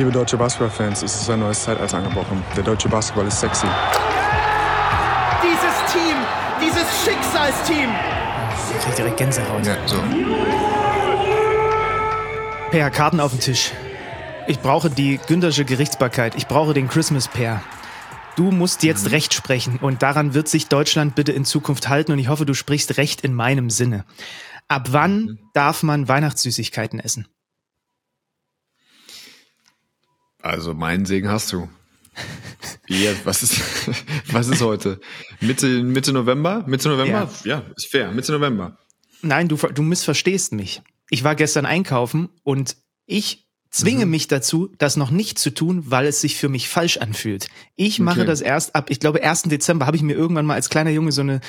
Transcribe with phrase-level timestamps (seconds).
[0.00, 2.42] Liebe deutsche Basketballfans, es ist ein neues Zeitalter angebrochen.
[2.56, 3.66] Der deutsche Basketball ist sexy.
[5.42, 6.16] Dieses Team,
[6.58, 7.90] dieses Schicksalsteam.
[8.78, 9.66] Ich krieg direkt Gänsehaut.
[9.66, 9.98] Ja, so.
[12.70, 13.72] Per, Karten auf den Tisch.
[14.46, 16.34] Ich brauche die Güntersche Gerichtsbarkeit.
[16.34, 17.60] Ich brauche den Christmas Pair.
[18.36, 19.10] Du musst jetzt Mhm.
[19.10, 22.54] Recht sprechen und daran wird sich Deutschland bitte in Zukunft halten und ich hoffe, du
[22.54, 24.06] sprichst Recht in meinem Sinne.
[24.66, 25.38] Ab wann Mhm.
[25.52, 27.28] darf man Weihnachtssüßigkeiten essen?
[30.42, 31.68] Also meinen Segen hast du.
[32.88, 33.60] Ja, was ist,
[34.32, 35.00] was ist heute?
[35.40, 36.64] Mitte, Mitte November?
[36.66, 37.30] Mitte November?
[37.44, 37.64] Ja.
[37.76, 38.10] ist fair.
[38.12, 38.78] Mitte November.
[39.22, 40.82] Nein, du, du missverstehst mich.
[41.10, 42.76] Ich war gestern einkaufen und
[43.06, 44.10] ich zwinge Mhm.
[44.10, 47.46] mich dazu, das noch nicht zu tun, weil es sich für mich falsch anfühlt.
[47.76, 48.26] Ich mache Okay.
[48.26, 49.48] das erst ab, ich glaube, 1.
[49.48, 51.40] Dezember habe ich mir irgendwann mal als kleiner Junge so eine,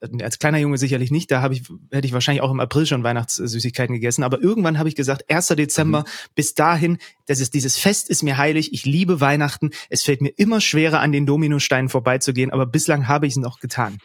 [0.00, 2.84] äh, als kleiner Junge sicherlich nicht, da habe ich, hätte ich wahrscheinlich auch im April
[2.84, 5.56] schon Weihnachtssüßigkeiten gegessen, aber irgendwann habe ich gesagt, 1.
[5.56, 6.04] Dezember, Mhm.
[6.34, 10.32] bis dahin, das ist, dieses Fest ist mir heilig, ich liebe Weihnachten, es fällt mir
[10.36, 13.98] immer schwerer, an den Dominosteinen vorbeizugehen, aber bislang habe ich es noch getan.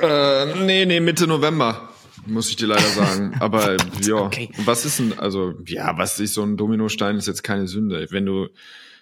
[0.00, 1.91] Äh, nee, nee, Mitte November.
[2.26, 3.34] Muss ich dir leider sagen.
[3.40, 4.50] Aber ja, okay.
[4.64, 8.06] was ist denn, also, ja, was ist so ein Dominostein ist jetzt keine Sünde.
[8.10, 8.48] Wenn du,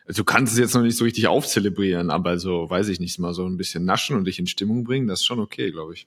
[0.08, 3.34] du kannst es jetzt noch nicht so richtig aufzelebrieren, aber so, weiß ich nicht, mal
[3.34, 6.06] so ein bisschen naschen und dich in Stimmung bringen, das ist schon okay, glaube ich.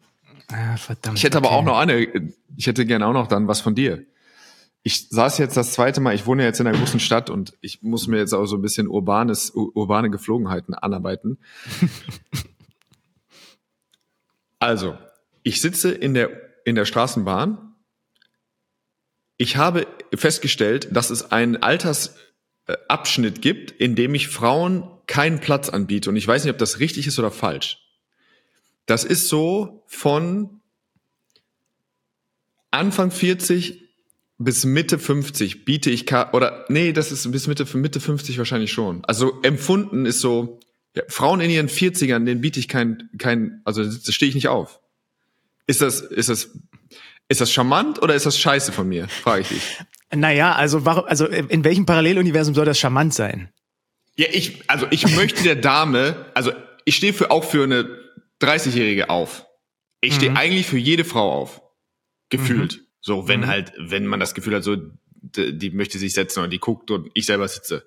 [0.49, 1.17] Ah, verdammt.
[1.17, 1.55] Ich hätte aber okay.
[1.57, 2.07] auch noch eine,
[2.57, 4.03] ich hätte gerne auch noch dann was von dir.
[4.85, 7.81] Ich saß jetzt das zweite Mal, ich wohne jetzt in einer großen Stadt und ich
[7.83, 11.37] muss mir jetzt auch so ein bisschen urbanes, ur- urbane Geflogenheiten anarbeiten.
[14.59, 14.97] also,
[15.43, 16.29] ich sitze in der,
[16.65, 17.75] in der Straßenbahn.
[19.37, 26.09] Ich habe festgestellt, dass es einen Altersabschnitt gibt, in dem ich Frauen keinen Platz anbiete.
[26.09, 27.79] Und ich weiß nicht, ob das richtig ist oder falsch.
[28.85, 30.61] Das ist so von
[32.71, 33.83] Anfang 40
[34.37, 39.05] bis Mitte 50 biete ich oder nee, das ist bis Mitte Mitte 50 wahrscheinlich schon.
[39.05, 40.59] Also empfunden ist so
[40.95, 44.79] ja, Frauen in ihren 40ern, denen biete ich kein kein also stehe ich nicht auf.
[45.67, 46.49] Ist das ist das
[47.29, 49.07] ist das charmant oder ist das scheiße von mir?
[49.07, 49.79] Frage ich dich.
[50.15, 53.49] Naja, also, warum, also in welchem Paralleluniversum soll das charmant sein?
[54.15, 56.51] Ja, ich also ich möchte der Dame, also
[56.85, 57.89] ich stehe für auch für eine
[58.41, 59.45] 30-jährige auf.
[60.01, 61.61] Ich stehe eigentlich für jede Frau auf.
[62.29, 62.81] Gefühlt.
[62.99, 64.75] So, wenn halt, wenn man das Gefühl hat, so,
[65.15, 67.85] die, die möchte sich setzen und die guckt und ich selber sitze.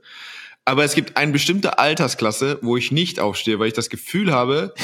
[0.65, 4.75] Aber es gibt eine bestimmte Altersklasse, wo ich nicht aufstehe, weil ich das Gefühl habe,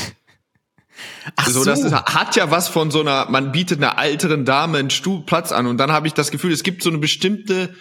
[1.36, 4.78] Ach so, das ist, hat ja was von so einer, man bietet einer älteren Dame
[4.78, 7.74] einen Stuhl Platz an und dann habe ich das Gefühl, es gibt so eine bestimmte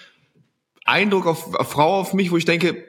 [0.86, 2.84] Eindruck auf, auf Frau auf mich, wo ich denke,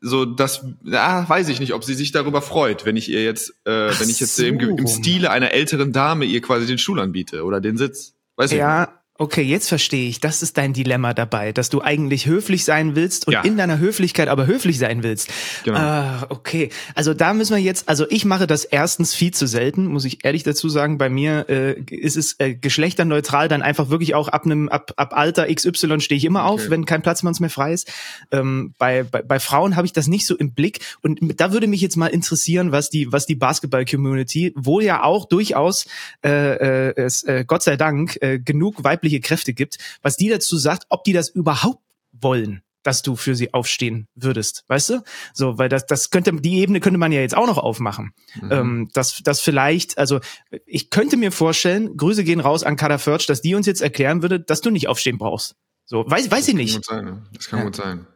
[0.00, 3.50] so das, ja, weiß ich nicht, ob sie sich darüber freut, wenn ich ihr jetzt,
[3.64, 4.86] äh, wenn ich jetzt so im, im.
[4.86, 8.14] Stile einer älteren Dame ihr quasi den Stuhl anbiete oder den Sitz.
[8.36, 8.60] Weiß ich nicht.
[8.60, 10.18] Ja, okay, jetzt verstehe ich.
[10.20, 13.42] Das ist dein Dilemma dabei, dass du eigentlich höflich sein willst und Ja.
[13.42, 15.30] in deiner Höflichkeit aber höflich sein willst.
[15.62, 15.78] Genau.
[15.78, 16.70] Ah, okay.
[16.96, 20.24] Also da müssen wir jetzt, also ich mache das erstens viel zu selten, muss ich
[20.24, 20.98] ehrlich dazu sagen.
[20.98, 25.16] Bei mir äh, ist es äh, geschlechterneutral dann einfach wirklich auch ab einem ab, ab
[25.16, 26.70] Alter XY stehe ich immer auf, Okay.
[26.70, 27.92] wenn kein Platz mehr frei ist.
[28.32, 31.66] Ähm, bei, bei, bei Frauen habe ich das nicht so im Blick und da würde
[31.68, 35.86] mich jetzt mal interessieren, was die was die Basketball-Community, wo ja auch durchaus
[36.24, 40.56] äh, äh, es äh, Gott sei Dank äh, genug weibliche Kräfte gibt, was die dazu
[40.56, 41.82] sagt, ob die das überhaupt
[42.12, 45.02] wollen dass du für sie aufstehen würdest, weißt du?
[45.32, 48.12] So, weil das, das könnte, die Ebene könnte man ja jetzt auch noch aufmachen.
[48.50, 50.20] Ähm, dass, dass vielleicht, also
[50.66, 54.20] ich könnte mir vorstellen, Grüße gehen raus an Kada Förtsch, dass die uns jetzt erklären
[54.20, 55.56] würde, dass du nicht aufstehen brauchst.
[55.86, 56.74] So, weiß, weiß ich Kann nicht.
[56.74, 57.26] gut sein?
[57.32, 57.64] Das kann Ja.
[57.64, 58.06] gut sein.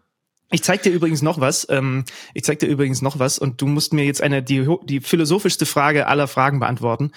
[0.51, 1.67] Ich zeig dir übrigens noch was.
[1.71, 2.05] Ähm,
[2.35, 5.67] ich zeig dir übrigens noch was und du musst mir jetzt eine die, die philosophischste
[5.67, 7.13] Frage aller Fragen beantworten.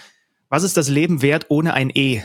[0.49, 2.23] Was ist das Leben wert ohne ein E?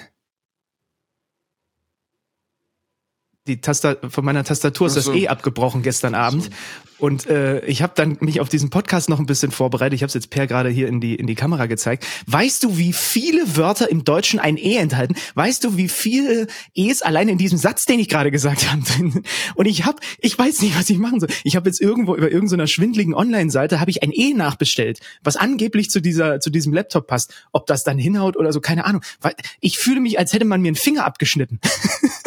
[3.46, 5.12] Die Tasta von meiner Tastatur ist das so.
[5.12, 6.50] E abgebrochen gestern Abend
[6.98, 9.94] und äh, ich habe dann mich auf diesen Podcast noch ein bisschen vorbereitet.
[9.94, 12.06] Ich habe es jetzt Per gerade hier in die in die Kamera gezeigt.
[12.26, 15.14] Weißt du, wie viele Wörter im Deutschen ein E enthalten?
[15.34, 18.82] Weißt du, wie viele E's allein in diesem Satz, den ich gerade gesagt habe?
[18.82, 19.22] drin?
[19.54, 21.28] Und ich habe, ich weiß nicht, was ich machen soll.
[21.44, 25.90] Ich habe jetzt irgendwo über irgendeiner schwindeligen Online-Seite habe ich ein E nachbestellt, was angeblich
[25.90, 27.34] zu dieser zu diesem Laptop passt.
[27.52, 29.02] Ob das dann hinhaut oder so, keine Ahnung.
[29.20, 31.60] Weil ich fühle mich, als hätte man mir einen Finger abgeschnitten.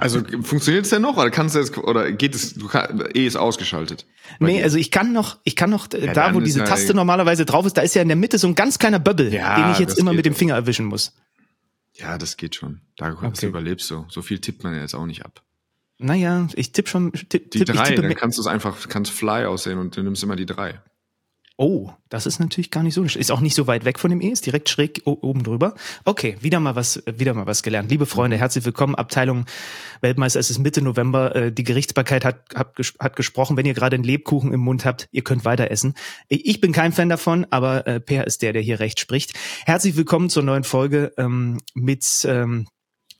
[0.00, 2.54] Also funktioniert es denn noch oder kannst du jetzt oder geht es?
[2.54, 4.06] Du kann, E ist ausgeschaltet.
[4.38, 4.64] Nee, dir.
[4.64, 7.44] also ich kann noch, ich kann noch, äh, Ja, da wo diese ja- Taste normalerweise
[7.44, 9.72] drauf ist, da ist ja in der Mitte so ein ganz kleiner Bubble, Ja, den
[9.72, 10.34] ich jetzt immer mit dem.
[10.34, 11.12] Finger erwischen muss.
[11.94, 12.80] ja, das geht schon.
[12.96, 13.46] Da Okay.
[13.46, 14.06] überlebst du.
[14.08, 15.42] So viel tippt man ja jetzt auch nicht ab.
[15.98, 19.10] Naja, ich tippe schon, tipp, Die tipp, drei, tippe dann kannst du es einfach, kannst
[19.12, 20.80] Fly aussehen und du nimmst immer die drei.
[21.62, 23.04] Oh, das ist natürlich gar nicht so.
[23.04, 25.74] Ist auch nicht so weit weg von dem E, ist direkt schräg oben drüber.
[26.06, 27.90] Okay, wieder mal was, wieder mal was gelernt.
[27.90, 28.94] Liebe Freunde, herzlich willkommen.
[28.94, 29.44] Abteilung
[30.00, 30.40] Weltmeister.
[30.40, 31.36] Es ist Mitte November.
[31.36, 33.58] Äh, die Gerichtsbarkeit hat, hat, hat gesprochen.
[33.58, 35.92] Wenn ihr gerade einen Lebkuchen im Mund habt, ihr könnt weiter essen.
[36.28, 39.34] Ich bin kein Fan davon, aber äh, Per ist der, der hier recht spricht.
[39.66, 42.68] Herzlich willkommen zur neuen Folge ähm, mit ähm,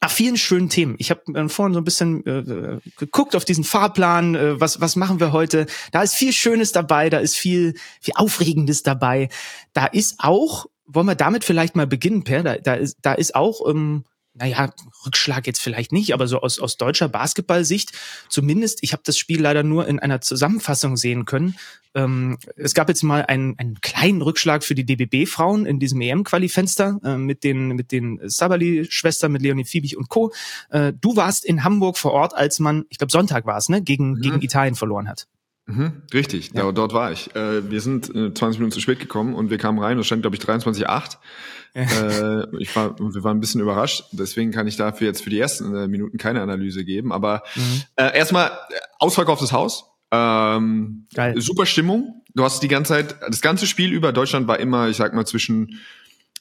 [0.02, 0.94] Ach, vielen schönen Themen.
[0.99, 4.97] Ich habe äh, vorhin so ein bisschen äh, geguckt auf diesen Fahrplan, äh, was, was
[4.97, 5.67] machen wir heute.
[5.93, 9.29] Da ist viel Schönes dabei, da ist viel, viel Aufregendes dabei.
[9.75, 13.35] Da ist auch, wollen wir damit vielleicht mal beginnen, Per, da, da, ist, da ist
[13.35, 14.72] auch ähm, naja,
[15.04, 17.92] Rückschlag jetzt vielleicht nicht, aber so aus, aus deutscher Basketballsicht,
[18.28, 21.56] zumindest, ich habe das Spiel leider nur in einer Zusammenfassung sehen können.
[21.94, 27.00] Ähm, es gab jetzt mal einen, einen kleinen Rückschlag für die DBB-Frauen in diesem EM-Quali-Fenster
[27.02, 30.32] äh, mit den, mit den Sabali-Schwestern, mit Leonie Fiebig und Co.
[30.70, 33.82] Äh, du warst in Hamburg vor Ort, als man, ich glaube Sonntag war es, ne,
[33.82, 34.20] gegen, mhm.
[34.20, 35.26] gegen Italien verloren hat.
[35.66, 36.70] Mhm, richtig, ja.
[36.72, 37.34] dort war ich.
[37.36, 40.22] Äh, wir sind äh, 20 Minuten zu spät gekommen und wir kamen rein, es stand,
[40.22, 41.16] glaube ich, 23,8.
[41.74, 45.38] äh, ich war, wir waren ein bisschen überrascht, deswegen kann ich dafür jetzt für die
[45.38, 47.12] ersten äh, Minuten keine Analyse geben.
[47.12, 47.82] Aber mhm.
[47.96, 49.84] äh, erstmal äh, ausverkauftes Haus.
[50.10, 51.40] Ähm, Geil.
[51.40, 52.24] Super Stimmung.
[52.34, 55.26] Du hast die ganze Zeit, das ganze Spiel über Deutschland war immer, ich sag mal,
[55.26, 55.78] zwischen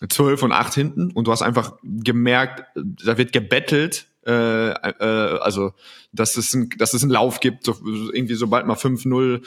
[0.08, 5.74] 12 und 8 hinten und du hast einfach gemerkt, da wird gebettelt äh, äh, also
[6.12, 9.42] dass es, ein, dass es einen Lauf gibt, so, irgendwie sobald mal 5-0, ein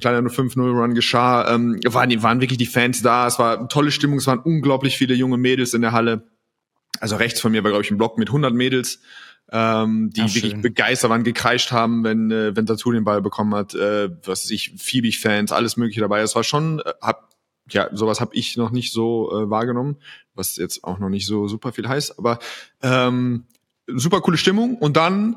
[0.00, 4.18] kleiner 5-0-Run geschah, ähm, waren, waren wirklich die Fans da, es war eine tolle Stimmung,
[4.18, 6.28] es waren unglaublich viele junge Mädels in der Halle.
[7.00, 9.00] Also rechts von mir war, glaube ich, ein Block mit 100 Mädels,
[9.50, 13.54] ähm, die Ach, wirklich begeistert waren, gekreischt haben, wenn, äh, wenn Tattoo den Ball bekommen
[13.54, 16.20] hat, äh, was weiß ich, Fiebig-Fans, alles mögliche dabei.
[16.20, 17.30] Es war schon, äh, hab,
[17.70, 19.96] ja, sowas habe ich noch nicht so äh, wahrgenommen,
[20.34, 22.38] was jetzt auch noch nicht so super viel heißt, aber
[22.82, 23.46] ähm,
[23.86, 25.36] super coole Stimmung und dann,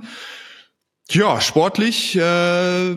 [1.10, 2.96] ja, sportlich äh,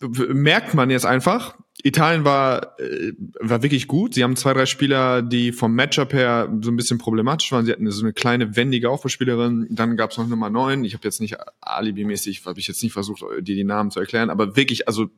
[0.00, 4.14] merkt man jetzt einfach, Italien war, äh, war wirklich gut.
[4.14, 7.64] Sie haben zwei, drei Spieler, die vom Matchup her so ein bisschen problematisch waren.
[7.64, 9.68] Sie hatten so eine kleine, wendige Aufbauspielerin.
[9.70, 10.84] Dann gab es noch Nummer neun.
[10.84, 14.30] Ich habe jetzt nicht alibimäßig, habe ich jetzt nicht versucht, dir die Namen zu erklären,
[14.30, 15.08] aber wirklich, also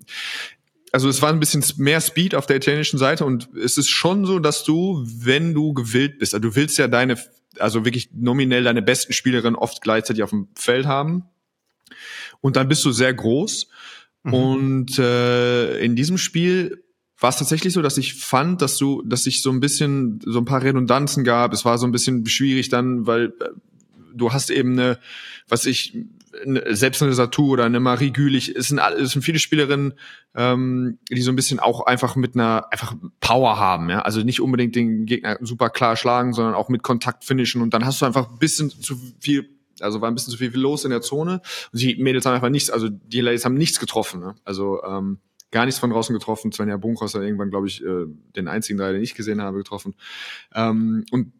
[0.93, 4.27] also es war ein bisschen mehr Speed auf der italienischen Seite und es ist schon
[4.27, 7.17] so, dass du, wenn du gewillt bist, also du willst ja deine
[7.61, 11.25] also wirklich nominell deine besten Spielerinnen oft gleichzeitig auf dem Feld haben.
[12.41, 13.69] Und dann bist du sehr groß.
[14.23, 14.35] Mhm.
[14.35, 16.85] Und äh, in diesem Spiel
[17.19, 20.39] war es tatsächlich so, dass ich fand, dass du, dass sich so ein bisschen so
[20.39, 21.53] ein paar Redundanzen gab.
[21.53, 23.49] Es war so ein bisschen schwierig dann, weil äh,
[24.15, 24.99] du hast eben eine,
[25.49, 25.99] was ich
[26.69, 29.95] selbst eine Satu oder eine Marie Gülich, es sind, es sind viele Spielerinnen,
[30.35, 34.03] ähm, die so ein bisschen auch einfach mit einer einfach Power haben, ja.
[34.03, 37.85] Also nicht unbedingt den Gegner super klar schlagen, sondern auch mit Kontakt finishen und dann
[37.85, 39.49] hast du einfach ein bisschen zu viel,
[39.81, 41.43] also war ein bisschen zu viel los in der Zone.
[41.73, 44.35] Und die Mädels haben einfach nichts, also die Ladies haben nichts getroffen, ne?
[44.45, 45.19] Also ähm,
[45.51, 46.53] gar nichts von draußen getroffen.
[46.53, 48.07] Svenja Bunkhaus hat irgendwann, glaube ich, äh,
[48.37, 49.95] den einzigen Dreier, den ich gesehen habe, getroffen.
[50.55, 51.33] Ähm, und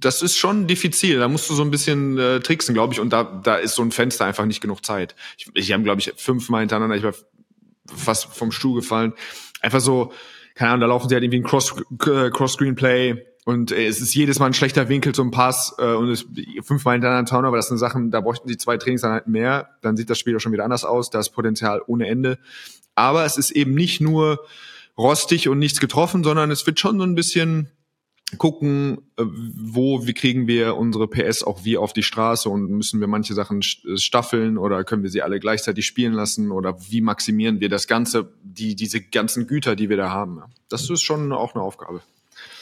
[0.00, 1.18] das ist schon diffizil.
[1.18, 3.00] Da musst du so ein bisschen äh, tricksen, glaube ich.
[3.00, 5.14] Und da, da ist so ein Fenster einfach nicht genug Zeit.
[5.36, 7.14] Ich, ich habe, glaube ich, fünfmal hintereinander, ich war
[7.86, 9.14] fast vom Stuhl gefallen.
[9.60, 10.12] Einfach so,
[10.54, 11.74] keine Ahnung, da laufen sie halt irgendwie ein Cross,
[12.06, 16.10] äh, Cross-Screen-Play und äh, es ist jedes Mal ein schlechter Winkel zum Pass äh, und
[16.10, 16.26] es
[16.62, 17.56] fünfmal hintereinander ein Turnover.
[17.56, 19.70] Das sind Sachen, da bräuchten sie zwei Trainingseinheiten mehr.
[19.80, 21.10] Dann sieht das Spiel auch schon wieder anders aus.
[21.10, 22.38] Da ist Potenzial ohne Ende.
[22.94, 24.44] Aber es ist eben nicht nur
[24.98, 27.70] rostig und nichts getroffen, sondern es wird schon so ein bisschen
[28.36, 33.00] gucken, äh, wo, wie kriegen wir unsere PS auch wie auf die Straße und müssen
[33.00, 37.00] wir manche Sachen äh, staffeln oder können wir sie alle gleichzeitig spielen lassen oder wie
[37.00, 40.42] maximieren wir das Ganze, die, diese ganzen Güter, die wir da haben.
[40.68, 42.02] Das ist schon auch eine Aufgabe.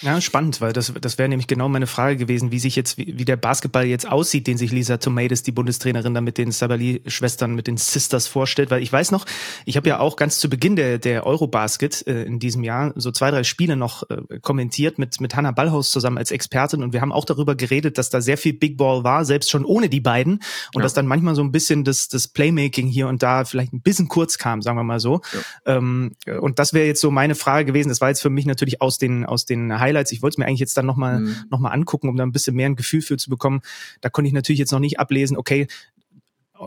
[0.03, 3.19] Ja, spannend, weil das, das wäre nämlich genau meine Frage gewesen, wie sich jetzt, wie,
[3.19, 7.55] wie der Basketball jetzt aussieht, den sich Lisa Tomades, die Bundestrainerin, da mit den Sabali-Schwestern,
[7.55, 8.71] mit den Sisters vorstellt.
[8.71, 9.25] Weil ich weiß noch,
[9.65, 13.11] ich habe ja auch ganz zu Beginn der, der Eurobasket äh, in diesem Jahr so
[13.11, 17.00] zwei, drei Spiele noch äh, kommentiert mit, mit Hannah Ballhaus zusammen als Expertin und wir
[17.00, 20.00] haben auch darüber geredet, dass da sehr viel Big Ball war, selbst schon ohne die
[20.00, 20.43] beiden und
[20.76, 20.83] ja.
[20.83, 24.09] dass dann manchmal so ein bisschen das, das Playmaking hier und da vielleicht ein bisschen
[24.09, 25.21] kurz kam, sagen wir mal so.
[25.67, 25.76] Ja.
[25.76, 27.88] Ähm, und das wäre jetzt so meine Frage gewesen.
[27.88, 30.12] Das war jetzt für mich natürlich aus den, aus den Highlights.
[30.12, 31.37] Ich wollte es mir eigentlich jetzt dann nochmal mhm.
[31.50, 33.61] noch mal angucken, um da ein bisschen mehr ein Gefühl für zu bekommen.
[34.00, 35.66] Da konnte ich natürlich jetzt noch nicht ablesen, okay,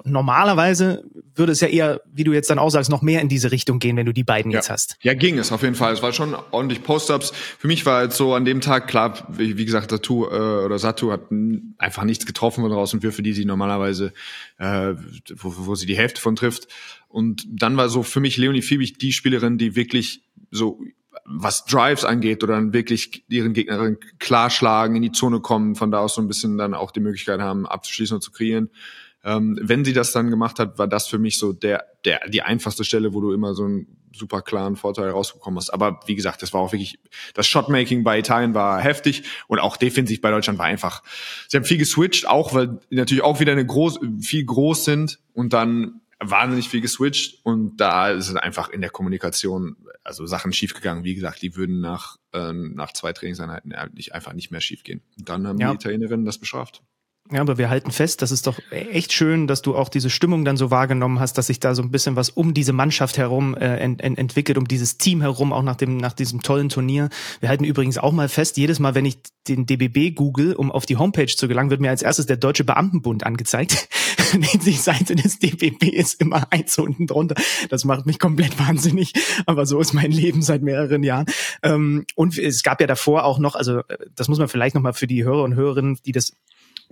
[0.04, 1.04] normalerweise
[1.36, 3.80] würde es ja eher, wie du jetzt dann auch sagst, noch mehr in diese Richtung
[3.80, 4.58] gehen, wenn du die beiden ja.
[4.58, 4.98] jetzt hast.
[5.02, 5.94] Ja, ging es auf jeden Fall.
[5.94, 7.32] Es war schon ordentlich Post-ups.
[7.58, 10.80] Für mich war jetzt so an dem Tag klar, wie, wie gesagt, Satu äh, oder
[10.80, 11.32] Satu hat
[11.78, 14.14] einfach nichts getroffen von draußen Würfe, die sie normalerweise,
[14.58, 14.94] äh,
[15.36, 16.68] wo, wo sie die Hälfte von trifft.
[17.08, 20.80] Und dann war so für mich Leonie Fiebig die Spielerin, die wirklich so
[21.26, 25.92] was Drives angeht oder dann wirklich ihren Gegnerin klar schlagen, in die Zone kommen, von
[25.92, 28.70] da aus so ein bisschen dann auch die Möglichkeit haben, abzuschließen und zu kreieren.
[29.24, 32.42] Ähm, wenn sie das dann gemacht hat, war das für mich so der, der, die
[32.42, 35.72] einfachste Stelle, wo du immer so einen super klaren Vorteil rausbekommen hast.
[35.72, 37.00] Aber wie gesagt, das war auch wirklich,
[37.34, 41.04] das Shotmaking bei Italien war heftig und auch defensiv bei Deutschland war einfach.
[41.48, 45.54] Sie haben viel geswitcht, auch weil natürlich auch wieder eine groß, viel groß sind und
[45.54, 51.04] dann wahnsinnig viel geswitcht und da es einfach in der Kommunikation, also Sachen schiefgegangen.
[51.04, 55.02] Wie gesagt, die würden nach, äh, nach zwei Trainingseinheiten nicht, einfach nicht mehr schiefgehen.
[55.18, 55.70] Und dann haben ja.
[55.70, 56.84] die Italienerinnen das bestraft.
[57.32, 60.46] Ja, aber wir halten fest, das ist doch echt schön, dass du auch diese Stimmung
[60.46, 63.56] dann so wahrgenommen hast, dass sich da so ein bisschen was um diese Mannschaft herum
[63.56, 67.10] äh, ent, entwickelt, um dieses Team herum, auch nach dem nach diesem tollen Turnier.
[67.40, 70.88] Wir halten übrigens auch mal fest, jedes Mal, wenn ich den DBB google, um auf
[70.88, 73.88] die Homepage zu gelangen, wird mir als erstes der Deutsche Beamtenbund angezeigt.
[74.66, 77.36] die Seite des DBB ist immer eins unten drunter.
[77.70, 79.14] Das macht mich komplett wahnsinnig,
[79.46, 81.26] aber so ist mein Leben seit mehreren Jahren.
[81.64, 84.82] Ähm, und es gab ja davor auch noch, also äh, das muss man vielleicht noch
[84.82, 86.34] mal für die Hörer und Hörerinnen, die das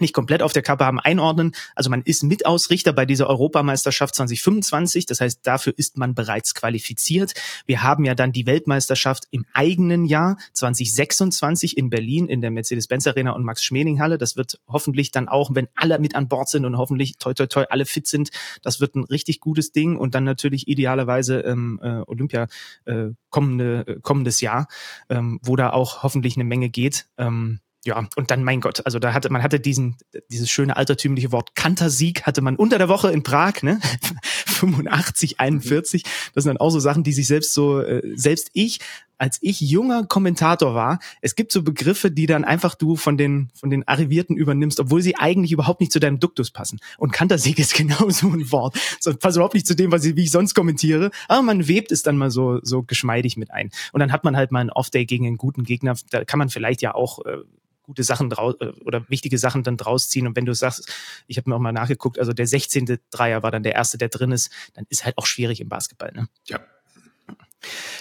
[0.01, 1.53] nicht komplett auf der Kappe haben, einordnen.
[1.75, 5.05] Also man ist Mitausrichter bei dieser Europameisterschaft 2025.
[5.05, 7.33] Das heißt, dafür ist man bereits qualifiziert.
[7.65, 13.07] Wir haben ja dann die Weltmeisterschaft im eigenen Jahr 2026 in Berlin in der Mercedes-Benz
[13.07, 14.17] Arena und Max-Schmeling-Halle.
[14.17, 17.47] Das wird hoffentlich dann auch, wenn alle mit an Bord sind und hoffentlich toi toi
[17.47, 18.29] toi alle fit sind,
[18.61, 22.47] das wird ein richtig gutes Ding und dann natürlich idealerweise ähm, äh, Olympia
[22.85, 24.67] äh, kommende, äh, kommendes Jahr,
[25.09, 27.07] ähm, wo da auch hoffentlich eine Menge geht.
[27.17, 29.97] Ähm, ja, und dann, mein Gott, also da hatte, man hatte diesen,
[30.29, 33.79] dieses schöne altertümliche Wort Kantersieg hatte man unter der Woche in Prag, ne?
[34.57, 36.03] 85, 41.
[36.33, 38.79] Das sind dann auch so Sachen, die sich selbst so, äh, selbst ich,
[39.17, 43.49] als ich junger Kommentator war, es gibt so Begriffe, die dann einfach du von den,
[43.55, 46.79] von den Arrivierten übernimmst, obwohl sie eigentlich überhaupt nicht zu deinem Duktus passen.
[46.97, 48.77] Und Kantersieg ist genau so ein Wort.
[48.99, 51.11] So, passt überhaupt nicht zu dem, was ich, wie ich sonst kommentiere.
[51.27, 53.71] Aber man webt es dann mal so, so geschmeidig mit ein.
[53.91, 55.95] Und dann hat man halt mal einen Off-Day gegen einen guten Gegner.
[56.11, 57.37] Da kann man vielleicht ja auch äh,
[57.87, 60.27] gute Sachen draus äh, oder wichtige Sachen dann draus ziehen.
[60.27, 60.93] Und wenn du sagst,
[61.25, 62.99] ich habe mir auch mal nachgeguckt, also der 16.
[63.09, 66.11] Dreier war dann der erste, der drin ist, dann ist halt auch schwierig im Basketball.
[66.13, 66.27] Ne?
[66.45, 66.59] Ja.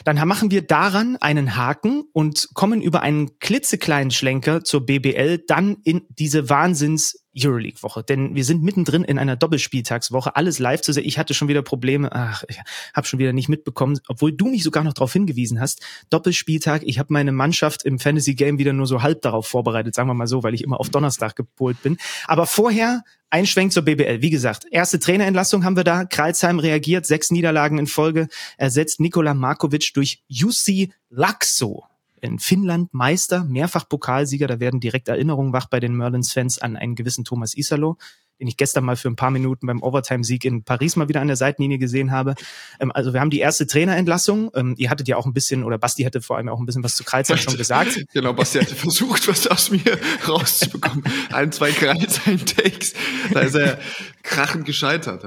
[0.04, 5.78] Dann machen wir daran einen Haken und kommen über einen klitzekleinen Schlenker zur BBL dann
[5.84, 8.02] in diese Wahnsinns Euroleague-Woche.
[8.02, 11.04] Denn wir sind mittendrin in einer Doppelspieltagswoche, alles live zu sehen.
[11.04, 12.58] Ich hatte schon wieder Probleme, ach, ich
[12.94, 15.84] habe schon wieder nicht mitbekommen, obwohl du mich sogar noch darauf hingewiesen hast.
[16.10, 20.14] Doppelspieltag, ich habe meine Mannschaft im Fantasy-Game wieder nur so halb darauf vorbereitet, sagen wir
[20.14, 21.96] mal so, weil ich immer auf Donnerstag gepolt bin.
[22.26, 24.22] Aber vorher ein Schwenk zur BBL.
[24.22, 26.04] Wie gesagt, erste Trainerentlassung haben wir da.
[26.04, 31.84] Kreilsheim reagiert, sechs Niederlagen in Folge, ersetzt Nikola Markovic durch Jussi Laxo
[32.26, 34.46] in Finnland Meister, mehrfach Pokalsieger.
[34.46, 37.96] Da werden direkt Erinnerungen wach bei den Merlins-Fans an einen gewissen Thomas Isalo,
[38.38, 41.28] den ich gestern mal für ein paar Minuten beim Overtime-Sieg in Paris mal wieder an
[41.28, 42.34] der Seitenlinie gesehen habe.
[42.80, 44.50] Ähm, also wir haben die erste Trainerentlassung.
[44.54, 46.84] Ähm, ihr hattet ja auch ein bisschen, oder Basti hatte vor allem auch ein bisschen
[46.84, 48.04] was zu Kreuzheim schon gesagt.
[48.12, 51.04] genau, Basti hatte versucht, was aus mir rauszubekommen.
[51.32, 52.94] ein, zwei Kreuzheim-Takes.
[53.32, 53.78] Da ist er
[54.22, 55.24] krachend gescheitert.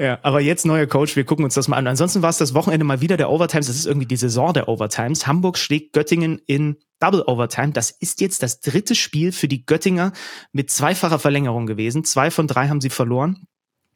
[0.00, 1.86] Ja, aber jetzt neuer Coach, wir gucken uns das mal an.
[1.86, 3.66] Ansonsten war es das Wochenende mal wieder der Overtimes.
[3.66, 5.26] Das ist irgendwie die Saison der Overtimes.
[5.26, 7.72] Hamburg schlägt Göttingen in Double Overtime.
[7.72, 10.12] Das ist jetzt das dritte Spiel für die Göttinger
[10.52, 12.02] mit zweifacher Verlängerung gewesen.
[12.04, 13.46] Zwei von drei haben sie verloren.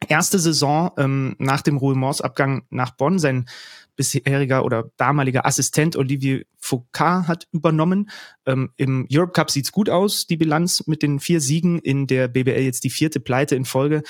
[0.07, 3.17] Erste Saison ähm, nach dem Ruhe-Mors-Abgang nach Bonn.
[3.17, 3.47] Sein
[3.95, 8.11] bisheriger oder damaliger Assistent Olivier Foucault hat übernommen.
[8.45, 11.79] Ähm, Im Europe Cup sieht's gut aus, die Bilanz mit den vier Siegen.
[11.79, 14.03] In der BBL jetzt die vierte Pleite in Folge.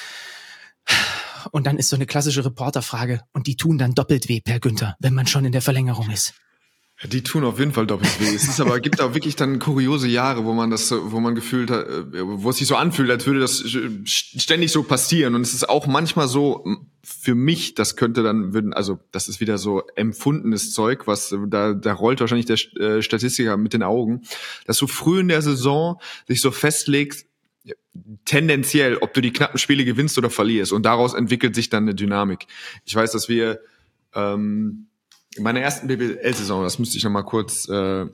[1.51, 3.21] Und dann ist so eine klassische Reporterfrage.
[3.33, 6.33] Und die tun dann doppelt weh, Per Günther, wenn man schon in der Verlängerung ist.
[7.03, 8.33] Die tun auf jeden Fall doppelt weh.
[8.33, 11.69] Es ist aber gibt auch wirklich dann kuriose Jahre, wo man das, wo man gefühlt
[11.69, 13.65] hat, äh, wo es sich so anfühlt, als würde das
[14.05, 15.35] ständig so passieren.
[15.35, 16.65] Und es ist auch manchmal so
[17.03, 21.73] für mich, das könnte dann würden, also das ist wieder so empfundenes Zeug, was da
[21.73, 24.21] da rollt wahrscheinlich der äh, Statistiker mit den Augen,
[24.65, 25.99] dass so früh in der Saison
[26.29, 27.25] sich so festlegt,
[28.25, 30.71] tendenziell, ob du die knappen Spiele gewinnst oder verlierst.
[30.71, 32.47] Und daraus entwickelt sich dann eine Dynamik.
[32.85, 33.59] Ich weiß, dass wir
[34.13, 34.87] ähm,
[35.35, 38.05] in meiner ersten BBL-Saison, das müsste ich noch mal kurz, äh,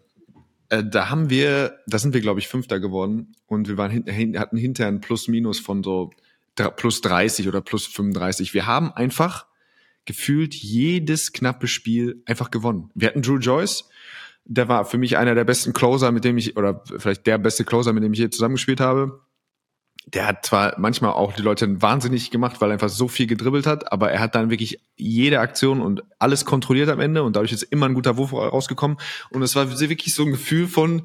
[0.69, 4.39] äh, da haben wir, da sind wir, glaube ich, Fünfter geworden und wir waren hin,
[4.39, 6.11] hatten hinterher ein Plus-Minus von so
[6.75, 8.53] plus 30 oder plus 35.
[8.53, 9.47] Wir haben einfach
[10.05, 12.91] gefühlt jedes knappe Spiel einfach gewonnen.
[12.95, 13.89] Wir hatten Drew Joyce,
[14.45, 17.63] der war für mich einer der besten Closer, mit dem ich, oder vielleicht der beste
[17.63, 19.21] Closer, mit dem ich je zusammengespielt habe
[20.05, 23.67] der hat zwar manchmal auch die Leute wahnsinnig gemacht, weil er einfach so viel gedribbelt
[23.67, 27.51] hat, aber er hat dann wirklich jede Aktion und alles kontrolliert am Ende und dadurch
[27.51, 28.97] ist immer ein guter Wurf rausgekommen.
[29.29, 31.03] Und es war wirklich so ein Gefühl von,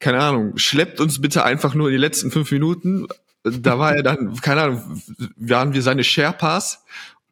[0.00, 3.06] keine Ahnung, schleppt uns bitte einfach nur die letzten fünf Minuten.
[3.42, 5.02] Da war er dann, keine Ahnung,
[5.36, 6.84] waren wir seine Sharepass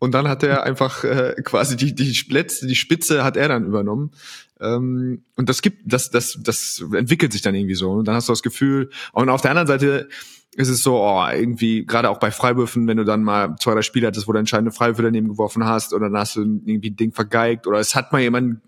[0.05, 3.65] und dann hat er einfach äh, quasi die die Spitze, die Spitze hat er dann
[3.67, 4.13] übernommen.
[4.61, 7.91] Ähm, und das gibt, das das das entwickelt sich dann irgendwie so.
[7.93, 8.91] Und dann hast du das Gefühl.
[9.13, 10.09] Und auf der anderen Seite
[10.57, 13.83] ist es so, oh, irgendwie, gerade auch bei Freiwürfen, wenn du dann mal zwei, drei
[13.83, 16.97] Spiele hattest, wo du entscheidende Freiwürfe daneben geworfen hast, oder dann hast du irgendwie ein
[16.97, 18.61] Ding vergeigt, oder es hat mal jemand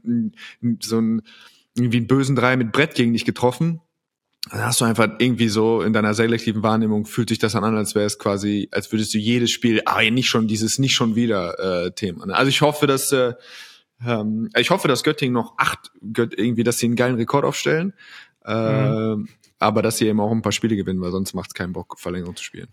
[0.81, 1.23] so ein,
[1.77, 3.81] irgendwie einen bösen Drei mit Brett gegen dich getroffen,
[4.51, 7.77] dann hast du einfach irgendwie so in deiner selektiven Wahrnehmung fühlt sich das dann an,
[7.77, 11.17] als wäre es quasi, als würdest du jedes Spiel, ah, nicht schon dieses, nicht schon
[11.17, 12.27] wieder äh, Thema.
[12.27, 12.35] Ne?
[12.35, 13.35] Also ich hoffe, dass äh,
[14.05, 17.95] ähm, ich hoffe, dass Göttingen noch acht, irgendwie, dass sie einen geilen Rekord aufstellen.
[18.45, 19.29] Äh, mhm.
[19.59, 21.99] Aber dass sie eben auch ein paar Spiele gewinnen, weil sonst macht es keinen Bock,
[21.99, 22.69] Verlängerung zu spielen.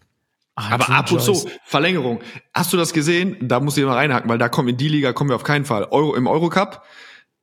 [0.56, 2.22] Ach, aber ab und zu, Verlängerung.
[2.54, 3.38] Hast du das gesehen?
[3.42, 5.66] Da muss ich mal reinhaken, weil da kommen in die Liga kommen wir auf keinen
[5.66, 5.86] Fall.
[5.86, 6.84] Euro, Im Eurocup,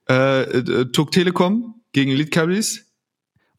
[0.08, 2.89] äh, äh, Tuk Telekom gegen Litkabelis.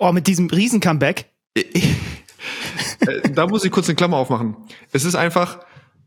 [0.03, 1.29] Oh, mit diesem Riesen-Comeback.
[1.55, 4.57] Äh, da muss ich kurz eine Klammer aufmachen.
[4.91, 5.59] Es ist einfach,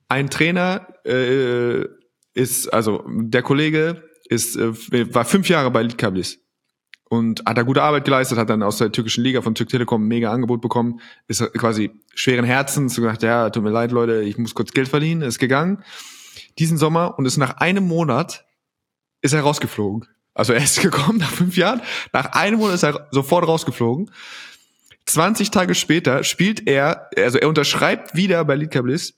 [0.09, 1.85] ein Trainer äh,
[2.35, 6.41] ist, also der Kollege ist, äh, war fünf Jahre bei Litkabelis
[7.09, 10.05] und hat da gute Arbeit geleistet, hat dann aus der türkischen Liga von Türk Telekom
[10.05, 14.39] ein mega Angebot bekommen, ist quasi schweren Herzens gesagt, ja, tut mir leid, Leute, ich
[14.39, 15.85] muss kurz Geld verdienen, ist gegangen
[16.59, 18.45] diesen Sommer und ist nach einem Monat
[19.21, 20.09] ist er rausgeflogen.
[20.35, 21.81] Also er ist gekommen nach fünf Jahren,
[22.12, 24.11] nach einem Monat ist er sofort rausgeflogen.
[25.07, 29.14] 20 Tage später spielt er, also er unterschreibt wieder bei Liedkablis.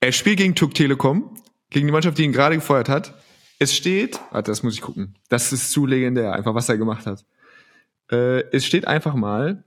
[0.00, 1.36] Er spielt gegen Türk Telekom,
[1.70, 3.14] gegen die Mannschaft, die ihn gerade gefeuert hat.
[3.58, 5.14] Es steht, warte, das muss ich gucken.
[5.28, 7.24] Das ist zu legendär, einfach was er gemacht hat.
[8.10, 9.64] Äh, es steht einfach mal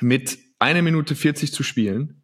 [0.00, 2.22] mit einer Minute 40 zu spielen,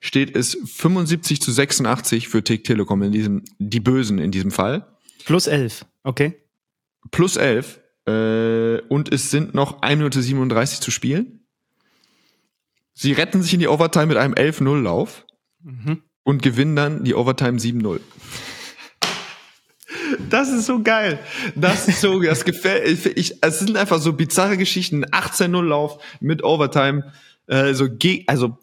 [0.00, 4.86] steht es 75 zu 86 für Tick Telekom in diesem, die Bösen in diesem Fall.
[5.24, 6.42] Plus 11, okay.
[7.10, 7.80] Plus 11.
[8.06, 11.40] Äh, und es sind noch 1 Minute 37 zu spielen.
[12.92, 15.24] Sie retten sich in die Overtime mit einem 11-0-Lauf
[15.62, 16.02] mhm.
[16.22, 18.00] und gewinnen dann die Overtime 7-0.
[20.28, 21.18] Das ist so geil.
[21.54, 25.04] Das ist so, das gefällt, ich, es sind einfach so bizarre Geschichten.
[25.04, 27.12] 18-0 Lauf mit Overtime,
[27.46, 27.88] äh, so,
[28.26, 28.58] also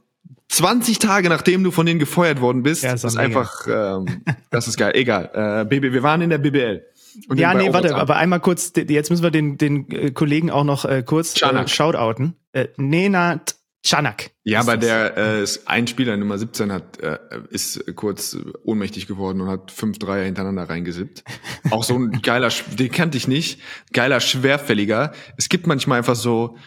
[0.49, 2.83] 20 Tage nachdem du von denen gefeuert worden bist.
[2.83, 4.93] Ja, das ist einfach, ähm, das ist geil.
[4.95, 5.29] Egal.
[5.33, 6.85] Äh, BB, wir waren in der BBL.
[7.27, 10.63] Und ja, nee, warte, aber einmal kurz, jetzt müssen wir den, den äh, Kollegen auch
[10.63, 12.35] noch äh, kurz äh, shoutouten.
[12.51, 13.55] Äh, Nenad
[13.87, 14.31] Chanak.
[14.43, 17.17] Ja, aber der äh, ist ein Spieler Nummer 17 hat äh,
[17.49, 21.23] ist kurz ohnmächtig geworden und hat fünf Dreier hintereinander reingesippt.
[21.69, 23.61] Auch so ein geiler, den kannte ich nicht,
[23.93, 25.13] geiler schwerfälliger.
[25.37, 26.57] Es gibt manchmal einfach so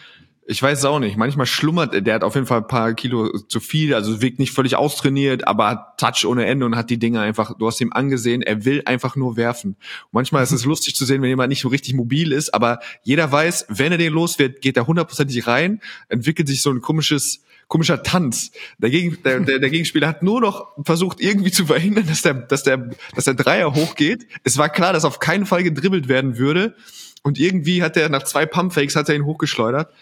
[0.47, 1.17] ich weiß es auch nicht.
[1.17, 4.51] Manchmal schlummert, der hat auf jeden Fall ein paar Kilo zu viel, also wirkt nicht
[4.51, 7.93] völlig austrainiert, aber hat Touch ohne Ende und hat die Dinge einfach, du hast ihm
[7.93, 9.71] angesehen, er will einfach nur werfen.
[10.05, 12.79] Und manchmal ist es lustig zu sehen, wenn jemand nicht so richtig mobil ist, aber
[13.03, 16.81] jeder weiß, wenn er den los wird, geht er hundertprozentig rein, entwickelt sich so ein
[16.81, 18.51] komisches, komischer Tanz.
[18.79, 22.33] Der, Gegen, der, der, der Gegenspieler hat nur noch versucht, irgendwie zu verhindern, dass der,
[22.33, 24.25] dass der, dass der Dreier hochgeht.
[24.43, 26.75] Es war klar, dass auf keinen Fall gedribbelt werden würde.
[27.23, 29.93] Und irgendwie hat er nach zwei Pumpfakes hat er ihn hochgeschleudert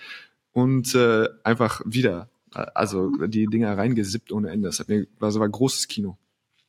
[0.54, 4.68] und äh, einfach wieder, also die Dinger reingesippt ohne Ende.
[4.68, 6.18] Das hat mir, war so ein großes Kino.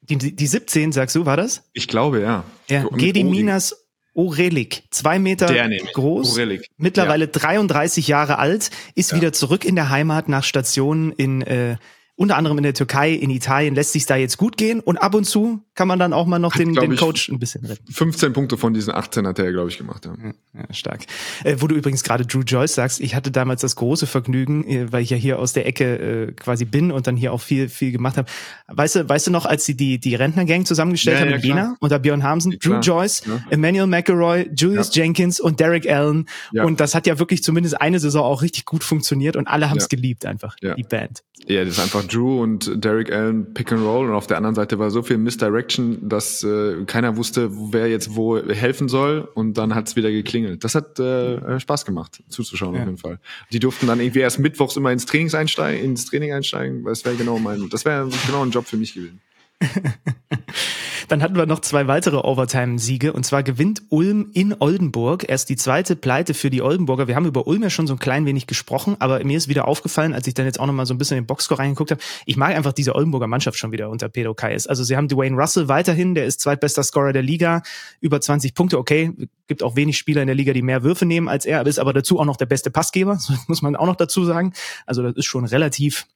[0.02, 1.68] Die, die 17, sagst du, war das?
[1.72, 2.44] Ich glaube, ja.
[2.68, 5.46] Ja, Gediminas Orelik, zwei Meter
[5.92, 6.68] groß, Orelik.
[6.76, 7.30] mittlerweile ja.
[7.30, 9.16] 33 Jahre alt, ist ja.
[9.16, 11.76] wieder zurück in der Heimat nach Stationen in äh,
[12.20, 15.14] unter anderem in der Türkei, in Italien lässt sich da jetzt gut gehen und ab
[15.14, 17.90] und zu kann man dann auch mal noch den, den Coach ein bisschen retten.
[17.90, 20.04] 15 Punkte von diesen 18 hat er, glaube ich, gemacht.
[20.04, 20.12] Ja,
[20.52, 21.06] ja stark.
[21.44, 24.92] Äh, wo du übrigens gerade Drew Joyce sagst, ich hatte damals das große Vergnügen, äh,
[24.92, 27.70] weil ich ja hier aus der Ecke äh, quasi bin und dann hier auch viel,
[27.70, 28.28] viel gemacht habe.
[28.66, 31.76] Weißt du, weißt du noch, als sie die, die Rentnergang zusammengestellt ja, haben mit Jena
[31.80, 36.26] unter Björn Hamsen, Drew Joyce, Emmanuel McElroy, Julius Jenkins und Derek Allen.
[36.52, 39.78] Und das hat ja wirklich zumindest eine Saison auch richtig gut funktioniert und alle haben
[39.78, 41.22] es geliebt einfach, die Band.
[41.46, 44.54] Ja, das ist einfach Drew und Derek Allen Pick and Roll und auf der anderen
[44.54, 49.56] Seite war so viel Misdirection, dass äh, keiner wusste, wer jetzt wo helfen soll und
[49.58, 50.64] dann hat's wieder geklingelt.
[50.64, 52.80] Das hat äh, Spaß gemacht, zuzuschauen ja.
[52.80, 53.18] auf jeden Fall.
[53.52, 56.84] Die durften dann irgendwie erst mittwochs immer ins Training einsteigen, ins Training einsteigen.
[56.84, 59.20] Das wäre genau mein, das wäre genau ein Job für mich gewesen.
[61.08, 65.28] Dann hatten wir noch zwei weitere Overtime-Siege und zwar gewinnt Ulm in Oldenburg.
[65.28, 67.08] Erst die zweite Pleite für die Oldenburger.
[67.08, 69.66] Wir haben über Ulm ja schon so ein klein wenig gesprochen, aber mir ist wieder
[69.66, 72.00] aufgefallen, als ich dann jetzt auch nochmal so ein bisschen in den Boxscore reingeguckt habe,
[72.26, 74.66] ich mag einfach diese Oldenburger Mannschaft schon wieder unter Pedro Kais.
[74.68, 77.62] Also sie haben Dwayne Russell weiterhin, der ist zweitbester Scorer der Liga,
[78.00, 79.12] über 20 Punkte, okay,
[79.48, 81.92] gibt auch wenig Spieler in der Liga, die mehr Würfe nehmen als er, ist aber
[81.92, 83.18] dazu auch noch der beste Passgeber,
[83.48, 84.52] muss man auch noch dazu sagen.
[84.86, 86.06] Also das ist schon relativ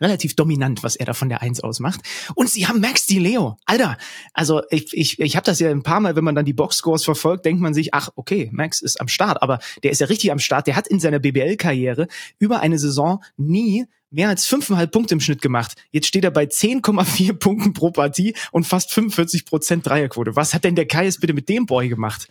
[0.00, 2.00] relativ dominant, was er da von der Eins aus macht.
[2.34, 3.58] Und sie haben Max Di Leo.
[3.66, 3.96] Alter,
[4.32, 7.04] also ich, ich, ich habe das ja ein paar Mal, wenn man dann die Boxscores
[7.04, 9.42] verfolgt, denkt man sich, ach, okay, Max ist am Start.
[9.42, 10.66] Aber der ist ja richtig am Start.
[10.66, 12.08] Der hat in seiner BBL-Karriere
[12.38, 15.74] über eine Saison nie mehr als fünfeinhalb Punkte im Schnitt gemacht.
[15.92, 20.36] Jetzt steht er bei 10,4 Punkten pro Partie und fast 45 Prozent Dreierquote.
[20.36, 22.28] Was hat denn der Kai jetzt bitte mit dem Boy gemacht?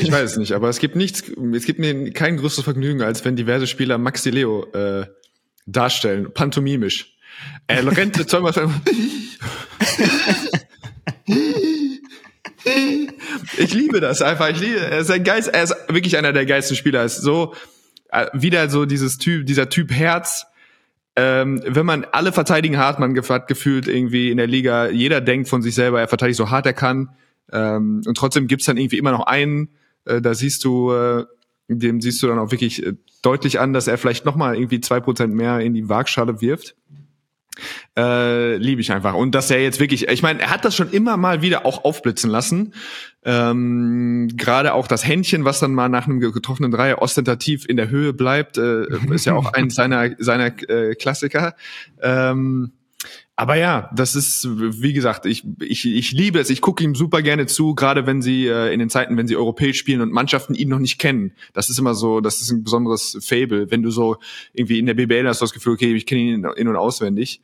[0.00, 1.22] Ich weiß es nicht, aber es gibt nichts,
[1.54, 5.06] es gibt mir kein größeres Vergnügen, als wenn diverse Spieler Maxi Leo äh,
[5.66, 7.16] darstellen, pantomimisch.
[7.66, 8.52] Er rennt zweimal
[13.58, 14.48] Ich liebe das einfach.
[14.50, 17.00] Ich liebe, er ist ein Geist, er ist wirklich einer der geilsten Spieler.
[17.00, 17.54] Er ist so,
[18.10, 20.46] äh, wieder so dieses Typ, dieser Typ Herz.
[21.14, 25.48] Ähm, wenn man alle verteidigen hart, man hat gefühlt irgendwie in der Liga, jeder denkt
[25.48, 27.10] von sich selber, er verteidigt so hart er kann.
[27.52, 29.68] Ähm, und trotzdem gibt's dann irgendwie immer noch einen,
[30.06, 31.24] äh, da siehst du, äh,
[31.68, 35.00] dem siehst du dann auch wirklich äh, deutlich an, dass er vielleicht nochmal irgendwie zwei
[35.00, 36.76] Prozent mehr in die Waagschale wirft.
[37.96, 39.14] Äh, liebe ich einfach.
[39.14, 41.84] Und dass er jetzt wirklich, ich meine, er hat das schon immer mal wieder auch
[41.84, 42.72] aufblitzen lassen.
[43.24, 47.90] Ähm, Gerade auch das Händchen, was dann mal nach einem getroffenen Dreier ostentativ in der
[47.90, 51.54] Höhe bleibt, äh, ist ja auch eins seiner, seiner äh, Klassiker.
[52.00, 52.72] Ähm,
[53.34, 56.50] aber ja, das ist, wie gesagt, ich, ich, ich liebe es.
[56.50, 59.36] Ich gucke ihm super gerne zu, gerade wenn sie äh, in den Zeiten, wenn sie
[59.36, 61.32] europäisch spielen und Mannschaften ihn noch nicht kennen.
[61.54, 63.70] Das ist immer so, das ist ein besonderes Fable.
[63.70, 64.18] Wenn du so
[64.52, 67.42] irgendwie in der BBL hast, du das Gefühl, okay, ich kenne ihn in- und auswendig.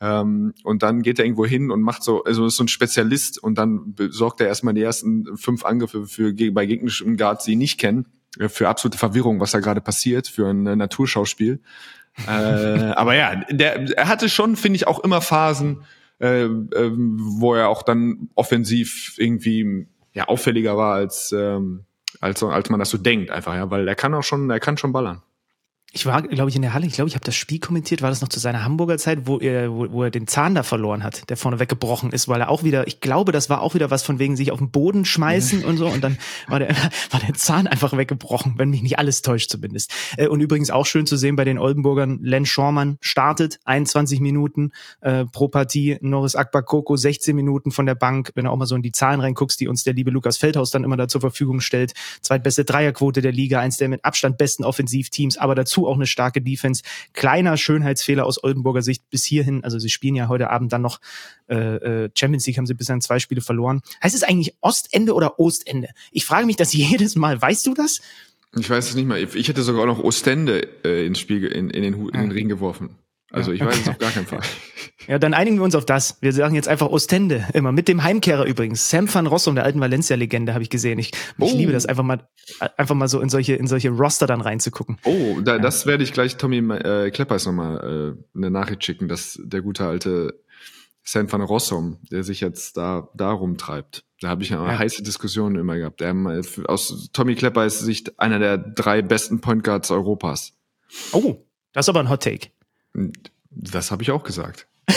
[0.00, 3.42] Ähm, und dann geht er irgendwo hin und macht so, also ist so ein Spezialist
[3.42, 7.58] und dann sorgt er erstmal die ersten fünf Angriffe für, bei gegnerischen Guards, die ihn
[7.58, 8.06] nicht kennen,
[8.38, 11.60] äh, für absolute Verwirrung, was da gerade passiert, für ein äh, Naturschauspiel
[12.26, 15.84] äh, aber ja, der, er hatte schon, finde ich, auch immer Phasen,
[16.20, 21.84] äh, äh, wo er auch dann offensiv irgendwie ja auffälliger war als ähm,
[22.20, 24.78] als als man das so denkt einfach ja, weil er kann auch schon, er kann
[24.78, 25.22] schon ballern.
[25.96, 26.86] Ich war, glaube ich, in der Halle.
[26.86, 28.02] Ich glaube, ich habe das Spiel kommentiert.
[28.02, 30.64] War das noch zu seiner Hamburger Zeit, wo er, wo, wo er den Zahn da
[30.64, 33.74] verloren hat, der vorne weggebrochen ist, weil er auch wieder, ich glaube, das war auch
[33.74, 35.86] wieder was von wegen sich auf den Boden schmeißen und so.
[35.86, 36.70] Und dann war der,
[37.10, 39.92] war der Zahn einfach weggebrochen, wenn mich nicht alles täuscht zumindest.
[40.16, 44.72] Äh, Und übrigens auch schön zu sehen bei den Oldenburgern, Len Schormann startet 21 Minuten
[45.00, 48.32] äh, pro Partie, Norris Akbakoko 16 Minuten von der Bank.
[48.34, 50.72] Wenn du auch mal so in die Zahlen reinguckst, die uns der liebe Lukas Feldhaus
[50.72, 51.92] dann immer da zur Verfügung stellt.
[52.20, 56.40] Zweitbeste Dreierquote der Liga, eins der mit Abstand besten Offensivteams, aber dazu auch eine starke
[56.40, 56.82] Defense.
[57.12, 59.64] Kleiner Schönheitsfehler aus Oldenburger Sicht bis hierhin.
[59.64, 61.00] Also sie spielen ja heute Abend dann noch
[61.48, 61.54] äh,
[62.04, 63.80] äh, Champions League, haben sie bisher zwei Spiele verloren.
[64.02, 65.88] Heißt es eigentlich Ostende oder Ostende?
[66.12, 67.40] Ich frage mich das jedes Mal.
[67.40, 68.00] Weißt du das?
[68.56, 69.18] Ich weiß es nicht mal.
[69.18, 72.48] Ich hätte sogar auch noch Ostende äh, ins Spiel in, in, den, in den Ring
[72.48, 72.90] geworfen.
[73.34, 74.40] Also ich weiß es auf gar keinen Fall.
[75.06, 76.16] Ja, dann einigen wir uns auf das.
[76.22, 77.72] Wir sagen jetzt einfach Ostende immer.
[77.72, 78.88] Mit dem Heimkehrer übrigens.
[78.88, 80.98] Sam van Rossum, der alten Valencia-Legende, habe ich gesehen.
[80.98, 81.54] Ich, ich Oh.
[81.54, 82.26] liebe das einfach mal,
[82.78, 84.96] einfach mal so in solche, in solche Roster dann reinzugucken.
[85.04, 89.38] Oh, da, das werde ich gleich Tommy äh, Kleppers nochmal äh, eine Nachricht schicken, dass
[89.44, 90.40] der gute alte
[91.02, 94.04] San van Rossum, der sich jetzt da da rumtreibt.
[94.22, 94.78] Da habe ich ja, Ja.
[94.78, 96.00] heiße Diskussionen immer gehabt.
[96.00, 96.26] Der, ähm,
[96.66, 100.54] aus Tommy Kleppers Sicht einer der drei besten Point Guards Europas.
[101.12, 101.44] Oh,
[101.74, 102.48] das ist aber ein Hot Take.
[103.50, 104.66] Das habe ich auch gesagt.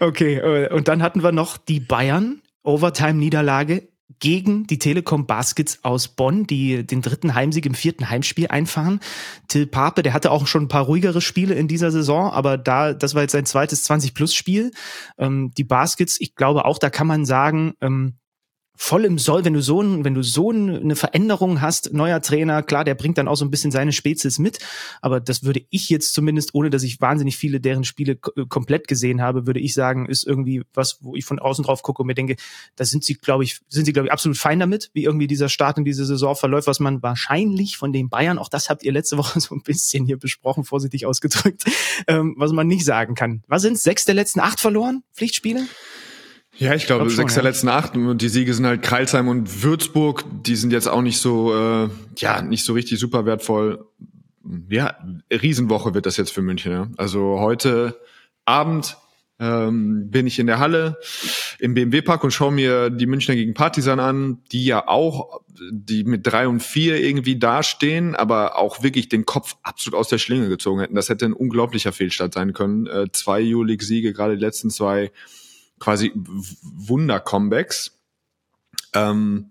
[0.00, 3.88] Okay, äh, und dann hatten wir noch die Bayern, Overtime-Niederlage
[4.20, 9.00] gegen die Telekom Baskets aus Bonn, die den dritten Heimsieg im vierten Heimspiel einfahren.
[9.48, 12.94] Till Pape, der hatte auch schon ein paar ruhigere Spiele in dieser Saison, aber da,
[12.94, 14.70] das war jetzt sein zweites 20-Plus-Spiel.
[15.18, 18.14] Ähm, die Baskets, ich glaube auch, da kann man sagen, ähm,
[18.74, 22.20] voll im Soll, wenn du so, ein, wenn du so ein- eine Veränderung hast, neuer
[22.20, 24.58] Trainer, klar, der bringt dann auch so ein bisschen seine Spezies mit,
[25.00, 28.88] aber das würde ich jetzt zumindest, ohne dass ich wahnsinnig viele deren Spiele äh, komplett
[28.88, 32.06] gesehen habe, würde ich sagen, ist irgendwie was, wo ich von außen drauf gucke und
[32.06, 32.36] mir denke,
[32.76, 35.48] da sind sie, glaube ich, sind sie, glaube ich, absolut fein damit, wie irgendwie dieser
[35.48, 38.92] Start in diese Saison verläuft, was man wahrscheinlich von den Bayern, auch das habt ihr
[38.92, 41.64] letzte Woche so ein bisschen hier besprochen, vorsichtig ausgedrückt,
[42.08, 43.42] ähm, was man nicht sagen kann.
[43.46, 45.02] Was sind sechs der letzten acht verloren?
[45.14, 45.66] Pflichtspiele?
[46.58, 47.48] Ja, ich glaube, Glaub schon, sechs der ja.
[47.48, 51.18] letzten acht und die Siege sind halt Kreilsheim und Würzburg, die sind jetzt auch nicht
[51.18, 53.86] so, äh, ja, nicht so richtig super wertvoll.
[54.68, 54.96] Ja,
[55.30, 56.72] Riesenwoche wird das jetzt für München.
[56.72, 56.88] Ja.
[56.98, 57.98] Also heute
[58.44, 58.96] Abend
[59.42, 60.98] ähm, bin ich in der Halle
[61.58, 66.26] im BMW-Park und schaue mir die Münchner gegen Partisan an, die ja auch, die mit
[66.26, 70.80] drei und vier irgendwie dastehen, aber auch wirklich den Kopf absolut aus der Schlinge gezogen
[70.80, 70.94] hätten.
[70.94, 72.86] Das hätte ein unglaublicher Fehlstart sein können.
[72.86, 75.10] Äh, zwei Euroleague-Siege, gerade die letzten zwei
[75.82, 77.98] quasi Wunder-Comebacks.
[78.94, 79.50] Ähm,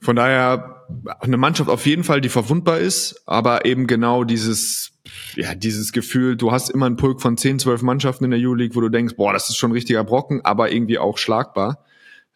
[0.00, 0.86] von daher
[1.20, 4.92] eine Mannschaft auf jeden Fall, die verwundbar ist, aber eben genau dieses,
[5.34, 8.74] ja, dieses Gefühl, du hast immer einen Pulk von 10, 12 Mannschaften in der Euroleague,
[8.74, 11.84] wo du denkst, boah, das ist schon ein richtiger Brocken, aber irgendwie auch schlagbar.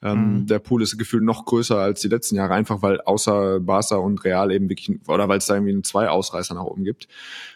[0.01, 0.47] Ähm, Mhm.
[0.47, 4.25] Der Pool ist gefühlt noch größer als die letzten Jahre, einfach weil außer Barca und
[4.25, 7.09] Real eben wirklich, oder weil es da irgendwie zwei Ausreißer nach oben gibt.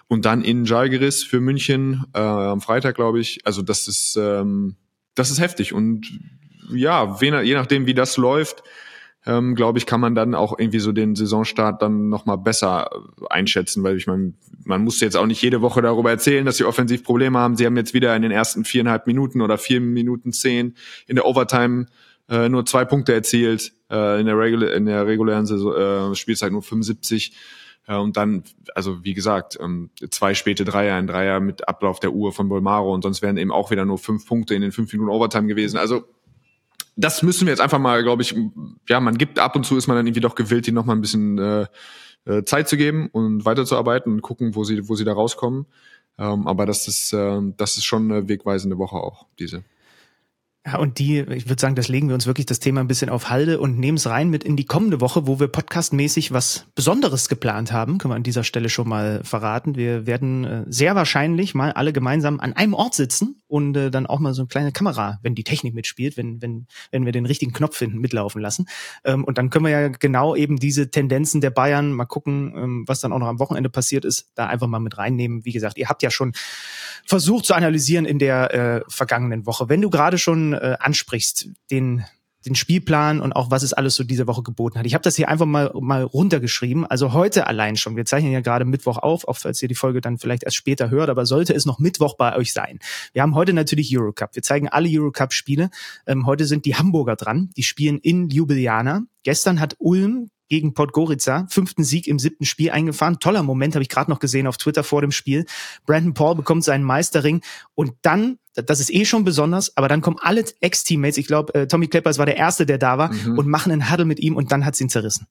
[0.08, 3.46] Und dann in Jalgiris für München äh, am Freitag, glaube ich.
[3.46, 4.76] Also das ist, ähm,
[5.14, 5.72] das ist heftig.
[5.72, 6.18] Und
[6.70, 8.62] ja, je nachdem, wie das läuft,
[9.24, 13.26] ähm, glaube ich, kann man dann auch irgendwie so den Saisonstart dann nochmal besser äh,
[13.30, 14.32] einschätzen, weil ich meine,
[14.64, 17.56] man muss jetzt auch nicht jede Woche darüber erzählen, dass sie offensiv Probleme haben.
[17.56, 20.74] Sie haben jetzt wieder in den ersten viereinhalb Minuten oder vier Minuten zehn
[21.06, 21.86] in der Overtime
[22.28, 26.62] äh, nur zwei Punkte erzielt, äh, in, der in der regulären Saison, äh, Spielzeit nur
[26.62, 27.32] 75.
[27.86, 32.12] Äh, und dann, also wie gesagt, ähm, zwei späte Dreier, ein Dreier mit Ablauf der
[32.12, 34.92] Uhr von Bolmaro und sonst wären eben auch wieder nur fünf Punkte in den fünf
[34.92, 35.76] Minuten Overtime gewesen.
[35.78, 36.04] Also
[36.96, 38.34] das müssen wir jetzt einfach mal, glaube ich,
[38.88, 40.94] ja, man gibt ab und zu ist man dann irgendwie doch gewillt, ihnen noch mal
[40.94, 41.66] ein bisschen äh,
[42.26, 45.66] äh, Zeit zu geben und weiterzuarbeiten und gucken, wo sie, wo sie da rauskommen.
[46.18, 49.64] Ähm, aber das ist, äh, das ist schon eine wegweisende Woche auch, diese.
[50.64, 53.10] Ja, und die, ich würde sagen, das legen wir uns wirklich das Thema ein bisschen
[53.10, 56.66] auf Halde und nehmen es rein mit in die kommende Woche, wo wir podcastmäßig was
[56.76, 59.74] Besonderes geplant haben, können wir an dieser Stelle schon mal verraten.
[59.74, 64.06] Wir werden äh, sehr wahrscheinlich mal alle gemeinsam an einem Ort sitzen und äh, dann
[64.06, 67.26] auch mal so eine kleine Kamera, wenn die Technik mitspielt, wenn, wenn, wenn wir den
[67.26, 68.68] richtigen Knopf finden, mitlaufen lassen.
[69.04, 72.84] Ähm, und dann können wir ja genau eben diese Tendenzen der Bayern mal gucken, ähm,
[72.86, 75.44] was dann auch noch am Wochenende passiert ist, da einfach mal mit reinnehmen.
[75.44, 76.34] Wie gesagt, ihr habt ja schon
[77.04, 79.68] versucht zu analysieren in der äh, vergangenen Woche.
[79.68, 82.04] Wenn du gerade schon äh, ansprichst, den
[82.44, 84.86] den Spielplan und auch was es alles so diese Woche geboten hat.
[84.86, 86.86] Ich habe das hier einfach mal mal runtergeschrieben.
[86.86, 87.96] Also heute allein schon.
[87.96, 90.90] Wir zeichnen ja gerade Mittwoch auf, auch falls ihr die Folge dann vielleicht erst später
[90.90, 92.80] hört, aber sollte es noch Mittwoch bei euch sein.
[93.12, 94.34] Wir haben heute natürlich Eurocup.
[94.34, 95.70] Wir zeigen alle Eurocup-Spiele.
[96.06, 97.50] Ähm, heute sind die Hamburger dran.
[97.56, 99.02] Die spielen in Ljubljana.
[99.22, 103.18] Gestern hat Ulm gegen Podgorica, fünften Sieg im siebten Spiel eingefahren.
[103.20, 105.46] Toller Moment, habe ich gerade noch gesehen auf Twitter vor dem Spiel.
[105.86, 107.40] Brandon Paul bekommt seinen Meisterring
[107.74, 111.66] und dann, das ist eh schon besonders, aber dann kommen alle Ex-Teammates, ich glaube, äh,
[111.66, 113.38] Tommy Kleppers war der Erste, der da war, mhm.
[113.38, 115.26] und machen einen Huddle mit ihm und dann hat's ihn zerrissen.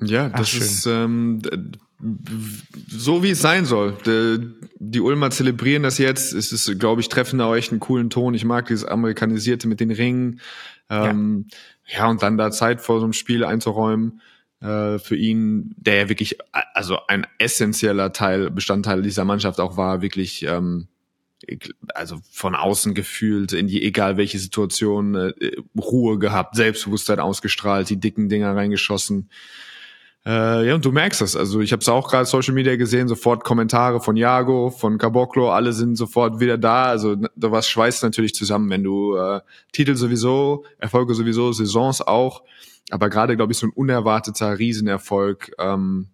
[0.00, 1.42] Ja, das Ach, ist ähm,
[2.88, 3.94] so wie es sein soll.
[4.06, 4.38] Die,
[4.78, 6.32] die Ulmer zelebrieren das jetzt.
[6.32, 8.32] Es ist, glaube ich, treffen da echt einen coolen Ton.
[8.32, 10.40] Ich mag dieses Amerikanisierte mit den Ringen.
[10.88, 11.56] Ähm, ja.
[11.88, 14.20] Ja, und dann da Zeit vor so einem Spiel einzuräumen
[14.60, 16.38] äh, für ihn, der ja wirklich,
[16.74, 20.88] also ein essentieller Teil, Bestandteil dieser Mannschaft auch war, wirklich ähm,
[21.94, 25.32] also von außen gefühlt in die egal welche Situation äh,
[25.78, 29.30] Ruhe gehabt, Selbstbewusstsein ausgestrahlt, die dicken Dinger reingeschossen.
[30.28, 31.36] Äh, ja, und du merkst das.
[31.36, 35.50] Also ich habe es auch gerade Social Media gesehen, sofort Kommentare von Jago, von Caboclo,
[35.50, 36.84] alle sind sofort wieder da.
[36.84, 39.40] Also was schweißt natürlich zusammen, wenn du äh,
[39.72, 42.42] Titel sowieso, Erfolge sowieso, Saisons auch.
[42.90, 45.52] Aber gerade, glaube ich, so ein unerwarteter Riesenerfolg.
[45.58, 46.08] Ähm,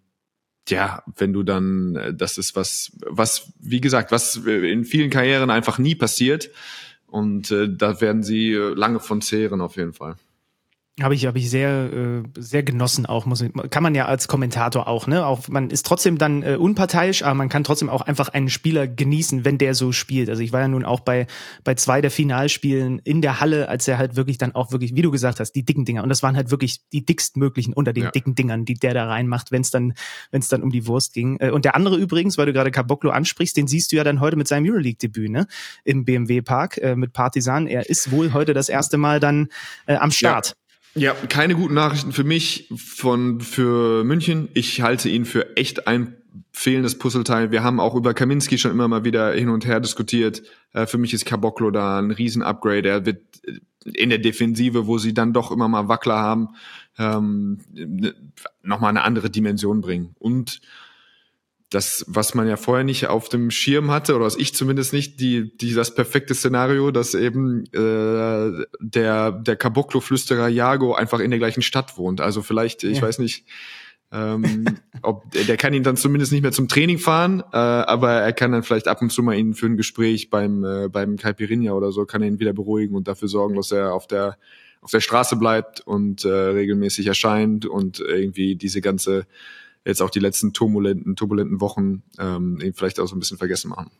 [0.69, 5.49] ja, wenn du dann, äh, das ist was, was, wie gesagt, was in vielen Karrieren
[5.49, 6.51] einfach nie passiert.
[7.05, 10.15] Und äh, da werden sie äh, lange von zehren auf jeden Fall.
[11.01, 14.87] Habe ich, habe ich sehr, äh, sehr genossen auch, muss, kann man ja als Kommentator
[14.87, 15.25] auch, ne?
[15.25, 18.87] Auch man ist trotzdem dann äh, unparteiisch, aber man kann trotzdem auch einfach einen Spieler
[18.87, 20.29] genießen, wenn der so spielt.
[20.29, 21.27] Also ich war ja nun auch bei,
[21.65, 25.01] bei zwei der Finalspielen in der Halle, als er halt wirklich dann auch wirklich, wie
[25.01, 26.01] du gesagt hast, die dicken Dinger.
[26.01, 28.11] Und das waren halt wirklich die dickstmöglichen unter den ja.
[28.11, 29.95] dicken Dingern, die der da reinmacht, wenn es dann,
[30.31, 31.35] wenn es dann um die Wurst ging.
[31.41, 34.21] Äh, und der andere übrigens, weil du gerade Caboclo ansprichst, den siehst du ja dann
[34.21, 35.45] heute mit seinem Euroleague-Debüt, ne?
[35.83, 37.67] Im BMW Park äh, mit Partisan.
[37.67, 39.49] Er ist wohl heute das erste Mal dann
[39.87, 40.47] äh, am Start.
[40.47, 40.64] Ja.
[40.97, 44.47] Ja, keine guten Nachrichten für mich von für München.
[44.53, 46.15] Ich halte ihn für echt ein
[46.53, 47.51] fehlendes Puzzleteil.
[47.51, 50.43] Wir haben auch über Kaminski schon immer mal wieder hin und her diskutiert.
[50.71, 52.87] Äh, für mich ist Caboclo da ein Riesen-Upgrade.
[52.87, 53.23] Er wird
[53.83, 56.49] in der Defensive, wo sie dann doch immer mal Wackler haben,
[56.97, 57.59] ähm,
[58.63, 60.15] nochmal eine andere Dimension bringen.
[60.17, 60.61] Und
[61.75, 65.19] das, was man ja vorher nicht auf dem Schirm hatte, oder was ich zumindest nicht,
[65.19, 71.39] die, die das perfekte Szenario, dass eben äh, der, der Caboclo-Flüsterer Jago einfach in der
[71.39, 72.21] gleichen Stadt wohnt.
[72.21, 73.03] Also vielleicht, ich ja.
[73.03, 73.45] weiß nicht,
[74.13, 74.65] ähm,
[75.01, 78.53] ob der kann ihn dann zumindest nicht mehr zum Training fahren, äh, aber er kann
[78.53, 81.91] dann vielleicht ab und zu mal ihn für ein Gespräch beim äh, beim Caipirinha oder
[81.91, 84.37] so kann er ihn wieder beruhigen und dafür sorgen, dass er auf der
[84.79, 89.25] auf der Straße bleibt und äh, regelmäßig erscheint und irgendwie diese ganze
[89.85, 93.91] jetzt auch die letzten turbulenten, turbulenten Wochen ähm, vielleicht auch so ein bisschen vergessen machen.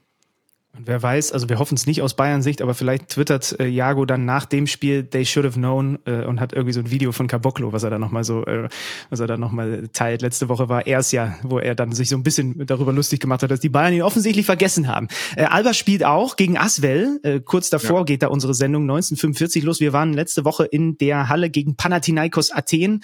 [0.77, 3.67] Und wer weiß, also wir hoffen es nicht aus Bayern Sicht, aber vielleicht twittert äh,
[3.67, 6.91] Jago dann nach dem Spiel They should have known äh, und hat irgendwie so ein
[6.91, 8.67] Video von Caboclo, was er da nochmal so, äh,
[9.09, 10.21] was er da nochmal teilt.
[10.21, 13.21] Letzte Woche war er es ja, wo er dann sich so ein bisschen darüber lustig
[13.21, 15.07] gemacht hat, dass die Bayern ihn offensichtlich vergessen haben.
[15.38, 17.19] Äh, Alba spielt auch gegen Aswell.
[17.23, 18.03] Äh, kurz davor ja.
[18.03, 19.79] geht da unsere Sendung 1945 los.
[19.79, 23.01] Wir waren letzte Woche in der Halle gegen Panathinaikos Athen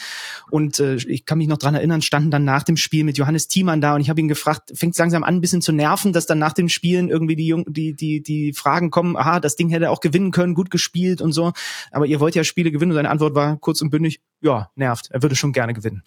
[0.50, 3.48] und äh, ich kann mich noch dran erinnern, standen dann nach dem Spiel mit Johannes
[3.48, 6.26] Thiemann da und ich habe ihn gefragt, fängt langsam an, ein bisschen zu nerven, dass
[6.26, 9.70] dann nach dem Spielen irgendwie die Jungen die, die, die Fragen kommen, aha, das Ding
[9.70, 11.54] hätte auch gewinnen können, gut gespielt und so.
[11.92, 15.10] Aber ihr wollt ja Spiele gewinnen und seine Antwort war kurz und bündig, ja, nervt.
[15.12, 16.04] Er würde schon gerne gewinnen.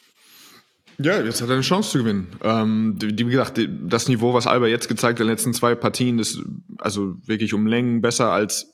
[0.98, 2.28] Ja, jetzt hat er eine Chance zu gewinnen.
[2.42, 6.18] Ähm, wie gesagt, das Niveau, was Alba jetzt gezeigt hat in den letzten zwei Partien,
[6.18, 6.40] ist
[6.78, 8.72] also wirklich um Längen besser als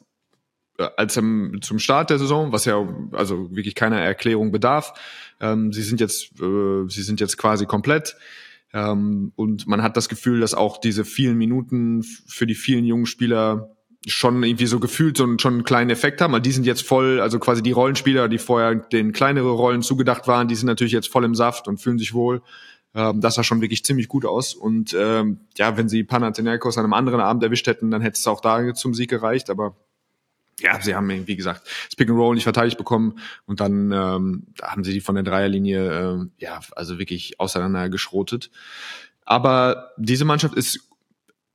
[0.78, 4.92] äh, als zum Start der Saison, was ja also wirklich keiner Erklärung bedarf.
[5.40, 8.16] Ähm, sie sind jetzt, äh, sie sind jetzt quasi komplett.
[8.72, 13.06] Ähm, und man hat das Gefühl, dass auch diese vielen Minuten für die vielen jungen
[13.06, 16.64] Spieler schon irgendwie so gefühlt so einen, schon einen kleinen Effekt haben, weil die sind
[16.64, 20.66] jetzt voll, also quasi die Rollenspieler, die vorher den kleinere Rollen zugedacht waren, die sind
[20.66, 22.42] natürlich jetzt voll im Saft und fühlen sich wohl.
[22.94, 24.54] Ähm, das sah schon wirklich ziemlich gut aus.
[24.54, 28.26] Und ähm, ja, wenn sie Panathinaikos an einem anderen Abend erwischt hätten, dann hätte es
[28.26, 29.50] auch da zum Sieg gereicht.
[29.50, 29.76] Aber
[30.60, 34.46] ja, sie haben, wie gesagt, das Pick and Roll nicht verteidigt bekommen und dann ähm,
[34.62, 38.50] haben sie die von der Dreierlinie, äh, ja, also wirklich auseinander geschrotet.
[39.24, 40.88] Aber diese Mannschaft ist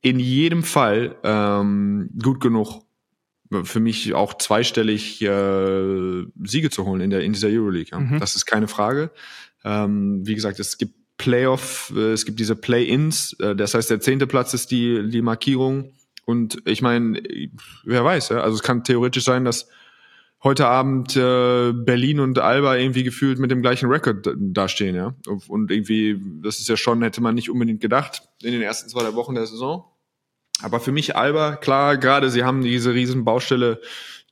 [0.02, 2.84] in jedem Fall ähm, gut genug,
[3.63, 7.91] für mich auch zweistellig äh, Siege zu holen in der in dieser Euroleague.
[7.91, 8.00] Ja.
[8.00, 8.20] Mhm.
[8.20, 9.12] Das ist keine Frage.
[9.63, 13.34] Ähm, wie gesagt, es gibt Playoff, äh, es gibt diese Play-ins.
[13.39, 15.94] Äh, das heißt, der zehnte Platz ist die die Markierung
[16.26, 17.22] und ich meine,
[17.84, 18.38] wer weiß, ja?
[18.42, 19.70] also es kann theoretisch sein, dass
[20.44, 25.16] heute Abend äh, Berlin und Alba irgendwie gefühlt mit dem gleichen Rekord dastehen, ja.
[25.48, 29.14] Und irgendwie, das ist ja schon, hätte man nicht unbedingt gedacht in den ersten zwei
[29.16, 29.86] Wochen der Saison.
[30.62, 33.82] Aber für mich Alba, klar, gerade sie haben diese riesen Baustelle,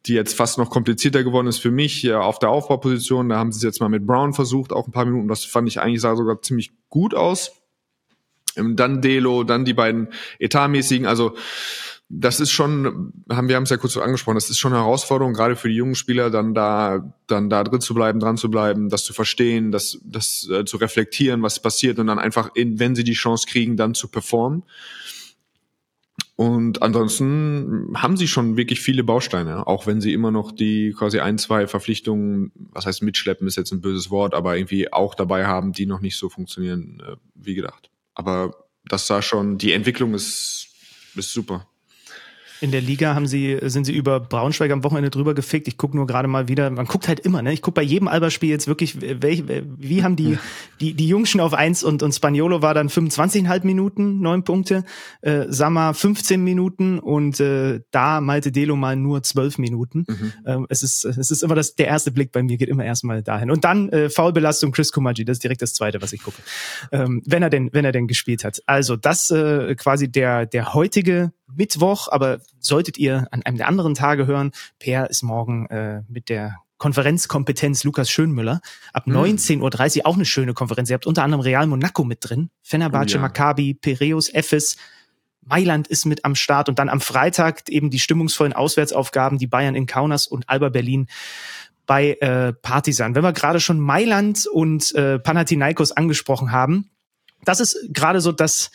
[0.06, 3.30] die jetzt fast noch komplizierter geworden ist für mich ja, auf der Aufbauposition.
[3.30, 5.28] Da haben sie es jetzt mal mit Brown versucht, auch ein paar Minuten.
[5.28, 7.63] Das fand ich eigentlich sah sogar ziemlich gut aus.
[8.56, 11.08] Ähm, dann Delo, dann die beiden etatmäßigen.
[11.08, 11.36] Also
[12.16, 15.34] das ist schon, haben wir haben es ja kurz angesprochen, das ist schon eine Herausforderung,
[15.34, 18.90] gerade für die jungen Spieler, dann da, dann da drin zu bleiben, dran zu bleiben,
[18.90, 22.96] das zu verstehen, das, das äh, zu reflektieren, was passiert und dann einfach, in, wenn
[22.96, 24.64] sie die Chance kriegen, dann zu performen.
[26.36, 31.20] Und ansonsten haben sie schon wirklich viele Bausteine, auch wenn sie immer noch die quasi
[31.20, 35.46] ein, zwei Verpflichtungen, was heißt mitschleppen, ist jetzt ein böses Wort, aber irgendwie auch dabei
[35.46, 37.90] haben, die noch nicht so funktionieren äh, wie gedacht.
[38.16, 40.68] Aber das sah schon, die Entwicklung ist,
[41.16, 41.68] ist super.
[42.62, 45.68] In der Liga haben sie, sind sie über Braunschweig am Wochenende drüber gefickt.
[45.68, 46.70] Ich gucke nur gerade mal wieder.
[46.70, 47.54] Man guckt halt immer, ne?
[47.54, 49.44] Ich gucke bei jedem Alba-Spiel jetzt wirklich, welch,
[49.78, 50.38] wie haben die,
[50.80, 54.84] die, die Jungschen auf eins und, und Spaniolo war dann 25,5 Minuten, neun Punkte,
[55.22, 60.06] äh, Sammer 15 Minuten und äh, da Malte Delo mal nur 12 Minuten.
[60.08, 60.34] Mhm.
[60.46, 63.24] Ähm, es ist, es ist immer das, der erste Blick bei mir geht immer erstmal
[63.24, 63.52] dahin.
[63.52, 66.42] Und dann äh, Foulbelastung Chris Kumaji, das ist direkt das zweite, was ich gucke.
[66.92, 68.62] Ähm, wenn er denn, wenn er denn gespielt hat.
[68.66, 73.96] Also das äh, quasi der, der heutige Mittwoch, aber solltet ihr an einem der anderen
[73.96, 78.60] Tage hören, Per ist morgen äh, mit der Konferenzkompetenz Lukas Schönmüller
[78.92, 79.18] ab mhm.
[79.18, 80.90] 19.30 Uhr auch eine schöne Konferenz.
[80.90, 83.22] Ihr habt unter anderem Real Monaco mit drin, Fenerbahce, oh, ja.
[83.22, 84.78] Maccabi, Piraeus, Ephes,
[85.46, 89.76] Mailand ist mit am Start und dann am Freitag eben die stimmungsvollen Auswärtsaufgaben, die Bayern
[89.76, 91.08] in Kaunas und Alba Berlin
[91.86, 93.16] bei äh, Partisan.
[93.16, 96.90] Wenn wir gerade schon Mailand und äh, Panathinaikos angesprochen haben,
[97.44, 98.72] das ist gerade so das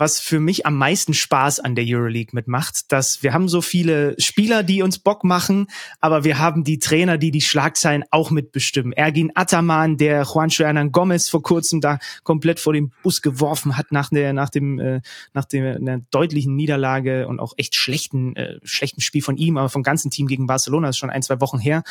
[0.00, 4.16] was für mich am meisten Spaß an der Euroleague mitmacht, dass wir haben so viele
[4.18, 5.66] Spieler, die uns Bock machen,
[6.00, 8.94] aber wir haben die Trainer, die die Schlagzeilen auch mitbestimmen.
[8.94, 13.92] Ergin Ataman, der Juancho Hernan Gomez vor kurzem da komplett vor dem Bus geworfen hat
[13.92, 15.02] nach der nach dem äh,
[15.34, 19.68] nach der, einer deutlichen Niederlage und auch echt schlechten äh, schlechten Spiel von ihm, aber
[19.68, 21.82] vom ganzen Team gegen Barcelona ist schon ein zwei Wochen her,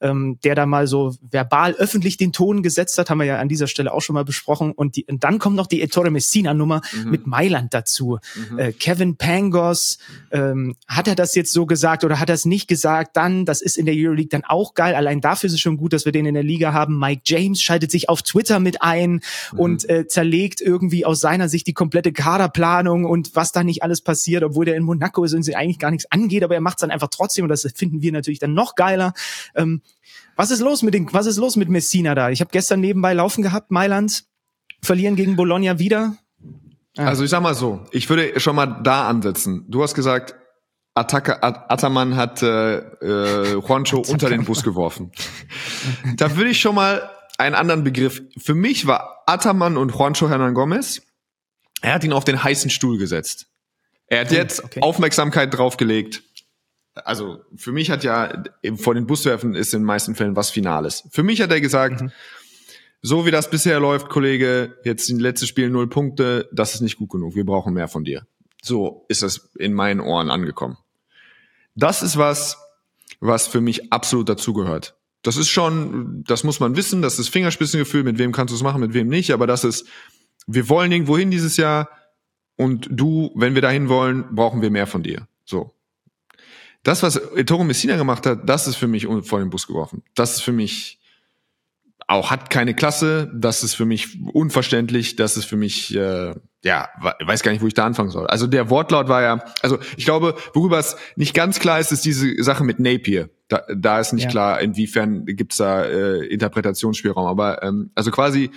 [0.00, 3.48] ähm, der da mal so verbal öffentlich den Ton gesetzt hat, haben wir ja an
[3.48, 6.54] dieser Stelle auch schon mal besprochen und, die, und dann kommt noch die Ettore Messina
[6.54, 7.10] Nummer mhm.
[7.10, 8.18] mit Mailand Mailand dazu.
[8.50, 8.58] Mhm.
[8.58, 9.98] Äh, Kevin Pangos,
[10.30, 13.16] ähm, hat er das jetzt so gesagt oder hat er es nicht gesagt?
[13.16, 14.94] Dann, das ist in der Euroleague dann auch geil.
[14.94, 16.98] Allein dafür ist es schon gut, dass wir den in der Liga haben.
[16.98, 19.20] Mike James schaltet sich auf Twitter mit ein
[19.52, 19.58] mhm.
[19.58, 24.00] und äh, zerlegt irgendwie aus seiner Sicht die komplette Kaderplanung und was da nicht alles
[24.00, 26.78] passiert, obwohl der in Monaco ist und sie eigentlich gar nichts angeht, aber er macht
[26.78, 29.12] es dann einfach trotzdem und das finden wir natürlich dann noch geiler.
[29.54, 29.82] Ähm,
[30.36, 32.30] was ist los mit den, was ist los mit Messina da?
[32.30, 34.24] Ich habe gestern nebenbei laufen gehabt, Mailand
[34.80, 36.16] verlieren gegen Bologna wieder.
[37.06, 39.64] Also ich sag mal so, ich würde schon mal da ansetzen.
[39.68, 40.34] Du hast gesagt,
[40.94, 45.12] Attacke, Ataman hat äh, äh, Juancho unter den Bus geworfen.
[46.16, 47.08] da würde ich schon mal
[47.38, 48.20] einen anderen Begriff.
[48.36, 51.02] Für mich war Ataman und Juancho Hernan Gomez,
[51.80, 53.46] er hat ihn auf den heißen Stuhl gesetzt.
[54.08, 54.80] Er hat jetzt okay.
[54.80, 56.24] Aufmerksamkeit draufgelegt.
[56.94, 58.42] Also für mich hat ja
[58.76, 61.06] vor den Bus werfen ist in den meisten Fällen was Finales.
[61.12, 62.10] Für mich hat er gesagt, mhm
[63.02, 66.96] so wie das bisher läuft, Kollege, jetzt in letzten Spiel null Punkte, das ist nicht
[66.96, 67.34] gut genug.
[67.34, 68.26] Wir brauchen mehr von dir.
[68.62, 70.78] So ist das in meinen Ohren angekommen.
[71.74, 72.58] Das ist was,
[73.20, 74.96] was für mich absolut dazugehört.
[75.22, 78.62] Das ist schon, das muss man wissen, das ist Fingerspitzengefühl, mit wem kannst du es
[78.62, 79.86] machen, mit wem nicht, aber das ist,
[80.46, 81.88] wir wollen irgendwo hin dieses Jahr
[82.56, 85.28] und du, wenn wir dahin wollen, brauchen wir mehr von dir.
[85.44, 85.74] So.
[86.82, 90.02] Das, was Ettore Messina gemacht hat, das ist für mich vor den Bus geworfen.
[90.14, 90.97] Das ist für mich
[92.08, 93.30] auch hat keine Klasse.
[93.34, 95.14] Das ist für mich unverständlich.
[95.16, 96.34] Das ist für mich, äh,
[96.64, 96.88] ja,
[97.20, 98.26] weiß gar nicht, wo ich da anfangen soll.
[98.26, 102.06] Also der Wortlaut war ja, also ich glaube, worüber es nicht ganz klar ist, ist
[102.06, 103.28] diese Sache mit Napier.
[103.48, 104.30] Da, da ist nicht ja.
[104.30, 107.26] klar, inwiefern gibt's da äh, Interpretationsspielraum.
[107.26, 108.50] Aber ähm, also quasi,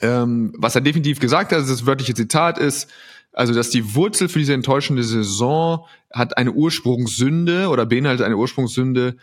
[0.00, 2.90] ähm, was er definitiv gesagt hat, das wörtliche Zitat ist,
[3.32, 9.16] also dass die Wurzel für diese enttäuschende Saison hat eine Ursprungssünde oder beinhaltet eine Ursprungssünde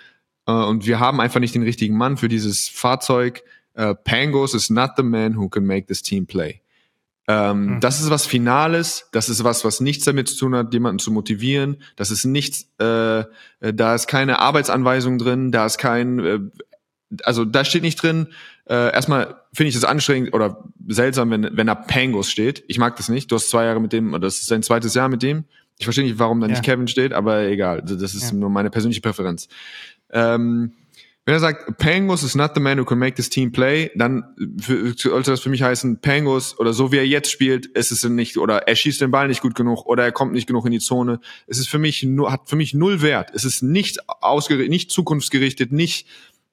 [0.47, 3.43] äh, und wir haben einfach nicht den richtigen Mann für dieses Fahrzeug.
[3.75, 6.61] Äh, Pangos is not the man who can make this team play.
[7.29, 7.79] Ähm, mhm.
[7.81, 11.11] Das ist was Finales, das ist was, was nichts damit zu tun hat, jemanden zu
[11.11, 11.81] motivieren.
[11.97, 13.25] Das ist nichts, äh,
[13.59, 16.39] da ist keine Arbeitsanweisung drin, da ist kein, äh,
[17.23, 18.27] also da steht nicht drin,
[18.65, 22.63] äh, erstmal finde ich das anstrengend oder seltsam, wenn, wenn da Pangos steht.
[22.67, 23.31] Ich mag das nicht.
[23.31, 25.45] Du hast zwei Jahre mit dem, oder das ist dein zweites Jahr mit dem.
[25.79, 26.51] Ich verstehe nicht, warum da ja.
[26.51, 27.83] nicht Kevin steht, aber egal.
[27.83, 28.37] Das ist ja.
[28.37, 29.47] nur meine persönliche Präferenz.
[30.11, 30.73] Ähm,
[31.27, 34.23] wenn er sagt, Pangos is not the man who can make this team play, dann
[34.95, 38.37] sollte das für mich heißen, Pangos oder so wie er jetzt spielt, ist es nicht,
[38.37, 40.79] oder er schießt den Ball nicht gut genug oder er kommt nicht genug in die
[40.79, 41.19] Zone.
[41.45, 43.31] Es ist für mich nur, hat für mich null Wert.
[43.35, 46.07] Es ist nicht ausgerichtet, nicht zukunftsgerichtet, nicht,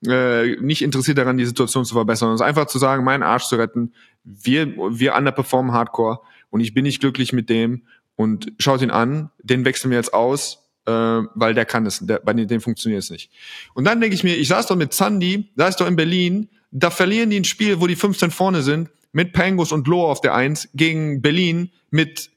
[0.08, 2.30] äh, nicht interessiert daran, die Situation zu verbessern.
[2.30, 3.92] Es ist einfach zu sagen, meinen Arsch zu retten.
[4.24, 6.18] Wir, wir underperformen hardcore
[6.50, 7.84] und ich bin nicht glücklich mit dem
[8.16, 12.18] und schaut ihn an, den wechseln wir jetzt aus äh, weil der kann es, der,
[12.18, 13.30] bei dem funktioniert es nicht.
[13.74, 16.48] Und dann denke ich mir, ich saß doch mit Sandy, da ist doch in Berlin,
[16.70, 20.20] da verlieren die ein Spiel, wo die 15 vorne sind, mit Pangos und Loh auf
[20.20, 22.30] der Eins gegen Berlin mit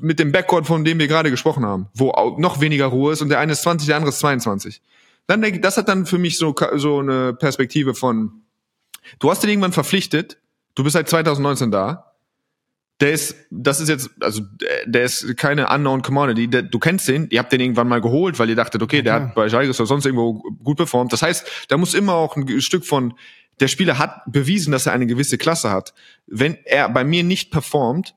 [0.00, 3.28] mit dem Backcourt, von dem wir gerade gesprochen haben, wo noch weniger Ruhe ist und
[3.28, 4.82] der eine ist 20, der andere ist 22.
[5.28, 8.42] Dann denke ich, das hat dann für mich so so eine Perspektive von
[9.20, 10.38] du hast den irgendwann verpflichtet,
[10.74, 12.07] du bist seit 2019 da,
[13.00, 14.42] der ist, das ist jetzt, also
[14.86, 16.48] der ist keine unknown commodity.
[16.48, 19.14] Der, du kennst den, ihr habt den irgendwann mal geholt, weil ihr dachtet, okay, der
[19.14, 21.12] hat bei Schalke oder sonst irgendwo gut performt.
[21.12, 23.14] Das heißt, da muss immer auch ein Stück von,
[23.60, 25.94] der Spieler hat bewiesen, dass er eine gewisse Klasse hat.
[26.26, 28.14] Wenn er bei mir nicht performt,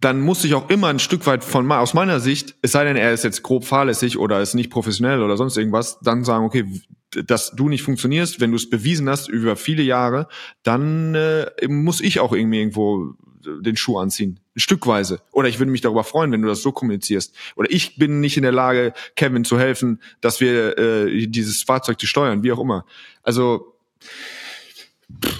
[0.00, 2.96] dann muss ich auch immer ein Stück weit von aus meiner Sicht, es sei denn,
[2.96, 6.64] er ist jetzt grob fahrlässig oder ist nicht professionell oder sonst irgendwas, dann sagen, okay,
[7.10, 10.28] dass du nicht funktionierst, wenn du es bewiesen hast über viele Jahre,
[10.62, 13.14] dann äh, muss ich auch irgendwie irgendwo
[13.44, 14.40] den Schuh anziehen.
[14.56, 15.20] Stückweise.
[15.32, 17.34] Oder ich würde mich darüber freuen, wenn du das so kommunizierst.
[17.56, 21.98] Oder ich bin nicht in der Lage, Kevin zu helfen, dass wir äh, dieses Fahrzeug
[21.98, 22.84] zu steuern, wie auch immer.
[23.22, 23.74] Also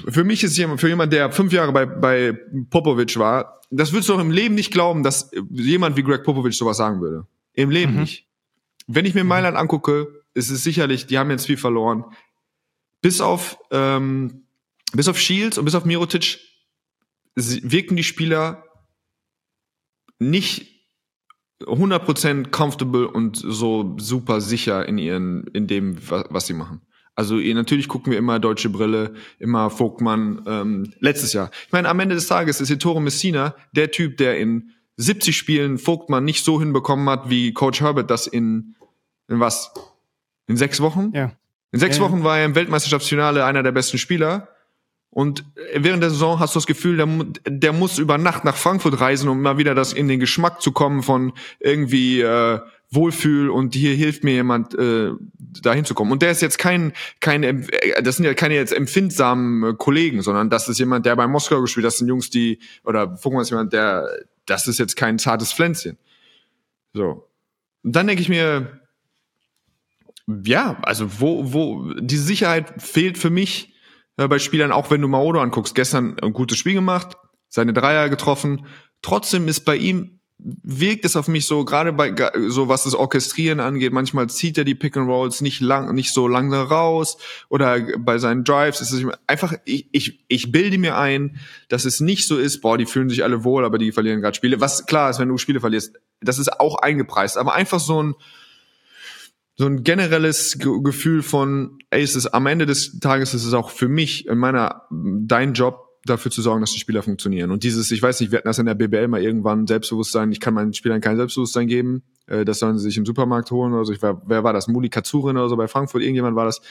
[0.08, 2.36] für mich ist jemand, für jemand, der fünf Jahre bei, bei
[2.70, 6.54] Popovic war, das würdest du doch im Leben nicht glauben, dass jemand wie Greg Popovic
[6.54, 7.26] sowas sagen würde.
[7.54, 8.00] Im Leben mhm.
[8.00, 8.26] nicht.
[8.86, 12.04] Wenn ich mir Mailand angucke, ist es sicherlich, die haben jetzt viel verloren.
[13.00, 14.42] Bis auf, ähm,
[14.92, 16.38] bis auf Shields und bis auf Mirotic
[17.62, 18.64] wirken die Spieler
[20.18, 20.80] nicht
[21.62, 26.82] 100% comfortable und so super sicher in ihren, in dem, was, sie machen.
[27.14, 30.42] Also natürlich gucken wir immer deutsche Brille, immer Vogtmann.
[30.46, 31.50] Ähm, letztes Jahr.
[31.66, 35.78] Ich meine, am Ende des Tages ist Ettore Messina der Typ, der in 70 Spielen
[35.78, 38.76] Vogtmann nicht so hinbekommen hat, wie Coach Herbert das in,
[39.28, 39.72] in was?
[40.46, 41.12] In sechs Wochen?
[41.14, 41.32] Ja.
[41.72, 44.48] In sechs ja, Wochen war er im Weltmeisterschaftsfinale einer der besten Spieler.
[45.12, 45.44] Und
[45.74, 47.08] während der Saison hast du das Gefühl, der,
[47.46, 50.70] der muss über Nacht nach Frankfurt reisen, um mal wieder das in den Geschmack zu
[50.70, 55.10] kommen von irgendwie äh, Wohlfühl und hier hilft mir jemand äh,
[55.62, 56.12] dahin zu kommen.
[56.12, 60.22] Und der ist jetzt kein kein äh, das sind ja keine jetzt empfindsamen äh, Kollegen,
[60.22, 63.50] sondern das ist jemand, der bei Moskau gespielt, das sind Jungs, die oder wir uns
[63.50, 64.08] jemand, der
[64.46, 65.98] das ist jetzt kein zartes Pflänzchen.
[66.92, 67.28] So.
[67.82, 68.80] Und dann denke ich mir
[70.44, 73.69] ja, also wo wo die Sicherheit fehlt für mich
[74.16, 77.16] bei Spielern, auch wenn du Maodo anguckst, gestern ein gutes Spiel gemacht,
[77.48, 78.66] seine Dreier getroffen.
[79.02, 80.20] Trotzdem ist bei ihm
[80.62, 82.14] wirkt es auf mich so, gerade bei
[82.48, 86.12] so was das Orchestrieren angeht, manchmal zieht er die Pick and Rolls nicht lang, nicht
[86.12, 90.96] so lange raus oder bei seinen Drives ist es einfach, ich, ich, ich bilde mir
[90.96, 91.38] ein,
[91.68, 94.36] dass es nicht so ist, boah, die fühlen sich alle wohl, aber die verlieren gerade
[94.36, 94.60] Spiele.
[94.60, 98.14] Was klar ist, wenn du Spiele verlierst, das ist auch eingepreist, aber einfach so ein,
[99.60, 103.68] so ein generelles Gefühl von, ey, es ist am Ende des Tages ist es auch
[103.68, 107.50] für mich in meiner dein Job dafür zu sorgen, dass die Spieler funktionieren.
[107.50, 110.40] Und dieses, ich weiß nicht, wir hatten das in der BBL mal irgendwann Selbstbewusstsein, ich
[110.40, 113.84] kann meinen Spielern kein Selbstbewusstsein geben, äh, das sollen sie sich im Supermarkt holen oder
[113.84, 113.92] so.
[113.92, 114.66] Ich war, wer war das?
[114.66, 116.62] Muli Katsurin oder so bei Frankfurt, irgendjemand war das.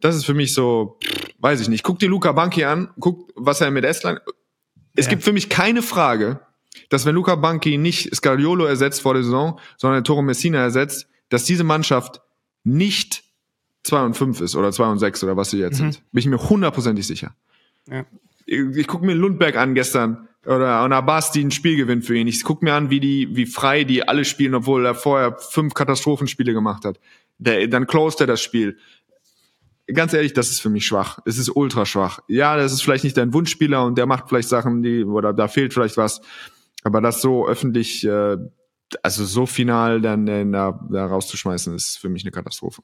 [0.00, 0.98] Das ist für mich so,
[1.40, 1.82] weiß ich nicht.
[1.82, 4.22] Guck dir Luca Banki an, guck, was er mit Estland.
[4.96, 5.10] Es ja.
[5.10, 6.40] gibt für mich keine Frage,
[6.88, 11.44] dass wenn Luca Banki nicht Scariolo ersetzt vor der Saison, sondern Toro Messina ersetzt, dass
[11.44, 12.20] diese Mannschaft
[12.64, 13.24] nicht
[13.84, 15.92] 2 und 5 ist oder 2 und 6 oder was sie jetzt mhm.
[15.92, 16.12] sind.
[16.12, 17.34] Bin ich mir hundertprozentig sicher.
[17.88, 18.04] Ja.
[18.46, 22.16] Ich, ich gucke mir Lundberg an gestern oder und Abbas, die ein Spiel gewinnt für
[22.16, 22.26] ihn.
[22.26, 25.74] Ich gucke mir an, wie die, wie frei die alle spielen, obwohl er vorher fünf
[25.74, 27.00] Katastrophenspiele gemacht hat.
[27.38, 28.76] Der, dann closed er das Spiel.
[29.92, 31.18] ganz ehrlich, das ist für mich schwach.
[31.24, 32.20] Es ist ultra schwach.
[32.28, 35.48] Ja, das ist vielleicht nicht dein Wunschspieler und der macht vielleicht Sachen, die, oder da
[35.48, 36.20] fehlt vielleicht was.
[36.82, 38.36] Aber das so öffentlich, äh,
[39.02, 42.82] also so final dann äh, da, da rauszuschmeißen, ist für mich eine Katastrophe.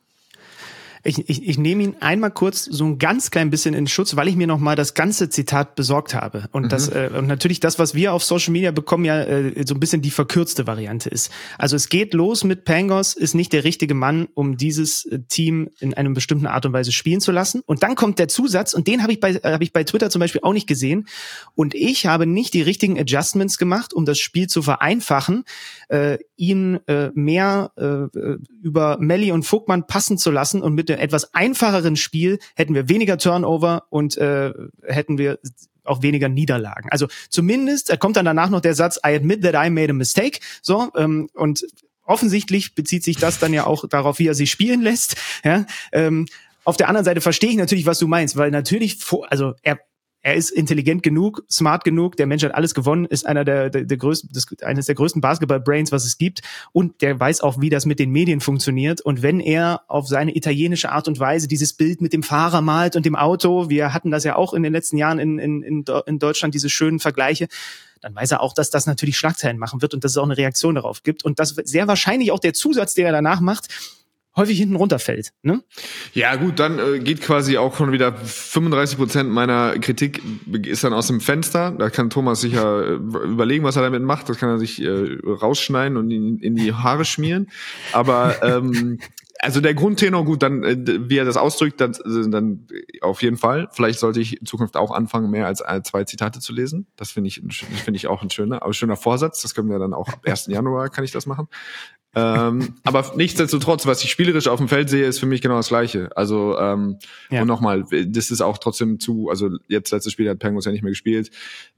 [1.08, 4.28] Ich, ich, ich nehme ihn einmal kurz so ein ganz klein bisschen in Schutz, weil
[4.28, 6.50] ich mir noch mal das ganze Zitat besorgt habe.
[6.52, 6.68] Und mhm.
[6.68, 9.80] das äh, und natürlich das, was wir auf Social Media bekommen, ja äh, so ein
[9.80, 11.32] bisschen die verkürzte Variante ist.
[11.56, 15.70] Also es geht los mit Pangos, ist nicht der richtige Mann, um dieses äh, Team
[15.80, 17.62] in einer bestimmten Art und Weise spielen zu lassen.
[17.64, 20.10] Und dann kommt der Zusatz, und den habe ich bei äh, habe ich bei Twitter
[20.10, 21.06] zum Beispiel auch nicht gesehen.
[21.54, 25.44] Und ich habe nicht die richtigen Adjustments gemacht, um das Spiel zu vereinfachen,
[25.88, 31.04] äh, ihn äh, mehr äh, über Melly und Vogtmann passen zu lassen und mit dem
[31.04, 34.52] etwas einfacheren Spiel hätten wir weniger Turnover und äh,
[34.86, 35.38] hätten wir
[35.84, 36.88] auch weniger Niederlagen.
[36.90, 40.40] Also zumindest, kommt dann danach noch der Satz, I admit that I made a mistake.
[40.62, 41.66] So, ähm, und
[42.04, 45.16] offensichtlich bezieht sich das dann ja auch darauf, wie er sie spielen lässt.
[45.44, 46.26] Ja, ähm,
[46.64, 49.78] auf der anderen Seite verstehe ich natürlich, was du meinst, weil natürlich, also er
[50.22, 53.84] er ist intelligent genug, smart genug, der Mensch hat alles gewonnen, ist einer der, der,
[53.84, 56.42] der größten, des, eines der größten Basketball-Brains, was es gibt.
[56.72, 59.00] Und der weiß auch, wie das mit den Medien funktioniert.
[59.00, 62.96] Und wenn er auf seine italienische Art und Weise dieses Bild mit dem Fahrer malt
[62.96, 66.18] und dem Auto, wir hatten das ja auch in den letzten Jahren in, in, in
[66.18, 67.48] Deutschland, diese schönen Vergleiche,
[68.00, 70.36] dann weiß er auch, dass das natürlich Schlagzeilen machen wird und dass es auch eine
[70.36, 71.24] Reaktion darauf gibt.
[71.24, 73.68] Und das sehr wahrscheinlich auch der Zusatz, den er danach macht,
[74.38, 75.32] häufig hinten runterfällt.
[75.42, 75.62] Ne?
[76.14, 80.22] Ja gut, dann äh, geht quasi auch schon wieder 35 Prozent meiner Kritik
[80.64, 81.72] ist dann aus dem Fenster.
[81.72, 84.28] Da kann Thomas sicher äh, überlegen, was er damit macht.
[84.28, 87.48] Das kann er sich äh, rausschneiden und in, in die Haare schmieren.
[87.92, 88.98] Aber ähm,
[89.40, 90.76] also der Grundtenor, gut, dann, äh,
[91.08, 91.96] wie er das ausdrückt, dann,
[92.30, 92.66] dann
[93.00, 93.68] auf jeden Fall.
[93.72, 96.86] Vielleicht sollte ich in Zukunft auch anfangen, mehr als ein, zwei Zitate zu lesen.
[96.96, 99.42] Das finde ich, finde ich auch ein schöner, aber schöner Vorsatz.
[99.42, 100.46] Das können wir dann auch ab 1.
[100.46, 101.48] Januar kann ich das machen
[102.14, 105.68] ähm, aber nichtsdestotrotz, was ich spielerisch auf dem Feld sehe, ist für mich genau das
[105.68, 106.08] Gleiche.
[106.16, 106.98] Also ähm,
[107.30, 107.42] ja.
[107.42, 110.82] und nochmal, das ist auch trotzdem zu, also jetzt letztes Spiel hat Pengos ja nicht
[110.82, 111.30] mehr gespielt,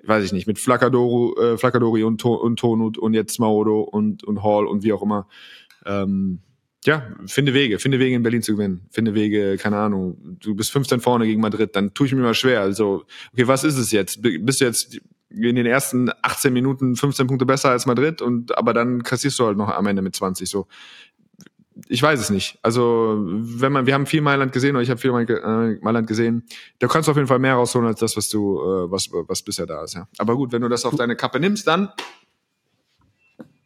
[0.04, 4.24] weiß ich nicht, mit Flacadoro, äh, Flacadori und, to und Tonut und jetzt Maodo und,
[4.24, 5.26] und Hall und wie auch immer.
[5.84, 6.40] Ähm,
[6.84, 8.86] ja, finde Wege, finde Wege in Berlin zu gewinnen.
[8.90, 12.34] Finde Wege, keine Ahnung, du bist 15 vorne gegen Madrid, dann tue ich mir mal
[12.34, 12.60] schwer.
[12.62, 14.22] Also, okay, was ist es jetzt?
[14.22, 14.98] Bist du jetzt
[15.30, 19.46] in den ersten 18 Minuten 15 Punkte besser als Madrid und aber dann kassierst du
[19.46, 20.66] halt noch am Ende mit 20 so.
[21.88, 22.58] Ich weiß es nicht.
[22.62, 26.44] Also, wenn man, wir haben viel Mailand gesehen oder ich habe viel äh, Mailand gesehen,
[26.78, 29.40] da kannst du auf jeden Fall mehr rausholen als das, was du, äh, was, was
[29.40, 30.06] bisher da ist, ja.
[30.18, 31.90] Aber gut, wenn du das auf deine Kappe nimmst, dann,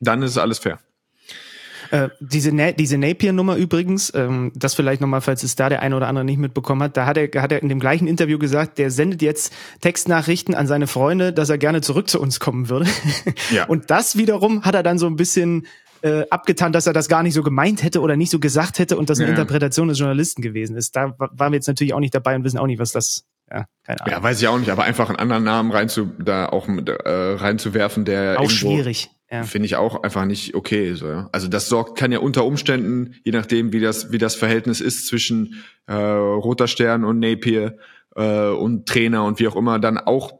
[0.00, 0.78] dann ist alles fair.
[1.94, 5.94] Äh, diese, Na diese Napier-Nummer übrigens, ähm, das vielleicht nochmal, falls es da der eine
[5.94, 8.78] oder andere nicht mitbekommen hat, da hat er, hat er in dem gleichen Interview gesagt,
[8.78, 12.86] der sendet jetzt Textnachrichten an seine Freunde, dass er gerne zurück zu uns kommen würde.
[13.50, 13.66] Ja.
[13.66, 15.66] Und das wiederum hat er dann so ein bisschen
[16.02, 18.96] äh, abgetan, dass er das gar nicht so gemeint hätte oder nicht so gesagt hätte
[18.96, 19.34] und das eine ja.
[19.34, 20.96] Interpretation des Journalisten gewesen ist.
[20.96, 23.66] Da waren wir jetzt natürlich auch nicht dabei und wissen auch nicht, was das ja,
[23.84, 24.12] keine Ahnung.
[24.12, 27.00] Ja, weiß ich auch nicht, aber einfach einen anderen Namen rein zu, da auch äh,
[27.34, 29.10] reinzuwerfen, der auch schwierig.
[29.34, 29.42] Ja.
[29.42, 30.94] Finde ich auch einfach nicht okay.
[30.94, 31.28] So, ja.
[31.32, 35.08] Also das sorgt, kann ja unter Umständen, je nachdem, wie das, wie das Verhältnis ist
[35.08, 37.76] zwischen äh, Roter Stern und Napier
[38.14, 40.38] äh, und Trainer und wie auch immer, dann auch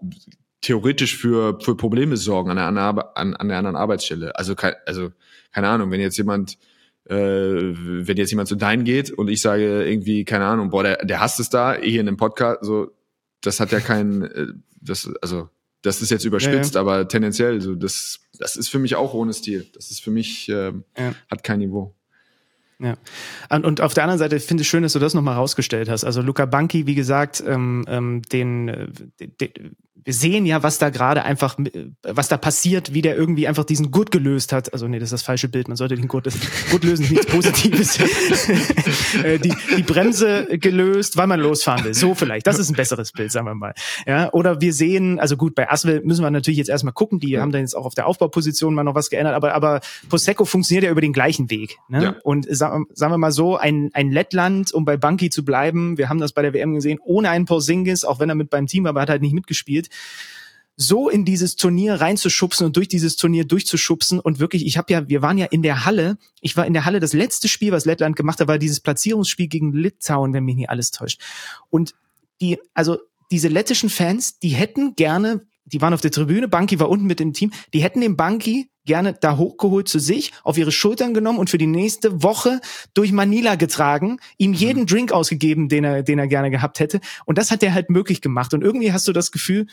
[0.60, 4.36] theoretisch für, für Probleme sorgen an der, an, an der anderen Arbeitsstelle.
[4.36, 4.54] Also,
[4.86, 5.10] also
[5.52, 6.56] keine Ahnung, wenn jetzt jemand
[7.06, 11.04] äh, wenn jetzt jemand zu dein geht und ich sage irgendwie, keine Ahnung, boah, der,
[11.04, 12.92] der hasst es da, hier in dem Podcast, so,
[13.42, 14.46] das hat ja keinen, äh,
[14.80, 15.50] das, also,
[15.84, 16.86] das ist jetzt überspitzt, ja, ja.
[16.86, 19.66] aber tendenziell, so, das, das ist für mich auch ohne Stil.
[19.74, 21.14] Das ist für mich, äh, ja.
[21.30, 21.94] hat kein Niveau.
[22.78, 22.96] Ja.
[23.50, 26.04] Und auf der anderen Seite finde ich schön, dass du das nochmal rausgestellt hast.
[26.04, 30.90] Also Luca Banki, wie gesagt, ähm, ähm, den, äh, den, wir sehen ja, was da
[30.90, 31.56] gerade einfach,
[32.02, 34.72] was da passiert, wie der irgendwie einfach diesen Gurt gelöst hat.
[34.72, 35.66] Also nee, das ist das falsche Bild.
[35.66, 36.28] Man sollte den Gurt,
[36.70, 37.98] Gurt lösen, nichts Positives.
[39.22, 41.94] Äh, die, die Bremse gelöst, weil man losfahren will.
[41.94, 42.46] So vielleicht.
[42.46, 43.74] Das ist ein besseres Bild, sagen wir mal.
[44.06, 47.20] Ja, oder wir sehen, also gut, bei Aswell müssen wir natürlich jetzt erstmal gucken.
[47.20, 47.40] Die ja.
[47.40, 49.34] haben dann jetzt auch auf der Aufbauposition mal noch was geändert.
[49.34, 51.78] Aber, aber Prosecco funktioniert ja über den gleichen Weg.
[51.88, 52.02] Ne?
[52.02, 52.16] Ja.
[52.24, 52.46] Und
[52.92, 56.32] sagen, wir mal so, ein, ein Lettland, um bei Banki zu bleiben, wir haben das
[56.32, 59.02] bei der WM gesehen, ohne einen Porzingis, auch wenn er mit beim Team war, aber
[59.02, 59.88] hat halt nicht mitgespielt.
[60.76, 65.08] So in dieses Turnier reinzuschubsen und durch dieses Turnier durchzuschubsen und wirklich, ich habe ja,
[65.08, 67.84] wir waren ja in der Halle, ich war in der Halle, das letzte Spiel, was
[67.84, 71.20] Lettland gemacht hat, war dieses Platzierungsspiel gegen Litauen, wenn mich nicht alles täuscht.
[71.70, 71.94] Und
[72.40, 72.98] die, also
[73.30, 77.20] diese lettischen Fans, die hätten gerne, die waren auf der Tribüne, Banki war unten mit
[77.20, 81.38] dem Team, die hätten den Banki gerne da hochgeholt zu sich, auf ihre Schultern genommen
[81.38, 82.60] und für die nächste Woche
[82.92, 84.86] durch Manila getragen, ihm jeden mhm.
[84.86, 87.00] Drink ausgegeben, den er, den er gerne gehabt hätte.
[87.24, 88.54] Und das hat er halt möglich gemacht.
[88.54, 89.66] Und irgendwie hast du das Gefühl,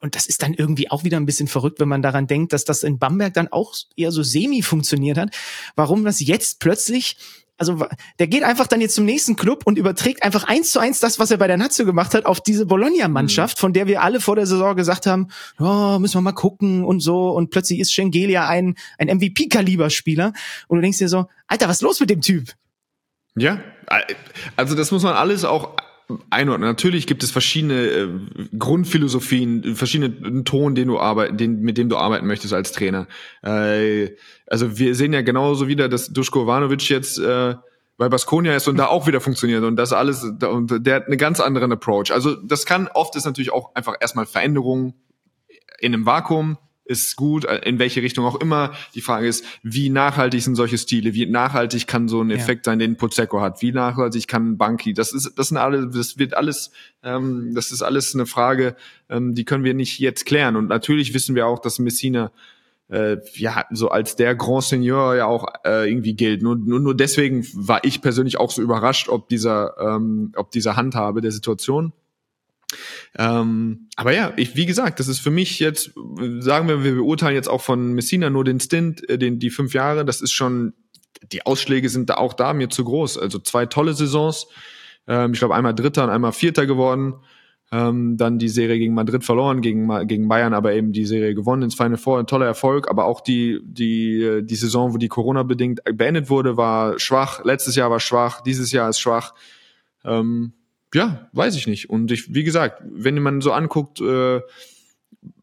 [0.00, 2.64] und das ist dann irgendwie auch wieder ein bisschen verrückt, wenn man daran denkt, dass
[2.64, 5.34] das in Bamberg dann auch eher so semi funktioniert hat.
[5.74, 7.16] Warum das jetzt plötzlich
[7.58, 7.86] also
[8.18, 11.18] der geht einfach dann jetzt zum nächsten Club und überträgt einfach eins zu eins das,
[11.18, 13.60] was er bei der Nazio gemacht hat, auf diese Bologna-Mannschaft, mhm.
[13.60, 15.28] von der wir alle vor der Saison gesagt haben,
[15.58, 17.30] oh, müssen wir mal gucken und so.
[17.30, 20.32] Und plötzlich ist Schengelia ein, ein MVP-Kaliber-Spieler.
[20.68, 22.52] Und du denkst dir so, Alter, was ist los mit dem Typ?
[23.36, 23.60] Ja,
[24.56, 25.76] also das muss man alles auch
[26.30, 26.68] einordnen.
[26.68, 28.08] Natürlich gibt es verschiedene äh,
[28.58, 33.08] Grundphilosophien, verschiedene Ton, den du arbeit, den, mit dem du arbeiten möchtest als Trainer.
[33.42, 34.10] Äh,
[34.46, 37.54] also wir sehen ja genauso wieder, dass Duschko Ivanovic jetzt äh,
[37.96, 41.18] bei Baskonia ist und da auch wieder funktioniert und das alles und der hat einen
[41.18, 42.12] ganz anderen Approach.
[42.12, 44.94] Also das kann oft ist natürlich auch einfach erstmal Veränderungen
[45.80, 48.72] in einem Vakuum ist gut, äh, in welche Richtung auch immer.
[48.94, 51.14] Die Frage ist, wie nachhaltig sind solche Stile?
[51.14, 52.72] Wie nachhaltig kann so ein Effekt ja.
[52.72, 53.62] sein, den Pozecco hat?
[53.62, 54.94] Wie nachhaltig kann Banki?
[54.94, 56.70] Das ist, das sind alle, das wird alles,
[57.02, 58.76] ähm, das ist alles eine Frage,
[59.08, 60.56] ähm, die können wir nicht jetzt klären.
[60.56, 62.30] Und natürlich wissen wir auch, dass Messina
[62.88, 66.42] äh, ja so als der Grand Seigneur ja auch äh, irgendwie gilt.
[66.42, 70.76] Nur, nur, nur deswegen war ich persönlich auch so überrascht, ob dieser, ähm, ob dieser
[70.76, 71.92] Handhabe der Situation.
[73.18, 75.92] Ähm, aber ja, ich, wie gesagt, das ist für mich jetzt,
[76.40, 79.74] sagen wir, wir beurteilen jetzt auch von Messina nur den Stint, äh, den, die fünf
[79.74, 80.74] Jahre, das ist schon,
[81.32, 83.18] die Ausschläge sind da auch da mir zu groß.
[83.18, 84.46] Also zwei tolle Saisons.
[85.06, 87.14] Ähm, ich glaube, einmal Dritter und einmal Vierter geworden.
[87.72, 91.62] Ähm, dann die Serie gegen Madrid verloren, gegen, gegen Bayern aber eben die Serie gewonnen
[91.62, 95.80] ins Final Four, ein toller Erfolg, aber auch die, die, die Saison, wo die Corona-bedingt
[95.94, 97.44] beendet wurde, war schwach.
[97.44, 99.34] Letztes Jahr war schwach, dieses Jahr ist schwach.
[100.04, 100.52] Ähm,
[100.94, 101.90] ja, weiß ich nicht.
[101.90, 104.40] Und ich, wie gesagt, wenn man so anguckt, äh,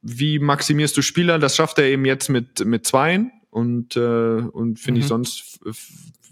[0.01, 4.79] wie maximierst du Spieler, das schafft er eben jetzt mit mit Zweien und äh, und
[4.79, 5.03] finde mhm.
[5.03, 5.59] ich sonst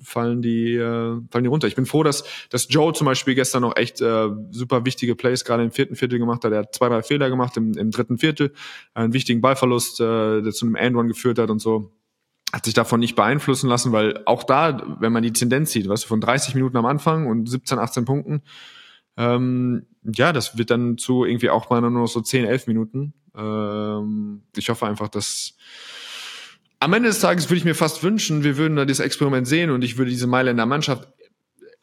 [0.04, 1.68] fallen die äh, fallen die runter.
[1.68, 5.46] Ich bin froh, dass dass Joe zum Beispiel gestern noch echt äh, super wichtige Plays
[5.46, 6.52] gerade im vierten Viertel gemacht hat.
[6.52, 8.54] Er hat zwei drei Fehler gemacht im, im dritten Viertel,
[8.94, 11.92] einen wichtigen Ballverlust, äh, der zu einem End One geführt hat und so
[12.54, 16.02] hat sich davon nicht beeinflussen lassen, weil auch da, wenn man die Tendenz sieht, was
[16.02, 18.42] weißt du, von 30 Minuten am Anfang und 17, 18 Punkten,
[19.22, 23.14] ähm, ja, das wird dann zu irgendwie auch mal nur noch so 10, 11 Minuten.
[23.38, 25.56] Ähm, ich hoffe einfach, dass
[26.80, 29.70] am Ende des Tages würde ich mir fast wünschen, wir würden da dieses Experiment sehen
[29.70, 31.08] und ich würde diese Mailänder Mannschaft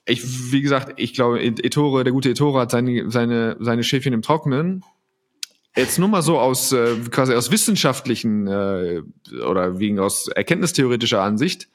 [0.09, 4.23] ich, wie gesagt, ich glaube, Ettore, der gute Ettore hat seine, seine, seine Schäfchen im
[4.23, 4.83] Trockenen.
[5.77, 9.03] Jetzt nur mal so aus äh, quasi aus wissenschaftlichen äh,
[9.47, 11.69] oder wegen aus erkenntnistheoretischer Ansicht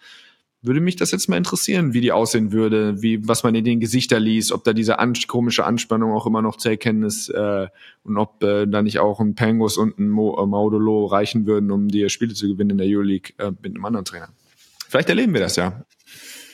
[0.64, 3.80] würde mich das jetzt mal interessieren, wie die aussehen würde, wie was man in den
[3.80, 7.68] Gesichter liest, ob da diese an, komische Anspannung auch immer noch zu erkennen ist äh,
[8.03, 11.70] und ob äh, da nicht auch ein Pangos und ein Mo, äh, Maudolo reichen würden,
[11.70, 14.30] um die Spiele zu gewinnen in der Euroleague äh, mit einem anderen Trainer.
[14.88, 15.84] Vielleicht erleben wir das ja.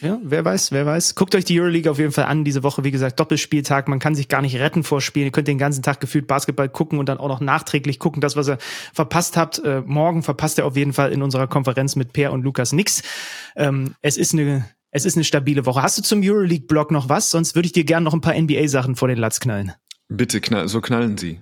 [0.02, 1.16] Ja, wer weiß, wer weiß.
[1.16, 2.46] Guckt euch die Euroleague auf jeden Fall an.
[2.46, 3.88] Diese Woche, wie gesagt, Doppelspieltag.
[3.88, 5.26] Man kann sich gar nicht retten vor Spielen.
[5.26, 8.36] Ihr könnt den ganzen Tag gefühlt Basketball gucken und dann auch noch nachträglich gucken, das,
[8.36, 8.58] was ihr
[8.94, 9.60] verpasst habt.
[9.60, 13.04] Äh, morgen verpasst ihr auf jeden Fall in unserer Konferenz mit Per und Lukas nix.
[13.56, 15.84] Ähm, es ist eine es ist eine stabile Woche.
[15.84, 17.30] Hast du zum Euroleague-Blog noch was?
[17.30, 19.74] Sonst würde ich dir gerne noch ein paar NBA-Sachen vor den Latz knallen.
[20.08, 21.42] Bitte knall, so knallen sie.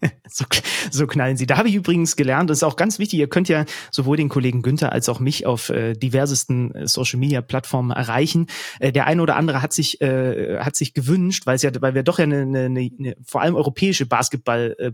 [0.28, 0.44] so,
[0.90, 1.46] so knallen sie.
[1.46, 4.28] Da habe ich übrigens gelernt, das ist auch ganz wichtig, ihr könnt ja sowohl den
[4.28, 8.46] Kollegen Günther als auch mich auf äh, diversesten äh, Social Media Plattformen erreichen.
[8.80, 11.94] Äh, der eine oder andere hat sich äh, hat sich gewünscht, weil es ja weil
[11.94, 14.92] wir doch ja eine, eine, eine vor allem europäische Basketball äh,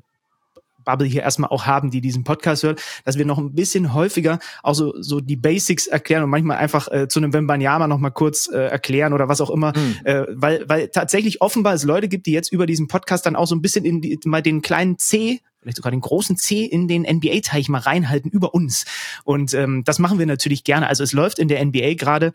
[0.88, 4.38] Bubble hier erstmal auch haben, die diesen Podcast hört, dass wir noch ein bisschen häufiger
[4.62, 8.10] auch so, so die Basics erklären und manchmal einfach äh, zu einem Wembanyama noch mal
[8.10, 9.96] kurz äh, erklären oder was auch immer, mhm.
[10.04, 13.46] äh, weil, weil tatsächlich offenbar es Leute gibt, die jetzt über diesen Podcast dann auch
[13.46, 16.88] so ein bisschen in die, mal den kleinen C vielleicht sogar den großen C in
[16.88, 18.86] den NBA-Teich mal reinhalten über uns.
[19.24, 20.86] Und ähm, das machen wir natürlich gerne.
[20.86, 22.32] Also es läuft in der NBA gerade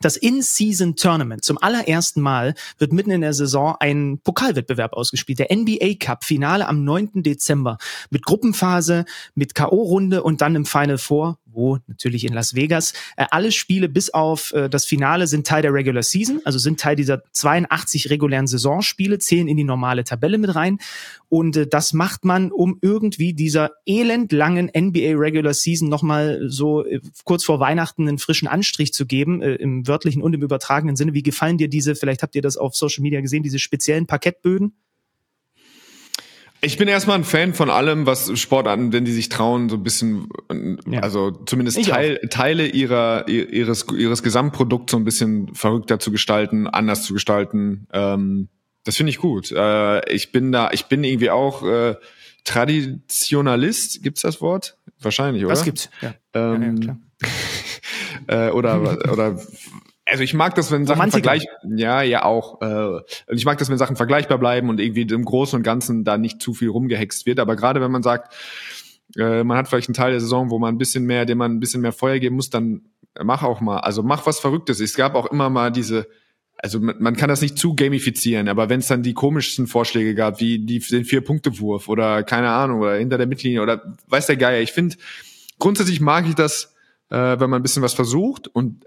[0.00, 1.44] das In-Season-Tournament.
[1.44, 5.38] Zum allerersten Mal wird mitten in der Saison ein Pokalwettbewerb ausgespielt.
[5.38, 7.22] Der NBA Cup, Finale am 9.
[7.22, 7.78] Dezember.
[8.10, 12.92] Mit Gruppenphase, mit K.O.-Runde und dann im Final Four wo natürlich in Las Vegas.
[13.16, 16.80] Äh, alle Spiele bis auf äh, das Finale sind Teil der Regular Season, also sind
[16.80, 20.78] Teil dieser 82 regulären Saisonspiele, zählen in die normale Tabelle mit rein.
[21.28, 27.00] Und äh, das macht man, um irgendwie dieser elendlangen NBA Regular Season nochmal so äh,
[27.24, 31.14] kurz vor Weihnachten einen frischen Anstrich zu geben, äh, im wörtlichen und im übertragenen Sinne.
[31.14, 34.74] Wie gefallen dir diese, vielleicht habt ihr das auf Social Media gesehen, diese speziellen Parkettböden?
[36.62, 39.82] Ich bin erstmal ein Fan von allem, was Sportarten, wenn die sich trauen, so ein
[39.82, 40.28] bisschen,
[40.86, 41.00] ja.
[41.00, 47.02] also zumindest Teil, Teile ihrer, ihres, ihres Gesamtprodukts so ein bisschen verrückter zu gestalten, anders
[47.02, 47.86] zu gestalten.
[47.92, 48.48] Ähm,
[48.84, 49.52] das finde ich gut.
[49.52, 51.96] Äh, ich bin da, ich bin irgendwie auch äh,
[52.44, 54.76] Traditionalist, gibt's das Wort?
[55.00, 55.54] Wahrscheinlich, oder?
[55.54, 56.14] Das gibt's, ja.
[56.34, 56.96] Ähm, ja,
[58.28, 59.38] ja äh, oder, oder
[60.10, 62.60] also ich mag das, wenn Sachen vergleich, ja, ja auch.
[62.60, 66.18] Äh, ich mag das, wenn Sachen vergleichbar bleiben und irgendwie im Großen und Ganzen da
[66.18, 67.38] nicht zu viel rumgehext wird.
[67.38, 68.34] Aber gerade wenn man sagt,
[69.16, 71.52] äh, man hat vielleicht einen Teil der Saison, wo man ein bisschen mehr, dem man
[71.52, 72.82] ein bisschen mehr Feuer geben muss, dann
[73.22, 73.78] mach auch mal.
[73.78, 74.80] Also mach was Verrücktes.
[74.80, 76.06] Es gab auch immer mal diese,
[76.58, 80.14] also man, man kann das nicht zu gamifizieren, aber wenn es dann die komischsten Vorschläge
[80.14, 84.36] gab, wie die, den Vier-Punkte-Wurf oder keine Ahnung, oder hinter der Mittellinie oder weiß der
[84.36, 84.96] Geier, ich finde,
[85.58, 86.74] grundsätzlich mag ich das,
[87.10, 88.84] äh, wenn man ein bisschen was versucht und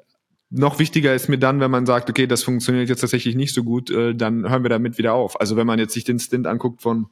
[0.56, 3.64] noch wichtiger ist mir dann, wenn man sagt, okay, das funktioniert jetzt tatsächlich nicht so
[3.64, 5.40] gut, äh, dann hören wir damit wieder auf.
[5.42, 7.08] Also wenn man jetzt sich den Stint anguckt von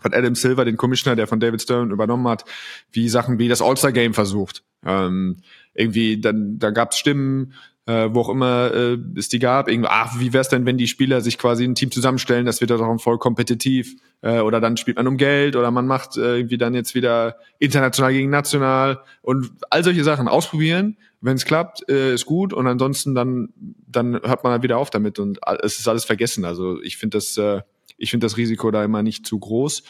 [0.00, 2.44] von Adam Silver, den Commissioner, der von David Stern übernommen hat,
[2.92, 4.62] wie Sachen wie das All-Star-Game versucht.
[4.86, 5.38] Ähm,
[5.74, 7.54] irgendwie, dann, da gab es Stimmen,
[7.90, 10.86] äh, wo auch immer äh, es die gab, irgendwie, ach, wie wär's denn, wenn die
[10.86, 14.96] Spieler sich quasi ein Team zusammenstellen, das wird doch voll kompetitiv, äh, oder dann spielt
[14.96, 19.50] man um Geld, oder man macht äh, irgendwie dann jetzt wieder international gegen national und
[19.70, 20.96] all solche Sachen ausprobieren.
[21.20, 23.48] Wenn es klappt, äh, ist gut, und ansonsten dann,
[23.86, 26.44] dann hört man halt wieder auf damit und es ist alles vergessen.
[26.44, 27.62] Also ich finde das äh,
[28.02, 29.82] ich finde das Risiko da immer nicht zu groß.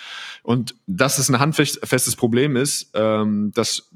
[0.42, 3.88] Und dass es ein handfestes Problem ist, ähm, dass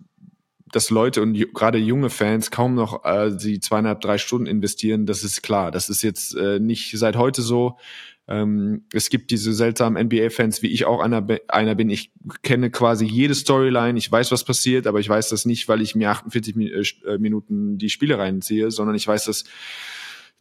[0.75, 5.23] dass Leute und gerade junge Fans kaum noch äh, die zweieinhalb, drei Stunden investieren, das
[5.23, 5.71] ist klar.
[5.71, 7.79] Das ist jetzt äh, nicht seit heute so.
[8.27, 11.91] Ähm, es gibt diese seltsamen NBA-Fans, wie ich auch einer, einer bin.
[11.91, 12.11] Ich
[12.43, 15.95] kenne quasi jede Storyline, ich weiß, was passiert, aber ich weiß das nicht, weil ich
[15.95, 19.45] mir 48 äh, Minuten die Spiele reinziehe, sondern ich weiß das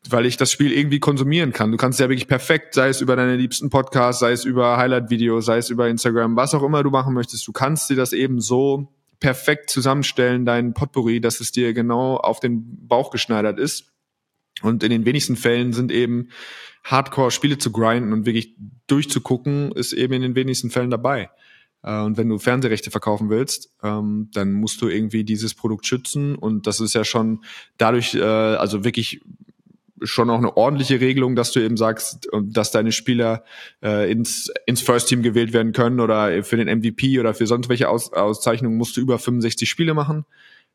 [0.10, 1.72] weil ich das Spiel irgendwie konsumieren kann.
[1.72, 5.46] Du kannst ja wirklich perfekt, sei es über deine liebsten Podcasts, sei es über Highlight-Videos,
[5.46, 8.42] sei es über Instagram, was auch immer du machen möchtest, du kannst dir das eben
[8.42, 8.90] so
[9.24, 13.94] perfekt zusammenstellen, dein Potpourri, dass es dir genau auf den Bauch geschneidert ist.
[14.62, 16.28] Und in den wenigsten Fällen sind eben
[16.84, 18.54] Hardcore-Spiele zu grinden und wirklich
[18.88, 21.30] durchzugucken, ist eben in den wenigsten Fällen dabei.
[21.84, 26.36] Äh, und wenn du Fernsehrechte verkaufen willst, ähm, dann musst du irgendwie dieses Produkt schützen.
[26.36, 27.46] Und das ist ja schon
[27.78, 29.22] dadurch, äh, also wirklich
[30.04, 33.44] schon auch eine ordentliche Regelung, dass du eben sagst, dass deine Spieler
[33.82, 37.70] äh, ins, ins First Team gewählt werden können oder für den MVP oder für sonst
[37.70, 40.26] welche Aus, Auszeichnungen musst du über 65 Spiele machen.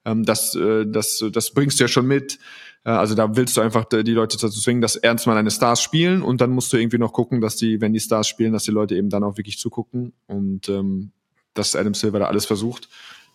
[0.04, 2.38] Ähm, das, äh, das, das bringst du ja schon mit.
[2.84, 5.82] Äh, also da willst du einfach die Leute dazu zwingen, dass ernst mal deine Stars
[5.82, 8.64] spielen und dann musst du irgendwie noch gucken, dass die, wenn die Stars spielen, dass
[8.64, 11.12] die Leute eben dann auch wirklich zugucken und ähm,
[11.54, 12.88] dass Adam Silver da alles versucht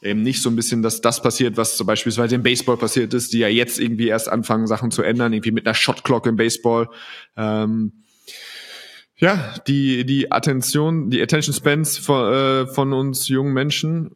[0.04, 3.34] eben nicht so ein bisschen, dass das passiert, was zum Beispiel im Baseball passiert ist,
[3.34, 6.90] die ja jetzt irgendwie erst anfangen, Sachen zu ändern, irgendwie mit einer Shotclock im Baseball.
[7.38, 8.04] Ähm,
[9.16, 14.12] ja, die, die Attention, die Attention Spans von, äh, von uns jungen Menschen,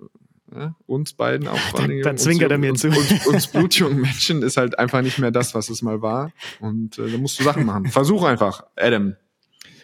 [0.54, 2.02] ja, uns beiden auch vor allem.
[2.02, 2.88] Dann zwinkert er mir uns, zu.
[2.88, 6.32] Uns, uns blutjungen Menschen ist halt einfach nicht mehr das, was es mal war.
[6.60, 7.86] Und äh, da musst du Sachen machen.
[7.88, 9.16] Versuch einfach, Adam.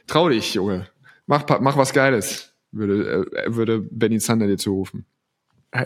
[0.08, 0.88] Trau dich, Junge.
[1.26, 5.06] Mach, mach was Geiles, würde, äh, würde Benny Zander dir zurufen.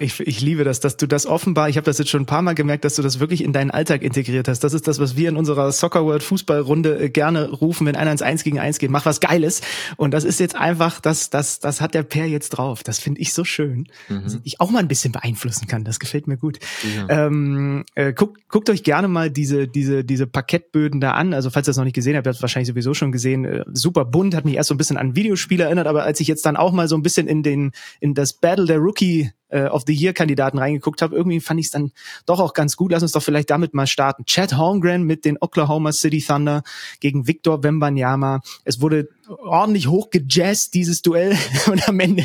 [0.01, 2.41] Ich, ich liebe das, dass du das offenbar, ich habe das jetzt schon ein paar
[2.41, 4.59] Mal gemerkt, dass du das wirklich in deinen Alltag integriert hast.
[4.59, 8.11] Das ist das, was wir in unserer Soccer World Fußballrunde äh, gerne rufen, wenn einer
[8.11, 9.61] ins Eins gegen Eins geht, mach was Geiles.
[9.95, 12.83] Und das ist jetzt einfach, das, das, das hat der Per jetzt drauf.
[12.83, 14.23] Das finde ich so schön, mhm.
[14.23, 15.85] dass ich auch mal ein bisschen beeinflussen kann.
[15.85, 16.59] Das gefällt mir gut.
[16.97, 17.27] Ja.
[17.27, 21.33] Ähm, äh, guckt, guckt euch gerne mal diese, diese, diese Parkettböden da an.
[21.33, 23.45] Also falls ihr das noch nicht gesehen habt, habt ihr wahrscheinlich sowieso schon gesehen.
[23.45, 26.27] Äh, super bunt, hat mich erst so ein bisschen an Videospiele erinnert, aber als ich
[26.27, 27.71] jetzt dann auch mal so ein bisschen in den,
[28.01, 31.67] in das Battle der Rookie äh, of the Year Kandidaten reingeguckt habe, irgendwie fand ich
[31.67, 31.91] es dann
[32.25, 32.91] doch auch ganz gut.
[32.91, 34.25] Lass uns doch vielleicht damit mal starten.
[34.25, 36.63] Chad Holmgren mit den Oklahoma City Thunder
[36.99, 38.41] gegen Victor Wembanyama.
[38.63, 41.37] Es wurde ordentlich hochgejazzt, dieses Duell.
[41.67, 42.23] Und am Ende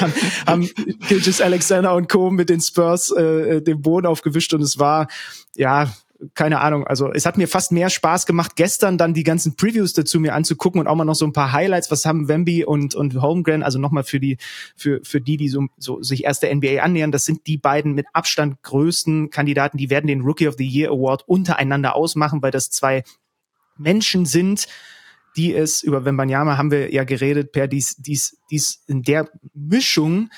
[0.00, 0.12] haben,
[0.46, 0.70] haben
[1.08, 2.30] Gilgis Alexander und Co.
[2.30, 5.08] mit den Spurs äh, den Boden aufgewischt und es war,
[5.56, 5.92] ja,
[6.34, 9.92] keine Ahnung, also es hat mir fast mehr Spaß gemacht, gestern dann die ganzen Previews
[9.92, 12.94] dazu mir anzugucken und auch mal noch so ein paar Highlights, was haben Wemby und,
[12.94, 14.38] und Holmgren, also nochmal für die,
[14.76, 17.94] für, für die, die so, so sich erst der NBA annähern, das sind die beiden
[17.94, 22.52] mit Abstand größten Kandidaten, die werden den Rookie of the Year Award untereinander ausmachen, weil
[22.52, 23.02] das zwei
[23.76, 24.68] Menschen sind,
[25.36, 30.30] die es, über Wembanyama haben wir ja geredet, per dies, dies, dies in der Mischung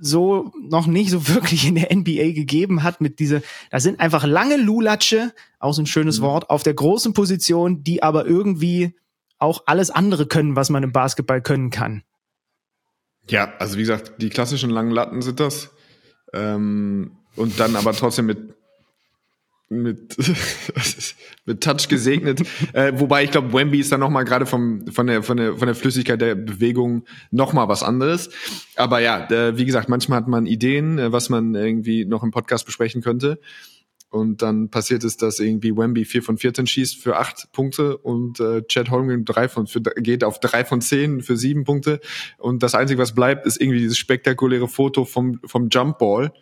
[0.00, 4.24] so noch nicht so wirklich in der NBA gegeben hat mit dieser, da sind einfach
[4.24, 6.24] lange Lulatsche, auch so ein schönes mhm.
[6.24, 8.94] Wort, auf der großen Position, die aber irgendwie
[9.38, 12.02] auch alles andere können, was man im Basketball können kann.
[13.28, 15.70] Ja, also wie gesagt, die klassischen langen Latten sind das.
[16.32, 18.54] Ähm, und dann aber trotzdem mit
[19.82, 20.16] mit,
[21.44, 22.42] mit Touch gesegnet.
[22.72, 25.66] äh, wobei ich glaube, Wemby ist dann nochmal gerade vom von der von der von
[25.66, 28.30] der Flüssigkeit der Bewegung nochmal was anderes.
[28.76, 32.30] Aber ja, äh, wie gesagt, manchmal hat man Ideen, äh, was man irgendwie noch im
[32.30, 33.38] Podcast besprechen könnte.
[34.14, 38.38] Und dann passiert es, dass irgendwie Wemby vier von 14 schießt für acht Punkte und
[38.38, 41.98] äh, Chad Holmgren drei von für, geht auf drei von zehn für sieben Punkte.
[42.38, 46.32] Und das Einzige, was bleibt, ist irgendwie dieses spektakuläre Foto vom vom Jump Ball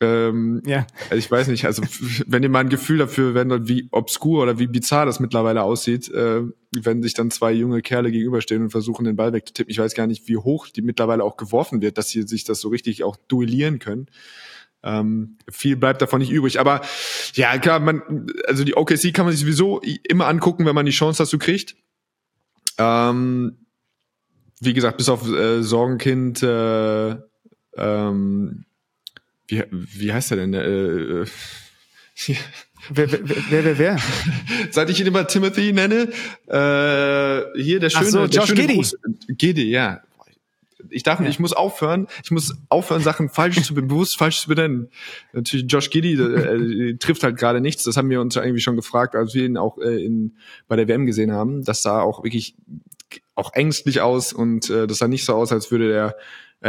[0.00, 0.86] Ähm, ja.
[1.04, 1.82] Also ich weiß nicht, also
[2.26, 6.10] wenn ihr mal ein Gefühl dafür, wenn wie obskur oder wie bizarr das mittlerweile aussieht,
[6.10, 6.42] äh,
[6.72, 9.70] wenn sich dann zwei junge Kerle gegenüberstehen und versuchen, den Ball wegzutippen.
[9.70, 12.60] Ich weiß gar nicht, wie hoch die mittlerweile auch geworfen wird, dass sie sich das
[12.60, 14.08] so richtig auch duellieren können.
[14.82, 16.60] Ähm, viel bleibt davon nicht übrig.
[16.60, 16.82] Aber
[17.34, 20.92] ja, klar, man, also die OKC kann man sich sowieso immer angucken, wenn man die
[20.92, 21.74] Chance dazu kriegt.
[22.78, 23.56] Ähm,
[24.60, 27.16] wie gesagt, bis auf äh, Sorgenkind, äh,
[27.76, 28.65] ähm,
[29.48, 30.54] wie, wie heißt er denn?
[30.54, 31.26] Äh, äh,
[32.90, 33.20] wer, wer,
[33.50, 33.98] wer, wer, wer?
[34.70, 36.08] Seit ich ihn immer Timothy nenne,
[36.48, 38.90] äh, hier der schöne, so, Josh der schöne Giddy.
[39.36, 40.00] Giddy, ja.
[40.90, 41.28] Ich dachte, ja.
[41.28, 44.88] ich muss aufhören, ich muss aufhören, Sachen falsch zu bewusst falsch zu benennen.
[45.32, 47.84] Natürlich Josh Giddy äh, trifft halt gerade nichts.
[47.84, 50.36] Das haben wir uns ja irgendwie schon gefragt, als wir ihn auch äh, in
[50.68, 51.64] bei der WM gesehen haben.
[51.64, 52.54] Das sah auch wirklich
[53.34, 56.12] auch ängstlich aus und äh, das sah nicht so aus, als würde der äh,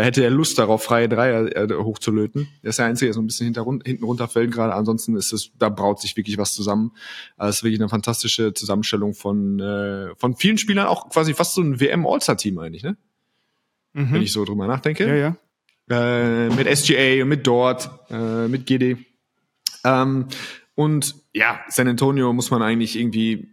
[0.04, 2.48] hätte er Lust darauf, freie Dreier äh, hochzulöten.
[2.64, 4.74] Der ist der Einzige, der so ein bisschen hinter, hinten runterfällt gerade.
[4.74, 6.91] Ansonsten ist es, da braut sich wirklich was zusammen.
[7.38, 11.56] Also es ist wirklich eine fantastische Zusammenstellung von, äh, von vielen Spielern, auch quasi fast
[11.56, 12.98] so ein WM-All-Star-Team eigentlich, ne?
[13.93, 14.14] Mhm.
[14.14, 15.08] Wenn ich so drüber nachdenke.
[15.08, 15.38] Ja, ja.
[15.89, 18.98] Äh, mit SGA und mit Dort, äh, mit GD.
[19.84, 20.28] Ähm,
[20.76, 23.48] und ja, San Antonio muss man eigentlich irgendwie,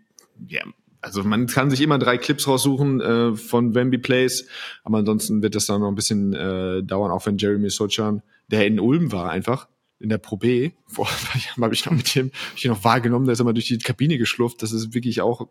[0.49, 0.63] ja,
[1.05, 4.47] also man kann sich immer drei Clips raussuchen äh, von Wemby Plays,
[4.83, 8.67] aber ansonsten wird das dann noch ein bisschen äh, dauern, auch wenn Jeremy Sochan, der
[8.67, 9.69] in Ulm war einfach,
[10.01, 11.09] in der Pro B, vor
[11.61, 14.63] habe ich noch mit dem ich noch wahrgenommen, der ist immer durch die Kabine geschlurft.
[14.63, 15.49] Das ist wirklich auch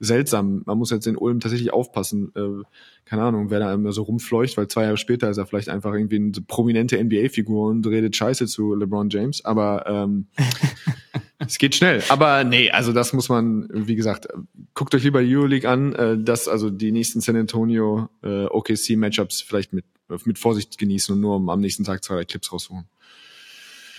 [0.00, 0.62] seltsam.
[0.66, 2.32] Man muss jetzt in Ulm tatsächlich aufpassen.
[2.34, 2.64] Äh,
[3.04, 5.94] keine Ahnung, wer da immer so rumfleucht, weil zwei Jahre später ist er vielleicht einfach
[5.94, 9.44] irgendwie eine prominente NBA-Figur und redet Scheiße zu LeBron James.
[9.44, 10.26] Aber ähm,
[11.38, 12.02] es geht schnell.
[12.08, 14.28] Aber nee, also das muss man, wie gesagt,
[14.74, 19.40] guckt euch lieber Euroleague an, äh, dass also die nächsten San Antonio äh, OKC Matchups
[19.40, 19.84] vielleicht mit
[20.24, 22.84] mit Vorsicht genießen und nur am nächsten Tag zwei drei Clips rausholen.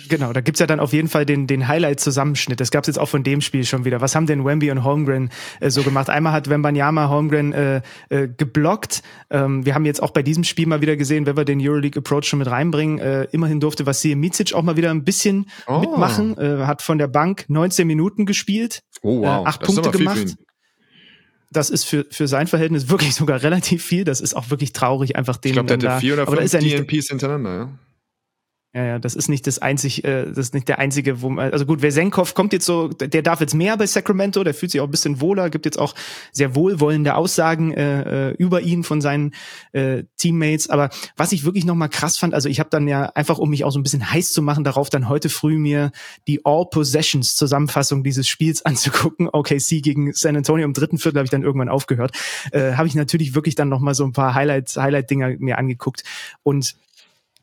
[0.10, 2.60] Genau, da gibt's ja dann auf jeden Fall den, den Highlight-Zusammenschnitt.
[2.60, 4.02] Das gab's jetzt auch von dem Spiel schon wieder.
[4.02, 5.30] Was haben denn Wemby und Holmgren
[5.60, 6.10] äh, so gemacht?
[6.10, 9.04] Einmal hat Wembanyama Holmgren äh, äh, geblockt.
[9.30, 12.26] Ähm, wir haben jetzt auch bei diesem Spiel mal wieder gesehen, wenn wir den Euroleague-Approach
[12.26, 15.80] schon mit reinbringen, äh, immerhin durfte Vasil Micic auch mal wieder ein bisschen oh.
[15.80, 16.38] mitmachen.
[16.38, 19.46] Äh, hat von der Bank 19 Minuten gespielt, oh, wow.
[19.46, 20.36] äh, acht Punkte gemacht
[21.56, 24.04] das ist für, für sein Verhältnis wirklich sogar relativ viel.
[24.04, 25.50] Das ist auch wirklich traurig, einfach den.
[25.50, 27.70] Ich glaube, der hatte vier oder fünf DNPs hintereinander, ja.
[28.76, 31.54] Ja, ja, das ist nicht das einzig, äh, das ist nicht der einzige, wo man,
[31.54, 34.82] also gut, Vesenkov kommt jetzt so, der darf jetzt mehr bei Sacramento, der fühlt sich
[34.82, 35.96] auch ein bisschen wohler, gibt jetzt auch
[36.34, 39.34] sehr wohlwollende Aussagen äh, äh über ihn von seinen
[39.72, 40.70] äh, Teammates.
[40.70, 43.64] Aber was ich wirklich nochmal krass fand, also ich habe dann ja einfach, um mich
[43.64, 45.94] auch so ein bisschen heiß zu machen, darauf dann heute früh mir
[46.28, 49.30] die All Possessions Zusammenfassung dieses Spiels anzugucken.
[49.30, 52.12] OKC gegen San Antonio im dritten Viertel habe ich dann irgendwann aufgehört.
[52.52, 56.04] Äh, habe ich natürlich wirklich dann nochmal so ein paar Highlight-Dinger mir angeguckt
[56.44, 56.76] und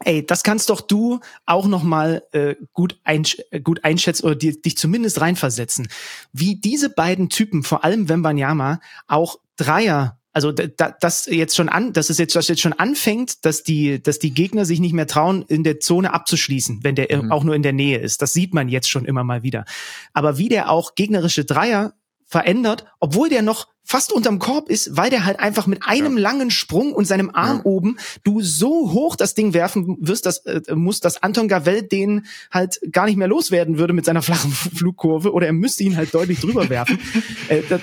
[0.05, 4.61] ey, das kannst doch du auch noch mal äh, gut, einsch gut einschätzen oder dir,
[4.61, 5.89] dich zumindest reinversetzen,
[6.33, 11.93] wie diese beiden Typen, vor allem Wembanyama, auch Dreier also da, das jetzt schon an,
[11.93, 15.07] dass es jetzt, das jetzt schon anfängt, dass die, dass die Gegner sich nicht mehr
[15.07, 17.31] trauen, in der Zone abzuschließen, wenn der mhm.
[17.31, 18.23] auch nur in der Nähe ist.
[18.23, 19.67] Das sieht man jetzt schon immer mal wieder.
[20.15, 21.93] Aber wie der auch gegnerische Dreier
[22.33, 26.23] verändert, obwohl der noch fast unterm Korb ist, weil der halt einfach mit einem ja.
[26.23, 27.65] langen Sprung und seinem Arm ja.
[27.65, 32.25] oben du so hoch das Ding werfen wirst, dass äh, muss, dass Anton Gavell den
[32.51, 36.15] halt gar nicht mehr loswerden würde mit seiner flachen Flugkurve oder er müsste ihn halt
[36.15, 36.99] deutlich drüber werfen.
[37.49, 37.83] äh, das,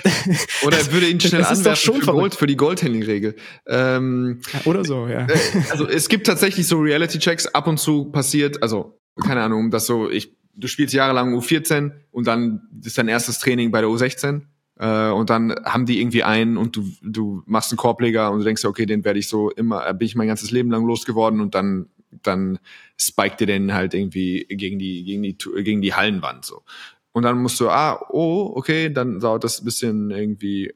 [0.62, 3.36] oder er würde ihn schnell anwerfen für, Gold, für die Goaltending-Regel.
[3.68, 5.28] Ähm, ja, oder so, ja.
[5.28, 5.38] Äh,
[5.70, 10.10] also es gibt tatsächlich so Reality-Checks, ab und zu passiert, also keine Ahnung, dass so
[10.10, 14.42] ich du spielst jahrelang U14 und dann ist dein erstes Training bei der U16
[14.78, 18.44] äh, und dann haben die irgendwie einen und du, du machst einen Korbleger und du
[18.44, 21.40] denkst, okay, den werde ich so immer, äh, bin ich mein ganzes Leben lang losgeworden
[21.40, 21.88] und dann
[22.22, 22.58] dann
[22.98, 26.64] spiked dir den halt irgendwie gegen die gegen die gegen die Hallenwand so
[27.12, 30.74] und dann musst du ah oh okay dann dauert das ein bisschen irgendwie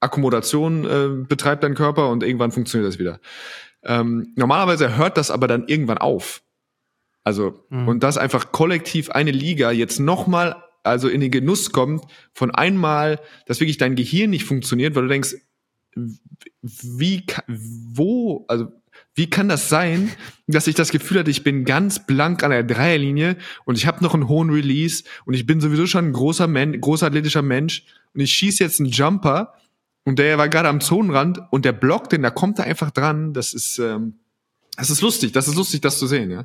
[0.00, 3.20] Akkommodation äh, betreibt dein Körper und irgendwann funktioniert das wieder.
[3.82, 6.42] Ähm, normalerweise hört das aber dann irgendwann auf.
[7.28, 7.88] Also, mhm.
[7.88, 13.20] und dass einfach kollektiv eine Liga jetzt nochmal also in den Genuss kommt von einmal,
[13.44, 15.34] dass wirklich dein Gehirn nicht funktioniert, weil du denkst,
[16.62, 18.72] wie, wo, also
[19.14, 20.10] wie kann das sein,
[20.46, 24.02] dass ich das Gefühl hatte, ich bin ganz blank an der Dreierlinie und ich habe
[24.02, 27.84] noch einen hohen Release und ich bin sowieso schon ein großer, Men großer athletischer Mensch
[28.14, 29.52] und ich schieße jetzt einen Jumper
[30.06, 33.34] und der war gerade am Zonenrand und der blockt den, da kommt er einfach dran.
[33.34, 34.14] Das ist ähm,
[34.78, 36.40] das ist lustig, das ist lustig, das zu sehen, ja.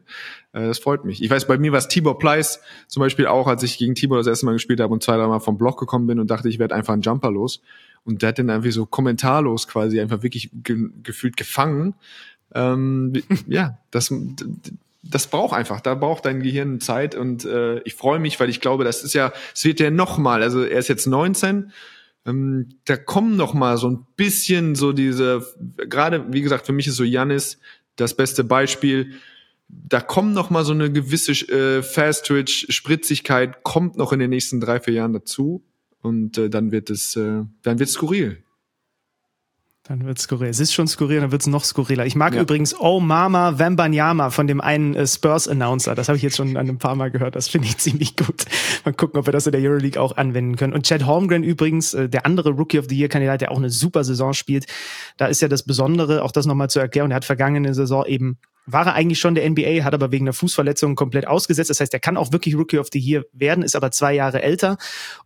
[0.53, 1.21] Äh, das freut mich.
[1.21, 4.17] Ich weiß, bei mir war es Tibor Pleiss zum Beispiel auch, als ich gegen Tibor
[4.17, 6.49] das erste Mal gespielt habe und zwei, drei Mal vom Block gekommen bin und dachte,
[6.49, 7.61] ich werde einfach einen Jumper los.
[8.03, 11.93] Und der hat den einfach so kommentarlos quasi einfach wirklich ge gefühlt gefangen.
[12.55, 13.13] Ähm,
[13.47, 14.11] ja, das,
[15.03, 18.61] das braucht einfach, da braucht dein Gehirn Zeit und äh, ich freue mich, weil ich
[18.61, 21.71] glaube, das ist ja, es wird ja noch mal, also er ist jetzt 19,
[22.25, 25.45] ähm, da kommen noch mal so ein bisschen so diese,
[25.88, 27.59] gerade wie gesagt, für mich ist so Janis
[27.95, 29.13] das beste Beispiel.
[29.67, 34.29] Da kommt noch mal so eine gewisse äh, Fast Twitch Spritzigkeit kommt noch in den
[34.29, 35.63] nächsten drei vier Jahren dazu
[36.01, 38.42] und äh, dann wird es, äh, dann wird skurril.
[39.86, 40.47] Dann wird's skurril.
[40.47, 42.05] Es ist schon skurril, dann wird's noch skurriler.
[42.05, 42.41] Ich mag ja.
[42.41, 45.93] übrigens Oh Mama Wembanyama von dem einen äh, Spurs-Announcer.
[45.93, 47.36] Das habe ich jetzt schon ein paar Mal gehört.
[47.36, 48.45] Das finde ich ziemlich gut.
[48.86, 50.71] Mal gucken, ob wir das in der Euroleague auch anwenden können.
[50.71, 54.05] Und Chad Holmgren übrigens, äh, der andere Rookie of the Year-Kandidat, der auch eine super
[54.05, 54.67] Saison spielt.
[55.17, 57.09] Da ist ja das Besondere, auch das nochmal zu erklären.
[57.09, 60.34] Der hat vergangene Saison eben war er eigentlich schon der NBA, hat aber wegen einer
[60.34, 61.70] Fußverletzung komplett ausgesetzt.
[61.70, 64.41] Das heißt, er kann auch wirklich Rookie of the Year werden, ist aber zwei Jahre
[64.41, 64.78] älter.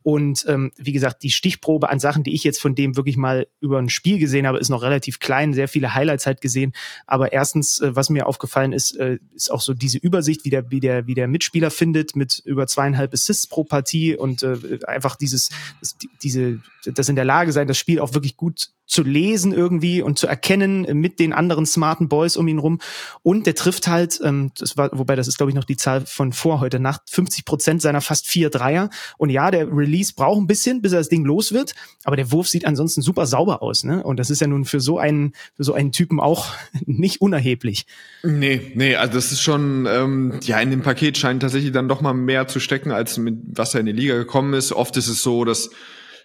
[0.01, 3.47] Und ähm, wie gesagt, die Stichprobe an Sachen, die ich jetzt von dem wirklich mal
[3.59, 5.53] über ein Spiel gesehen habe, ist noch relativ klein.
[5.53, 6.73] Sehr viele Highlights halt gesehen.
[7.05, 10.71] Aber erstens, äh, was mir aufgefallen ist, äh, ist auch so diese Übersicht, wie der,
[10.71, 15.15] wie der, wie der Mitspieler findet mit über zweieinhalb Assists pro Partie und äh, einfach
[15.15, 19.53] dieses, das, diese, das in der Lage sein, das Spiel auch wirklich gut zu lesen
[19.53, 22.79] irgendwie und zu erkennen mit den anderen smarten Boys um ihn rum.
[23.21, 26.05] Und der trifft halt, ähm, das war, wobei das ist, glaube ich, noch die Zahl
[26.05, 28.89] von vor heute Nacht, 50 Prozent seiner fast vier Dreier.
[29.17, 31.75] Und ja, der Release braucht ein bisschen, bis er das Ding los wird,
[32.05, 33.83] aber der Wurf sieht ansonsten super sauber aus.
[33.83, 34.03] Ne?
[34.03, 36.53] Und das ist ja nun für so einen, für so einen Typen auch
[36.85, 37.85] nicht unerheblich.
[38.23, 42.01] Nee, nee, also das ist schon, ähm, ja, in dem Paket scheint tatsächlich dann doch
[42.01, 44.71] mal mehr zu stecken, als mit was er in die Liga gekommen ist.
[44.71, 45.69] Oft ist es so, dass,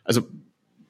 [0.04, 0.22] also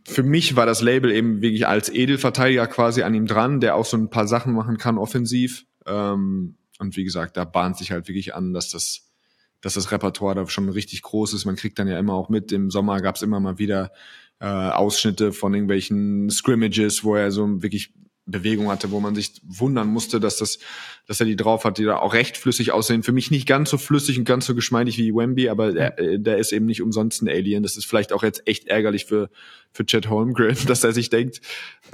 [0.06, 3.84] für mich war das Label eben wirklich als Edelverteidiger quasi an ihm dran, der auch
[3.84, 5.64] so ein paar Sachen machen kann offensiv.
[5.86, 9.10] Ähm, und wie gesagt, da bahnt sich halt wirklich an, dass das,
[9.60, 11.44] dass das Repertoire da schon richtig groß ist.
[11.44, 12.50] Man kriegt dann ja immer auch mit.
[12.52, 13.92] Im Sommer gab es immer mal wieder
[14.40, 17.94] äh, Ausschnitte von irgendwelchen Scrimmages, wo er so wirklich
[18.24, 20.58] Bewegung hatte, wo man sich wundern musste, dass das,
[21.06, 23.02] dass er die drauf hat, die da auch recht flüssig aussehen.
[23.02, 26.18] Für mich nicht ganz so flüssig und ganz so geschmeidig wie Wemby, aber der, äh,
[26.20, 27.62] der ist eben nicht umsonst ein Alien.
[27.62, 29.28] Das ist vielleicht auch jetzt echt ärgerlich für
[29.72, 31.40] für Chet Holmgren, dass er sich denkt,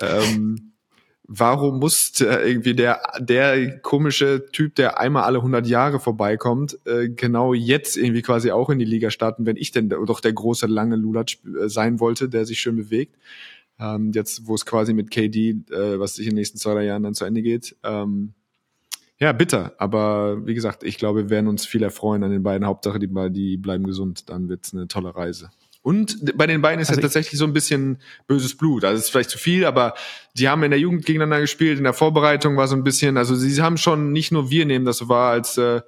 [0.00, 0.72] ähm,
[1.28, 7.08] warum muss der irgendwie der der komische Typ, der einmal alle 100 Jahre vorbeikommt, äh,
[7.08, 10.66] genau jetzt irgendwie quasi auch in die Liga starten, wenn ich denn doch der große
[10.66, 13.14] lange Lulatsch äh, sein wollte, der sich schön bewegt.
[13.80, 16.84] Ähm, jetzt, wo es quasi mit KD, äh, was sich in den nächsten zwei, drei
[16.84, 17.76] Jahren dann zu Ende geht.
[17.84, 18.34] Ähm,
[19.20, 19.74] ja, bitter.
[19.78, 22.66] Aber wie gesagt, ich glaube, wir werden uns viel erfreuen an den beiden.
[22.66, 24.28] Hauptsache, die, die bleiben gesund.
[24.28, 25.50] Dann wird's eine tolle Reise.
[25.82, 28.84] Und bei den beiden ist also ja tatsächlich so ein bisschen böses Blut.
[28.84, 29.94] Also ist vielleicht zu viel, aber
[30.34, 33.34] die haben in der Jugend gegeneinander gespielt, in der Vorbereitung war so ein bisschen, also
[33.34, 35.80] sie haben schon, nicht nur wir nehmen das so wahr, als äh,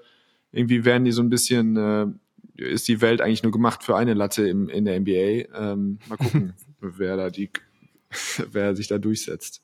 [0.53, 2.07] irgendwie werden die so ein bisschen, äh,
[2.57, 5.13] ist die Welt eigentlich nur gemacht für eine Latte im, in der NBA.
[5.55, 7.51] Ähm, mal gucken, wer da die
[8.53, 9.63] wer sich da durchsetzt.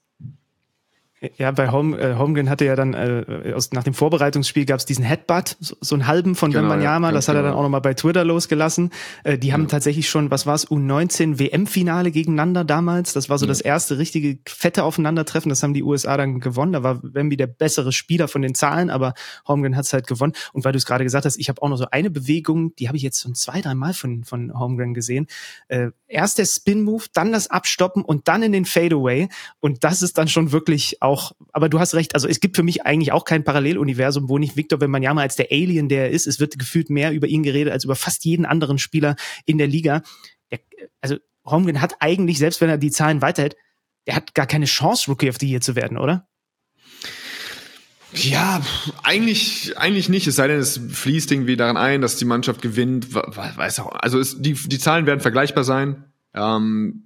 [1.36, 4.84] Ja, bei Home, äh, Holmgren hatte ja dann äh, aus, nach dem Vorbereitungsspiel gab es
[4.84, 7.58] diesen Headbutt, so, so einen halben von genau, Wembanyama, ja, das hat er dann genau.
[7.58, 8.90] auch nochmal bei Twitter losgelassen.
[9.24, 9.68] Äh, die haben ja.
[9.68, 13.12] tatsächlich schon, was war es, U19 WM-Finale gegeneinander damals.
[13.12, 13.48] Das war so ja.
[13.48, 15.48] das erste richtige fette Aufeinandertreffen.
[15.48, 16.72] Das haben die USA dann gewonnen.
[16.72, 19.14] Da war Wemby der bessere Spieler von den Zahlen, aber
[19.46, 20.32] Holmgren hat es halt gewonnen.
[20.52, 22.88] Und weil du es gerade gesagt hast, ich habe auch noch so eine Bewegung, die
[22.88, 25.26] habe ich jetzt schon zwei, drei Mal von, von Holmgren gesehen.
[25.68, 29.28] Äh, erst der Spin-Move, dann das Abstoppen und dann in den Fadeaway.
[29.60, 31.15] Und das ist dann schon wirklich auch,
[31.52, 34.56] aber du hast recht, also es gibt für mich eigentlich auch kein Paralleluniversum, wo nicht
[34.56, 37.72] Victor Wembanyama als der Alien, der er ist, es wird gefühlt mehr über ihn geredet
[37.72, 40.02] als über fast jeden anderen Spieler in der Liga.
[40.50, 40.60] Der,
[41.00, 43.56] also Holmgren hat eigentlich, selbst wenn er die Zahlen weiterhält,
[44.06, 46.28] der hat gar keine Chance, Rookie of the Year zu werden, oder?
[48.12, 48.62] Ja,
[49.02, 50.26] eigentlich, eigentlich nicht.
[50.26, 53.14] Es sei denn, es fließt irgendwie daran ein, dass die Mannschaft gewinnt.
[53.14, 53.92] Weiß auch.
[53.92, 56.04] Also es, die, die Zahlen werden vergleichbar sein.
[56.32, 57.05] Ähm,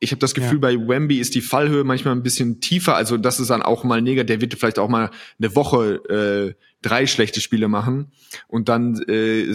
[0.00, 0.58] ich habe das Gefühl, ja.
[0.58, 2.96] bei Wemby ist die Fallhöhe manchmal ein bisschen tiefer.
[2.96, 4.26] Also das ist dann auch mal negativ.
[4.26, 8.12] Der wird vielleicht auch mal eine Woche äh, drei schlechte Spiele machen.
[8.48, 9.54] Und dann äh,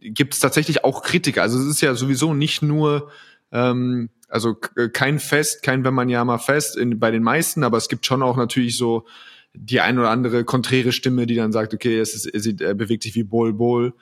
[0.00, 1.42] gibt es tatsächlich auch Kritiker.
[1.42, 3.10] Also es ist ja sowieso nicht nur
[3.50, 7.76] ähm, also kein Fest, kein wenn man ja mal fest in, bei den meisten, aber
[7.76, 9.06] es gibt schon auch natürlich so
[9.52, 13.02] die ein oder andere konträre Stimme, die dann sagt, okay, es ist, es er bewegt
[13.02, 13.92] sich wie Bol Bol,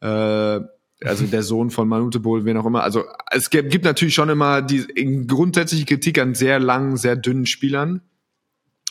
[0.00, 0.60] äh,
[1.04, 2.82] also der Sohn von Manute Bol, wen auch immer.
[2.82, 4.86] Also es gibt, natürlich schon immer die
[5.26, 8.02] grundsätzliche Kritik an sehr langen, sehr dünnen Spielern.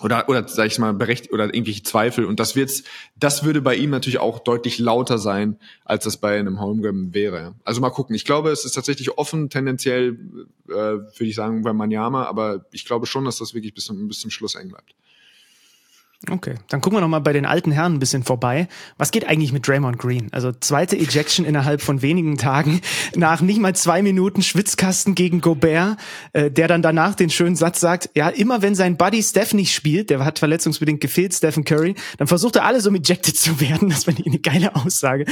[0.01, 2.23] Oder oder sag ich mal berecht oder irgendwelche Zweifel.
[2.23, 2.83] Und das wird's
[3.17, 7.55] das würde bei ihm natürlich auch deutlich lauter sein als das bei einem Holmgren wäre.
[7.65, 8.15] Also mal gucken.
[8.15, 10.17] Ich glaube es ist tatsächlich offen tendenziell
[10.69, 14.07] äh, würde ich sagen bei Manjama aber ich glaube schon dass das wirklich bis zum
[14.07, 14.95] bis zum Schluss eng bleibt
[16.27, 18.67] Okay, dann gucken wir noch mal bei den alten Herren ein bisschen vorbei.
[18.97, 20.27] Was geht eigentlich mit Draymond Green?
[20.33, 22.81] Also zweite Ejection innerhalb von wenigen Tagen
[23.15, 25.97] nach nicht mal zwei Minuten Schwitzkasten gegen Gobert,
[26.33, 29.73] äh, der dann danach den schönen Satz sagt: Ja, immer wenn sein Buddy Steph nicht
[29.73, 33.87] spielt, der hat verletzungsbedingt gefehlt, Stephen Curry, dann versucht er alles um ejected zu werden.
[33.87, 35.23] Das fand ich eine geile Aussage.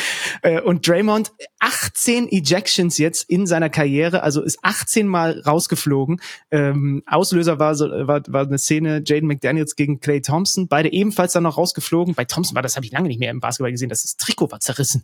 [0.41, 6.21] Äh, und Draymond 18 Ejections jetzt in seiner Karriere, also ist 18 Mal rausgeflogen.
[6.49, 11.33] Ähm, Auslöser war, so, war war eine Szene Jaden McDaniels gegen Clay Thompson beide ebenfalls
[11.33, 12.13] dann noch rausgeflogen.
[12.13, 14.51] Bei Thompson war das, habe ich lange nicht mehr im Basketball gesehen, das, das Trikot
[14.51, 15.03] war zerrissen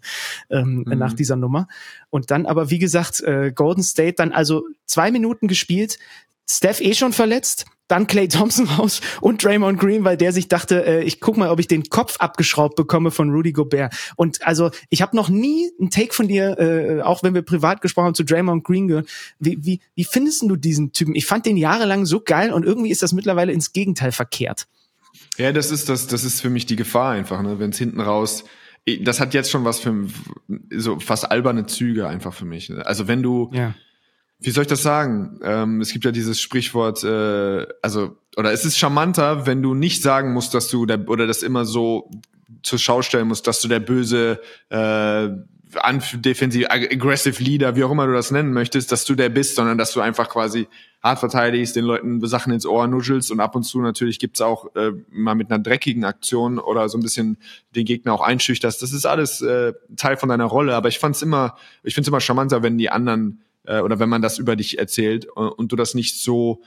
[0.51, 0.99] ähm, mhm.
[0.99, 1.67] nach dieser Nummer.
[2.11, 5.97] Und dann aber, wie gesagt, äh, Golden State dann also zwei Minuten gespielt,
[6.47, 10.85] Steph eh schon verletzt, dann Clay Thompson raus und Draymond Green, weil der sich dachte,
[10.85, 13.95] äh, ich guck mal, ob ich den Kopf abgeschraubt bekomme von Rudy Gobert.
[14.15, 17.81] Und also ich habe noch nie einen Take von dir, äh, auch wenn wir privat
[17.81, 19.09] gesprochen haben, zu Draymond Green gehört.
[19.39, 21.15] Wie, wie, wie findest du diesen Typen?
[21.15, 24.67] Ich fand den jahrelang so geil und irgendwie ist das mittlerweile ins Gegenteil verkehrt.
[25.37, 27.59] Ja, das ist das, das ist für mich die Gefahr einfach, ne?
[27.59, 28.43] wenn es hinten raus.
[29.01, 30.07] Das hat jetzt schon was für
[30.69, 32.69] so fast alberne Züge einfach für mich.
[32.69, 32.85] Ne?
[32.85, 33.73] Also wenn du, ja.
[34.39, 35.39] wie soll ich das sagen?
[35.41, 40.01] Ähm, es gibt ja dieses Sprichwort, äh, also oder es ist charmanter, wenn du nicht
[40.01, 42.11] sagen musst, dass du der, oder das immer so
[42.61, 45.29] zur Schau stellen musst, dass du der böse äh,
[46.13, 49.77] defensiv aggressive Leader, wie auch immer du das nennen möchtest, dass du der bist, sondern
[49.77, 50.67] dass du einfach quasi
[51.03, 54.73] hart verteidigst, den Leuten Sachen ins Ohr nuschelst und ab und zu natürlich gibt's auch
[54.75, 57.37] äh, mal mit einer dreckigen Aktion oder so ein bisschen
[57.75, 58.81] den Gegner auch einschüchterst.
[58.81, 62.21] Das ist alles äh, Teil von deiner Rolle, aber ich fand's immer, ich find's immer
[62.21, 65.75] charmanter, wenn die anderen äh, oder wenn man das über dich erzählt und, und du
[65.75, 66.61] das nicht so,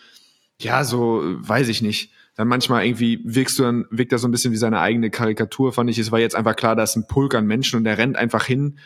[0.61, 4.33] ja, so, weiß ich nicht, dann manchmal irgendwie wirkst du dann, wirkt er so ein
[4.33, 5.99] bisschen wie seine eigene Karikatur, fand ich.
[5.99, 8.45] Es war jetzt einfach klar, da ist ein Pulk an Menschen und der rennt einfach
[8.45, 8.79] hin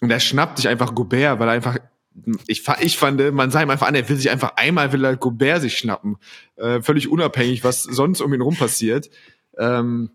[0.00, 1.78] und er schnappt sich einfach Gobert, weil er einfach
[2.46, 5.16] ich, ich fand, man sah ihm einfach an, er will sich einfach einmal will er
[5.16, 6.16] Gobert sich schnappen.
[6.56, 9.10] Äh, völlig unabhängig, was sonst um ihn rum passiert.
[9.58, 10.10] Ähm,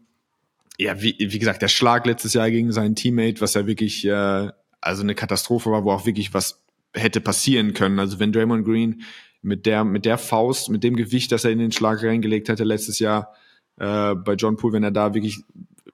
[0.77, 4.49] ja, wie, wie gesagt, der Schlag letztes Jahr gegen seinen Teammate, was ja wirklich äh,
[4.79, 7.99] also eine Katastrophe war, wo auch wirklich was hätte passieren können.
[7.99, 9.01] Also wenn Draymond Green
[9.41, 12.63] mit der, mit der Faust, mit dem Gewicht, das er in den Schlag reingelegt hätte
[12.63, 13.33] letztes Jahr
[13.77, 15.39] äh, bei John Poole, wenn er da wirklich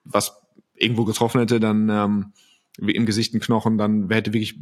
[0.04, 0.36] was
[0.74, 2.32] irgendwo getroffen hätte, dann ähm,
[2.78, 4.58] im Gesicht ein Knochen, dann hätte wirklich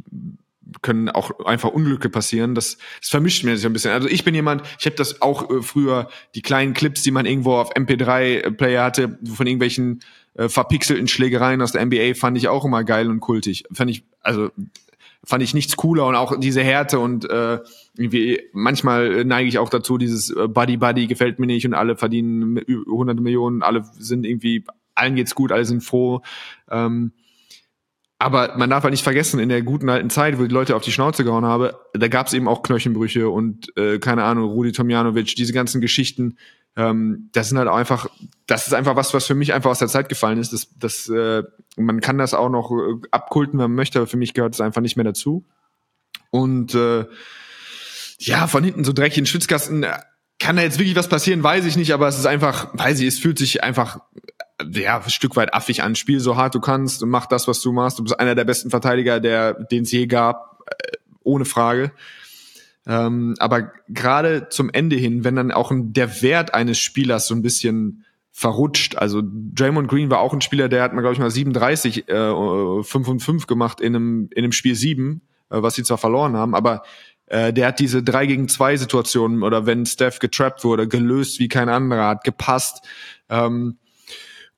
[0.81, 2.55] können auch einfach Unglücke passieren.
[2.55, 3.91] Das, das vermischt mir sich ein bisschen.
[3.91, 7.25] Also ich bin jemand, ich habe das auch äh, früher, die kleinen Clips, die man
[7.25, 10.01] irgendwo auf MP3-Player hatte, von irgendwelchen
[10.35, 13.65] äh, verpixelten Schlägereien aus der NBA, fand ich auch immer geil und kultig.
[13.71, 14.49] Fand ich, also
[15.25, 17.59] fand ich nichts cooler und auch diese Härte und äh,
[17.97, 21.95] irgendwie manchmal neige ich auch dazu, dieses äh, Buddy Buddy gefällt mir nicht und alle
[21.95, 26.21] verdienen hunderte Millionen, alle sind irgendwie, allen geht's gut, alle sind froh.
[26.69, 27.13] Ähm,
[28.23, 30.83] aber man darf halt nicht vergessen, in der guten alten Zeit, wo die Leute auf
[30.83, 34.71] die Schnauze gehauen habe, da gab es eben auch Knöchenbrüche und äh, keine Ahnung, Rudi
[34.71, 36.37] Tomjanovic, diese ganzen Geschichten.
[36.75, 38.07] Ähm, das sind halt auch einfach,
[38.47, 40.53] das ist einfach was, was für mich einfach aus der Zeit gefallen ist.
[40.53, 41.43] Das, das, äh,
[41.75, 44.61] man kann das auch noch äh, abkulten, wenn man möchte, aber für mich gehört es
[44.61, 45.45] einfach nicht mehr dazu.
[46.31, 47.05] Und äh,
[48.19, 49.99] ja, von hinten so dreckig in den Schwitzkasten, äh,
[50.39, 53.07] kann da jetzt wirklich was passieren, weiß ich nicht, aber es ist einfach, weiß ich,
[53.07, 53.99] es fühlt sich einfach
[54.71, 55.95] ja, ein Stück weit affig an.
[55.95, 57.99] Spiel so hart du kannst und mach das, was du machst.
[57.99, 61.91] Du bist einer der besten Verteidiger, der den es je gab, äh, ohne Frage.
[62.85, 67.41] Ähm, aber gerade zum Ende hin, wenn dann auch der Wert eines Spielers so ein
[67.41, 68.97] bisschen verrutscht.
[68.97, 72.83] Also Draymond Green war auch ein Spieler, der hat mal, glaube ich, mal 37, äh,
[72.83, 76.35] 5 und 5 gemacht in einem, in einem Spiel 7, äh, was sie zwar verloren
[76.35, 76.81] haben, aber
[77.27, 81.47] äh, der hat diese 3 gegen 2 Situationen oder wenn Steph getrappt wurde, gelöst wie
[81.47, 82.83] kein anderer, hat gepasst.
[83.29, 83.77] Ähm,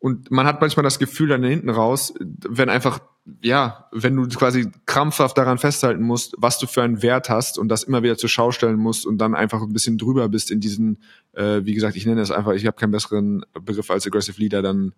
[0.06, 3.00] und man hat manchmal das Gefühl dann hinten raus, wenn einfach,
[3.42, 7.70] ja, wenn du quasi krampfhaft daran festhalten musst, was du für einen Wert hast und
[7.70, 10.60] das immer wieder zur Schau stellen musst und dann einfach ein bisschen drüber bist in
[10.60, 11.00] diesen,
[11.34, 14.62] äh, wie gesagt, ich nenne es einfach, ich habe keinen besseren Begriff als Aggressive Leader,
[14.62, 14.94] dann,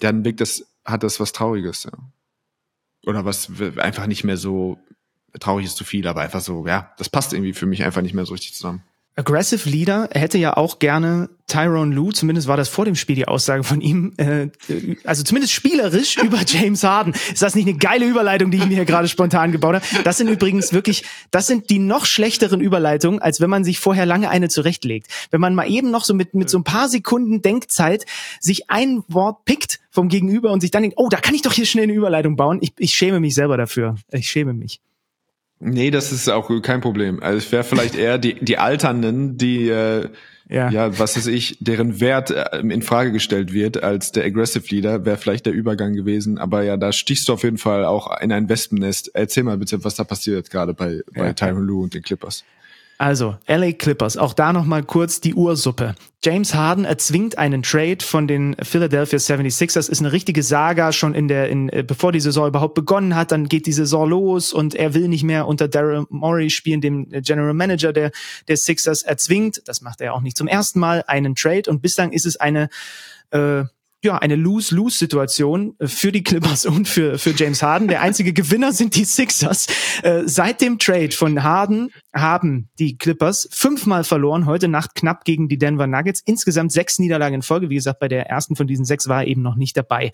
[0.00, 1.92] dann wirkt das, hat das was Trauriges, ja.
[3.06, 4.76] Oder was einfach nicht mehr so,
[5.40, 8.12] traurig ist zu viel, aber einfach so, ja, das passt irgendwie für mich einfach nicht
[8.12, 8.82] mehr so richtig zusammen.
[9.16, 13.28] Aggressive Leader hätte ja auch gerne Tyrone Lou, zumindest war das vor dem Spiel die
[13.28, 14.48] Aussage von ihm, äh,
[15.04, 17.12] also zumindest spielerisch über James Harden.
[17.32, 19.84] Ist das nicht eine geile Überleitung, die ich mir hier gerade spontan gebaut habe?
[20.04, 24.06] Das sind übrigens wirklich, das sind die noch schlechteren Überleitungen, als wenn man sich vorher
[24.06, 25.08] lange eine zurechtlegt.
[25.30, 28.06] Wenn man mal eben noch so mit, mit so ein paar Sekunden Denkzeit
[28.40, 31.52] sich ein Wort pickt vom Gegenüber und sich dann denkt, oh, da kann ich doch
[31.52, 32.58] hier schnell eine Überleitung bauen.
[32.62, 33.96] Ich, ich schäme mich selber dafür.
[34.10, 34.80] Ich schäme mich.
[35.60, 37.22] Nee, das ist auch kein Problem.
[37.22, 40.08] Also es wäre vielleicht eher die, die Alternden, die äh,
[40.48, 40.70] ja.
[40.70, 45.04] ja, was ist ich, deren Wert äh, in Frage gestellt wird als der Aggressive Leader,
[45.04, 46.38] wäre vielleicht der Übergang gewesen.
[46.38, 49.10] Aber ja, da stichst du auf jeden Fall auch in ein Wespennest.
[49.14, 51.32] Erzähl mal bitte, was da passiert gerade bei, bei ja.
[51.32, 52.44] Tyron Lue und den Clippers.
[52.98, 55.94] Also, LA Clippers, auch da nochmal kurz die Ursuppe.
[56.22, 61.28] James Harden erzwingt einen Trade von den Philadelphia 76ers, ist eine richtige Saga schon in
[61.28, 64.74] der, in, äh, bevor die Saison überhaupt begonnen hat, dann geht die Saison los und
[64.74, 68.10] er will nicht mehr unter Daryl Morey spielen, dem General Manager der,
[68.48, 71.68] der Sixers, erzwingt, das macht er auch nicht zum ersten Mal, einen Trade.
[71.68, 72.68] Und bislang ist es eine,
[73.30, 73.64] äh,
[74.04, 77.88] ja, eine Lose-Lose-Situation äh, für die Clippers und für, für James Harden.
[77.88, 79.66] Der einzige Gewinner sind die Sixers.
[80.02, 85.48] Äh, seit dem Trade von Harden haben die Clippers fünfmal verloren, heute Nacht knapp gegen
[85.48, 86.22] die Denver Nuggets.
[86.24, 87.70] Insgesamt sechs Niederlagen in Folge.
[87.70, 90.12] Wie gesagt, bei der ersten von diesen sechs war er eben noch nicht dabei.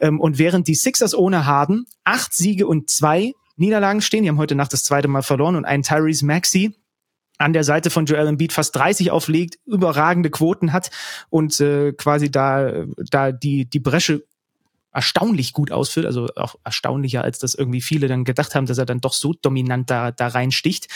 [0.00, 4.38] Ähm, und während die Sixers ohne Harden acht Siege und zwei Niederlagen stehen, die haben
[4.38, 6.74] heute Nacht das zweite Mal verloren und einen Tyrese Maxey,
[7.42, 10.90] an der Seite von Joel Embiid fast 30 auflegt, überragende Quoten hat
[11.28, 14.24] und äh, quasi da, da die, die Bresche
[14.92, 18.86] erstaunlich gut ausfüllt, also auch erstaunlicher, als das irgendwie viele dann gedacht haben, dass er
[18.86, 20.88] dann doch so dominant da, da reinsticht.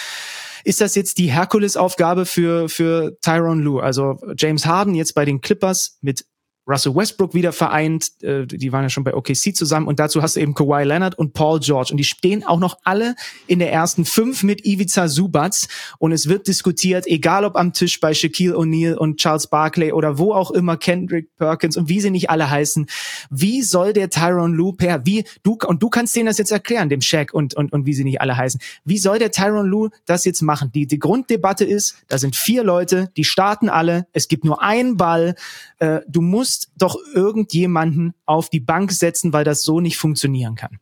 [0.65, 3.83] Ist das jetzt die Herkulesaufgabe für, für Tyron Lue?
[3.83, 6.27] Also James Harden jetzt bei den Clippers mit
[6.67, 10.35] Russell Westbrook wieder vereint, äh, die waren ja schon bei OKC zusammen und dazu hast
[10.37, 11.91] du eben Kawhi Leonard und Paul George.
[11.93, 13.15] Und die stehen auch noch alle
[13.47, 15.69] in der ersten fünf mit Ivica Subats
[15.99, 20.19] und es wird diskutiert, egal ob am Tisch bei Shaquille O'Neal und Charles Barkley oder
[20.19, 22.87] wo auch immer Kendrick Perkins und wie sie nicht alle heißen,
[23.31, 26.89] wie soll der Tyron Lue per, wie du und du kannst denen das jetzt erklären,
[26.89, 29.91] dem Shaq und und und wie sie nicht alle heißen, wie soll der Tyron Lue
[30.05, 30.73] das jetzt machen?
[30.73, 34.97] Die die Grunddebatte ist, da sind vier Leute, die starten alle, es gibt nur einen
[34.97, 35.37] Ball,
[35.79, 40.55] äh, du musst musst doch irgendjemanden auf die Bank setzen, weil das so nicht funktionieren
[40.55, 40.79] kann.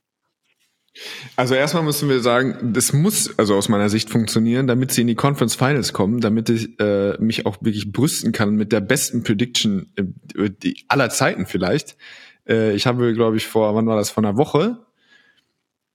[1.34, 5.08] Also erstmal müssen wir sagen, das muss also aus meiner Sicht funktionieren, damit sie in
[5.08, 9.24] die Conference Finals kommen, damit ich äh, mich auch wirklich brüsten kann mit der besten
[9.24, 11.96] Prediction äh, die aller Zeiten vielleicht.
[12.48, 14.78] Äh, ich habe, glaube ich, vor, wann war das, vor einer Woche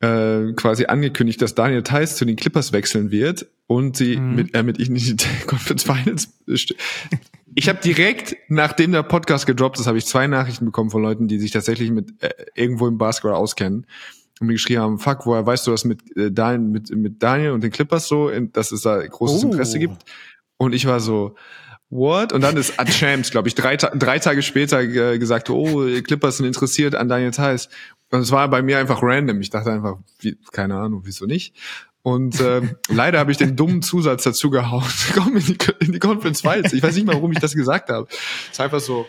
[0.01, 4.35] äh, quasi angekündigt, dass Daniel Theiss zu den Clippers wechseln wird und sie mhm.
[4.35, 6.27] mit, äh, mit ich nicht Conference Finals.
[7.59, 11.27] Ich habe direkt, nachdem der Podcast gedroppt ist, habe ich zwei Nachrichten bekommen von Leuten,
[11.27, 13.85] die sich tatsächlich mit äh, irgendwo im Basketball auskennen
[14.39, 17.51] und mir geschrieben haben, fuck, woher weißt du das mit, äh, Daniel, mit, mit Daniel
[17.51, 19.47] und den Clippers so, dass es da großes oh.
[19.47, 20.05] Interesse gibt?
[20.55, 21.35] Und ich war so,
[21.89, 22.31] what?
[22.31, 26.45] Und dann ist Champs, glaube ich, drei, drei Tage später äh, gesagt, oh, Clippers sind
[26.45, 27.67] interessiert an Daniel Theiss.
[28.09, 29.41] Und es war bei mir einfach random.
[29.41, 31.57] Ich dachte einfach, wie, keine Ahnung, wieso nicht?
[32.01, 34.83] Und äh, leider habe ich den dummen Zusatz dazu gehauen.
[35.13, 36.73] Komm in die, in die Conference Finals.
[36.73, 38.07] Ich weiß nicht mal, warum ich das gesagt habe.
[38.09, 39.05] Es ist einfach so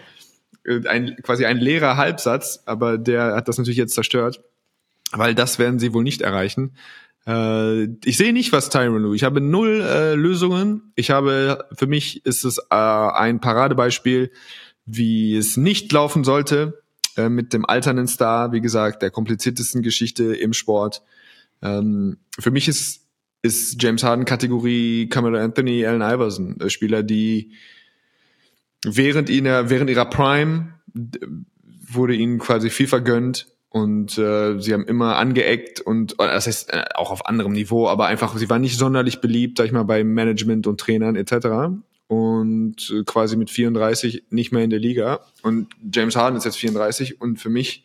[0.64, 4.42] äh, ein quasi ein leerer Halbsatz, aber der hat das natürlich jetzt zerstört,
[5.12, 6.74] weil das werden sie wohl nicht erreichen.
[7.26, 9.16] Äh, ich sehe nicht, was Tyron Lue.
[9.16, 10.92] Ich habe null äh, Lösungen.
[10.96, 14.30] Ich habe für mich ist es äh, ein Paradebeispiel,
[14.86, 16.82] wie es nicht laufen sollte
[17.16, 21.02] äh, mit dem alternden Star, wie gesagt, der kompliziertesten Geschichte im Sport.
[21.62, 23.06] Ähm, für mich ist,
[23.42, 27.52] ist James Harden Kategorie Camelo Anthony, Allen Iverson, äh, Spieler, die
[28.84, 30.74] während ihrer, während ihrer Prime
[31.92, 36.72] wurde ihnen quasi viel vergönnt und äh, sie haben immer angeeckt und äh, das heißt
[36.72, 39.84] äh, auch auf anderem Niveau, aber einfach sie waren nicht sonderlich beliebt, sag ich mal,
[39.84, 41.78] bei Management und Trainern etc.
[42.08, 45.20] Und quasi mit 34 nicht mehr in der Liga.
[45.42, 47.84] Und James Harden ist jetzt 34 und für mich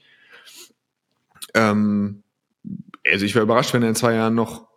[1.53, 2.23] ähm,
[3.11, 4.67] also ich wäre überrascht, wenn er in zwei Jahren noch,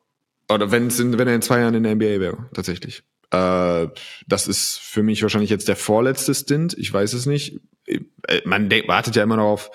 [0.51, 3.03] oder wenn, wenn er in zwei Jahren in der NBA wäre, tatsächlich.
[3.31, 3.89] Äh,
[4.27, 7.61] das ist für mich wahrscheinlich jetzt der vorletzte Stint, ich weiß es nicht.
[7.87, 8.01] Äh,
[8.45, 9.71] man wartet ja immer noch auf,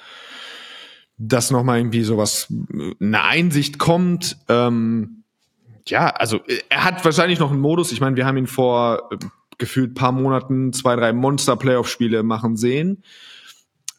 [1.18, 2.52] dass nochmal irgendwie sowas,
[3.00, 4.38] eine Einsicht kommt.
[4.50, 5.24] Ähm,
[5.88, 7.92] ja, also er hat wahrscheinlich noch einen Modus.
[7.92, 9.18] Ich meine, wir haben ihn vor äh,
[9.58, 13.04] gefühlt paar Monaten zwei, drei Monster-Playoff-Spiele machen sehen.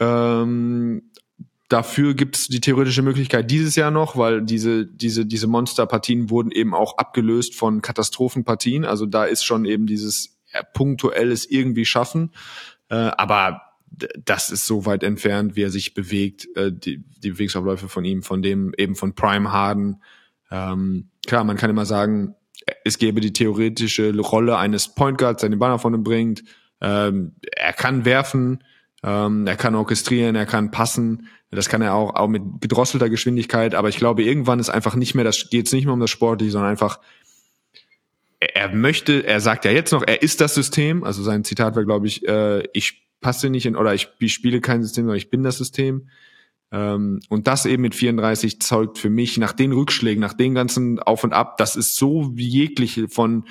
[0.00, 1.10] Ähm,
[1.74, 6.52] Dafür gibt es die theoretische Möglichkeit dieses Jahr noch, weil diese, diese, diese Monsterpartien wurden
[6.52, 8.84] eben auch abgelöst von Katastrophenpartien.
[8.84, 12.30] Also da ist schon eben dieses äh, punktuelles irgendwie schaffen.
[12.90, 13.60] Äh, aber
[14.24, 18.22] das ist so weit entfernt, wie er sich bewegt, äh, die, die Bewegungsabläufe von ihm,
[18.22, 20.00] von dem eben von Prime Harden.
[20.52, 22.36] Ähm, klar, man kann immer sagen,
[22.84, 26.44] es gäbe die theoretische Rolle eines Point Guards, der den Banner von ihm bringt.
[26.80, 28.62] Ähm, er kann werfen,
[29.04, 31.28] ähm, er kann orchestrieren, er kann passen.
[31.50, 33.74] Das kann er auch, auch mit gedrosselter Geschwindigkeit.
[33.74, 36.10] Aber ich glaube, irgendwann ist einfach nicht mehr, das geht es nicht mehr um das
[36.10, 36.98] Sportliche, sondern einfach,
[38.40, 41.04] er, er, möchte, er sagt ja jetzt noch, er ist das System.
[41.04, 44.60] Also sein Zitat war, glaube ich, äh, ich passe nicht in, oder ich, ich spiele
[44.60, 46.08] kein System, sondern ich bin das System.
[46.72, 50.98] Ähm, und das eben mit 34 zeugt für mich nach den Rückschlägen, nach den ganzen
[50.98, 53.44] Auf und Ab, das ist so wie jegliche von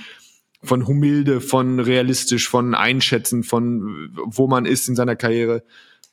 [0.64, 5.64] von Humilde, von realistisch, von Einschätzen, von wo man ist in seiner Karriere,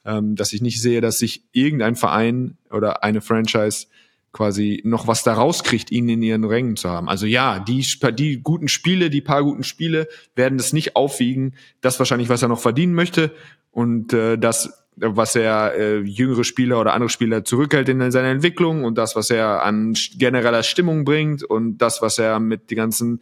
[0.04, 3.86] ähm, dass ich nicht sehe, dass sich irgendein Verein oder eine Franchise
[4.32, 7.08] quasi noch was da rauskriegt, ihn in ihren Rängen zu haben.
[7.08, 11.54] Also ja, die, die guten Spiele, die paar guten Spiele werden das nicht aufwiegen.
[11.80, 13.32] Das wahrscheinlich, was er noch verdienen möchte
[13.72, 18.84] und äh, das, was er äh, jüngere Spieler oder andere Spieler zurückhält in seiner Entwicklung
[18.84, 23.20] und das, was er an genereller Stimmung bringt und das, was er mit den ganzen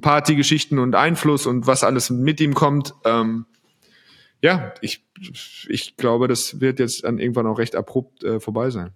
[0.00, 2.94] Partygeschichten und Einfluss und was alles mit ihm kommt.
[3.04, 3.46] Ähm,
[4.42, 5.04] ja, ich,
[5.68, 8.92] ich glaube, das wird jetzt dann irgendwann auch recht abrupt äh, vorbei sein.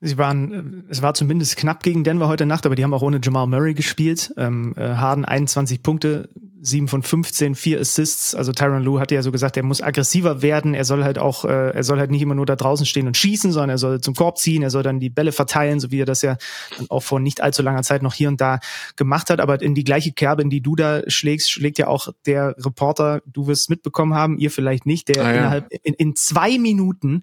[0.00, 3.02] Sie waren, äh, es war zumindest knapp gegen Denver heute Nacht, aber die haben auch
[3.02, 4.32] ohne Jamal Murray gespielt.
[4.36, 6.28] Ähm, äh, Harden 21 Punkte,
[6.60, 8.34] 7 von 15, 4 Assists.
[8.34, 10.74] Also Tyron Lue hatte ja so gesagt, er muss aggressiver werden.
[10.74, 13.16] Er soll halt auch, äh, er soll halt nicht immer nur da draußen stehen und
[13.16, 16.00] schießen, sondern er soll zum Korb ziehen, er soll dann die Bälle verteilen, so wie
[16.00, 16.36] er das ja
[16.76, 18.58] dann auch vor nicht allzu langer Zeit noch hier und da
[18.96, 19.40] gemacht hat.
[19.40, 23.22] Aber in die gleiche Kerbe, in die du da schlägst, schlägt ja auch der Reporter,
[23.26, 25.38] du wirst mitbekommen haben, ihr vielleicht nicht, der ah, ja.
[25.38, 27.22] innerhalb in, in zwei Minuten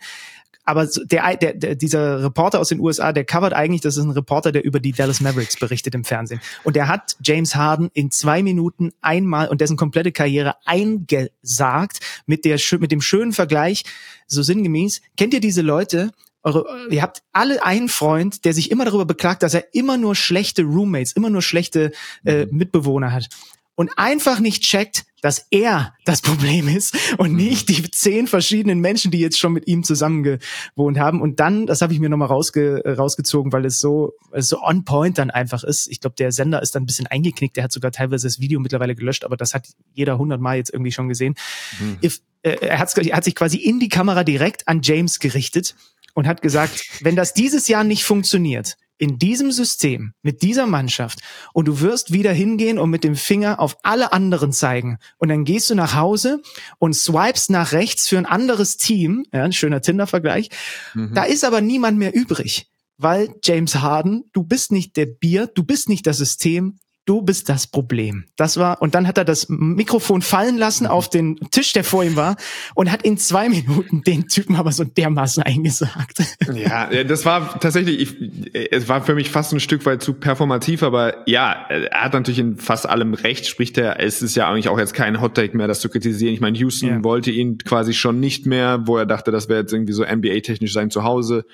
[0.65, 4.11] aber der, der, der, dieser Reporter aus den USA, der covert eigentlich, das ist ein
[4.11, 6.41] Reporter, der über die Dallas Mavericks berichtet im Fernsehen.
[6.63, 12.45] Und der hat James Harden in zwei Minuten einmal und dessen komplette Karriere eingesagt mit
[12.45, 13.83] der, mit dem schönen Vergleich,
[14.27, 15.01] so sinngemäß.
[15.17, 16.11] Kennt ihr diese Leute,
[16.43, 20.15] eure, ihr habt alle einen Freund, der sich immer darüber beklagt, dass er immer nur
[20.15, 21.91] schlechte Roommates, immer nur schlechte
[22.25, 22.57] äh, mhm.
[22.57, 23.29] Mitbewohner hat
[23.75, 27.37] und einfach nicht checkt, dass er das Problem ist und mhm.
[27.37, 31.21] nicht die zehn verschiedenen Menschen, die jetzt schon mit ihm zusammen gewohnt haben.
[31.21, 34.83] Und dann, das habe ich mir nochmal rausge rausgezogen, weil es so, es so on
[34.83, 35.87] point dann einfach ist.
[35.87, 37.55] Ich glaube, der Sender ist dann ein bisschen eingeknickt.
[37.55, 40.91] Der hat sogar teilweise das Video mittlerweile gelöscht, aber das hat jeder hundertmal jetzt irgendwie
[40.91, 41.35] schon gesehen.
[41.79, 41.97] Mhm.
[42.03, 45.75] If, äh, er, hat, er hat sich quasi in die Kamera direkt an James gerichtet
[46.13, 51.19] und hat gesagt, wenn das dieses Jahr nicht funktioniert, in diesem System, mit dieser Mannschaft
[51.51, 54.97] und du wirst wieder hingehen und mit dem Finger auf alle anderen zeigen.
[55.17, 56.41] Und dann gehst du nach Hause
[56.79, 60.51] und swipest nach rechts für ein anderes Team, ja, ein schöner Tinder-Vergleich,
[60.93, 61.13] mhm.
[61.13, 65.65] da ist aber niemand mehr übrig, weil James Harden, du bist nicht der Bier, du
[65.65, 68.25] bist nicht das System, du bist das Problem.
[68.35, 72.03] Das war, und dann hat er das Mikrofon fallen lassen auf den Tisch, der vor
[72.03, 72.37] ihm war,
[72.75, 76.19] und hat in zwei Minuten den Typen aber so dermaßen eingesagt.
[76.53, 80.83] Ja, das war tatsächlich, ich, es war für mich fast ein Stück weit zu performativ,
[80.83, 84.69] aber ja, er hat natürlich in fast allem recht, spricht er, es ist ja eigentlich
[84.69, 86.33] auch jetzt kein Hot-Take mehr, das zu kritisieren.
[86.33, 87.03] Ich meine, Houston ja.
[87.03, 90.73] wollte ihn quasi schon nicht mehr, wo er dachte, das wäre jetzt irgendwie so NBA-technisch
[90.73, 91.45] sein Zuhause.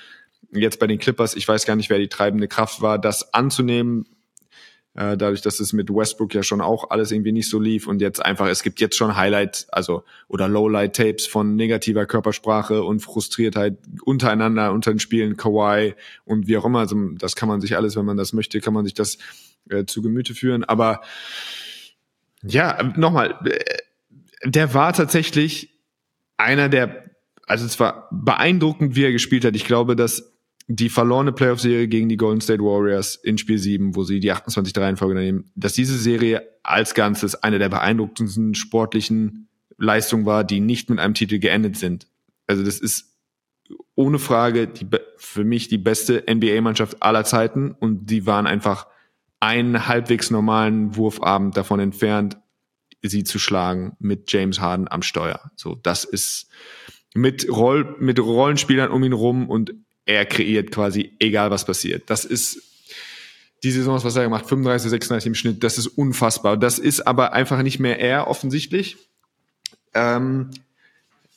[0.52, 4.06] Jetzt bei den Clippers, ich weiß gar nicht, wer die treibende Kraft war, das anzunehmen,
[4.96, 8.02] äh, dadurch, dass es mit Westbrook ja schon auch alles irgendwie nicht so lief und
[8.02, 13.78] jetzt einfach, es gibt jetzt schon Highlight, also oder Lowlight-Tapes von negativer Körpersprache und Frustriertheit
[14.04, 15.94] untereinander unter den Spielen, Kawhi
[16.26, 16.80] und wie auch immer.
[16.80, 19.18] Also das kann man sich alles, wenn man das möchte, kann man sich das
[19.70, 20.64] äh, zu Gemüte führen.
[20.64, 21.02] Aber
[22.42, 23.60] ja, nochmal, äh,
[24.50, 25.80] der war tatsächlich
[26.38, 27.06] einer der,
[27.46, 29.56] also es war beeindruckend, wie er gespielt hat.
[29.56, 30.34] Ich glaube, dass
[30.72, 34.78] die verlorene Playoff-Serie gegen die Golden State Warriors in Spiel 7, wo sie die 28
[34.78, 39.48] Reihenfolge nehmen, dass diese Serie als Ganzes eine der beeindruckendsten sportlichen
[39.80, 42.06] Leistungen war, die nicht mit einem Titel geendet sind.
[42.46, 43.18] Also das ist
[43.96, 44.86] ohne Frage die,
[45.18, 48.86] für mich die beste NBA-Mannschaft aller Zeiten und die waren einfach
[49.40, 52.38] einen halbwegs normalen Wurfabend davon entfernt,
[53.02, 55.50] sie zu schlagen mit James Harden am Steuer.
[55.56, 56.48] So, das ist
[57.16, 59.74] mit Roll, mit Rollenspielern um ihn rum und
[60.10, 62.10] er kreiert quasi, egal was passiert.
[62.10, 62.64] Das ist
[63.62, 66.58] die Saison, was er gemacht, 35, 36 im Schnitt, das ist unfassbar.
[66.58, 68.98] Das ist aber einfach nicht mehr er, offensichtlich.
[69.94, 70.50] Ähm,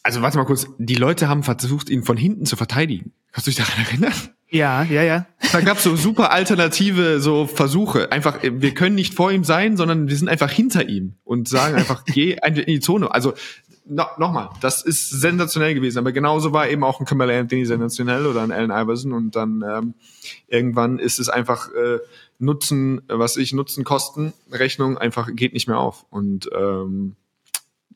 [0.02, 3.12] also warte mal kurz, die Leute haben versucht, ihn von hinten zu verteidigen.
[3.32, 4.14] Kannst du dich daran erinnern?
[4.48, 5.26] Ja, ja, ja.
[5.52, 8.10] Da gab es so super alternative so Versuche.
[8.10, 11.74] Einfach, wir können nicht vor ihm sein, sondern wir sind einfach hinter ihm und sagen
[11.74, 13.12] einfach, geh in die Zone.
[13.12, 13.34] Also
[13.84, 18.26] no, nochmal, das ist sensationell gewesen, aber genauso war eben auch ein Kamala Anthony sensationell
[18.26, 19.94] oder ein Allen Iverson und dann ähm,
[20.48, 21.98] irgendwann ist es einfach äh,
[22.38, 27.16] Nutzen, was ich Nutzen Kosten Rechnung einfach geht nicht mehr auf und ähm,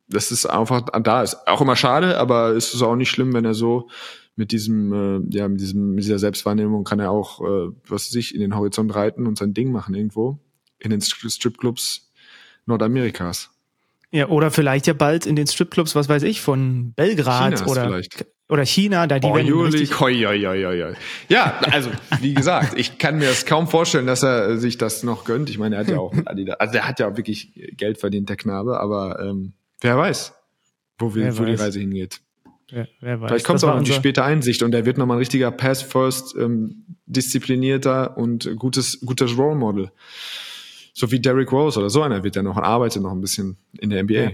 [0.09, 3.45] das ist einfach da ist auch immer schade, aber es ist auch nicht schlimm, wenn
[3.45, 3.89] er so
[4.37, 8.35] mit diesem äh, ja mit diesem mit dieser Selbstwahrnehmung kann er auch äh, was sich
[8.35, 10.39] in den Horizont reiten und sein Ding machen irgendwo
[10.79, 12.13] in den Stripclubs
[12.67, 13.51] Nordamerikas.
[14.17, 17.85] Ja, oder vielleicht ja bald in den Stripclubs, was weiß ich, von Belgrad Chinas oder
[17.85, 18.25] vielleicht.
[18.49, 20.95] oder China, da die oh, werden Juli, hoi, hoi, hoi, hoi.
[21.29, 21.91] Ja, also
[22.23, 25.51] wie gesagt, ich kann mir das kaum vorstellen, dass er sich das noch gönnt.
[25.51, 28.37] Ich meine, er hat ja auch Adidas, also er hat ja wirklich Geld verdient, der
[28.37, 29.53] Knabe, aber ähm,
[29.83, 30.33] wer weiß,
[30.99, 32.23] wo, wir, wo die Reise hingeht.
[32.71, 33.29] Wer, wer weiß.
[33.29, 36.37] Vielleicht kommt es auch noch die späte Einsicht und er wird nochmal ein richtiger Pass-First,
[36.37, 39.91] ähm, disziplinierter und gutes, gutes Role Model
[40.97, 43.59] so wie Derrick Rose oder so einer wird ja noch und arbeitet noch ein bisschen
[43.79, 44.15] in der NBA.
[44.15, 44.31] Ja.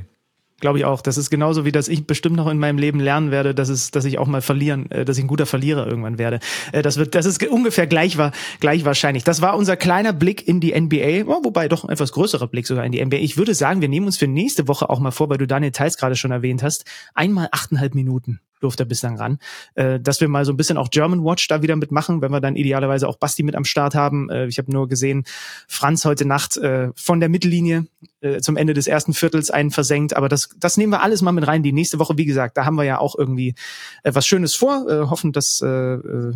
[0.60, 1.02] glaube ich auch.
[1.02, 3.90] Das ist genauso wie, dass ich bestimmt noch in meinem Leben lernen werde, dass es,
[3.90, 6.38] dass ich auch mal verlieren, äh, dass ich ein guter Verlierer irgendwann werde.
[6.70, 8.16] Äh, das wird, das ist ungefähr gleich
[8.60, 9.24] gleich wahrscheinlich.
[9.24, 12.86] Das war unser kleiner Blick in die NBA, wobei doch ein etwas größerer Blick sogar
[12.86, 13.16] in die NBA.
[13.16, 15.72] Ich würde sagen, wir nehmen uns für nächste Woche auch mal vor, weil du Daniel
[15.72, 19.38] Theis gerade schon erwähnt hast, einmal achteinhalb Minuten durfte er bislang ran.
[19.74, 22.40] Äh, dass wir mal so ein bisschen auch German Watch da wieder mitmachen, wenn wir
[22.40, 24.30] dann idealerweise auch Basti mit am Start haben.
[24.30, 25.24] Äh, ich habe nur gesehen,
[25.68, 27.86] Franz heute Nacht äh, von der Mittellinie
[28.20, 30.16] äh, zum Ende des ersten Viertels einen versenkt.
[30.16, 31.62] Aber das, das nehmen wir alles mal mit rein.
[31.62, 33.54] Die nächste Woche, wie gesagt, da haben wir ja auch irgendwie
[34.02, 34.86] äh, was Schönes vor.
[34.88, 36.34] Äh, hoffen, dass äh, äh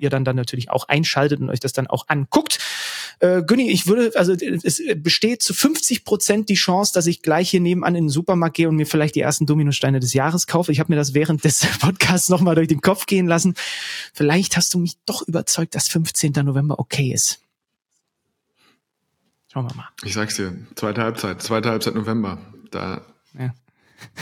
[0.00, 2.58] ihr dann dann natürlich auch einschaltet und euch das dann auch anguckt.
[3.20, 7.50] Äh, Günni, ich würde, also es besteht zu 50 Prozent die Chance, dass ich gleich
[7.50, 10.72] hier nebenan in den Supermarkt gehe und mir vielleicht die ersten Dominosteine des Jahres kaufe.
[10.72, 13.54] Ich habe mir das während des Podcasts nochmal durch den Kopf gehen lassen.
[14.14, 16.32] Vielleicht hast du mich doch überzeugt, dass 15.
[16.44, 17.40] November okay ist.
[19.52, 19.88] Schauen wir mal.
[20.04, 22.38] Ich sag's dir, zweite Halbzeit, zweite Halbzeit November.
[22.70, 23.02] Da,
[23.38, 23.52] ja.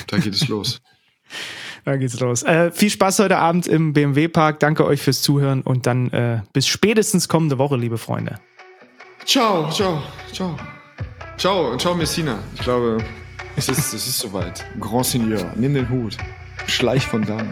[0.07, 0.81] da geht es los.
[1.89, 2.43] Da geht's los.
[2.43, 4.60] Äh, viel Spaß heute Abend im BMW Park.
[4.60, 8.39] Danke euch fürs Zuhören und dann äh, bis spätestens kommende Woche, liebe Freunde.
[9.24, 10.55] Ciao, ciao, ciao.
[11.39, 12.40] Ciao, ciao Messina.
[12.56, 12.98] Ich glaube,
[13.56, 14.66] es ist, es ist soweit.
[14.78, 16.19] Grand Seigneur, nimm den Hut.
[16.66, 17.48] Schleich von dann.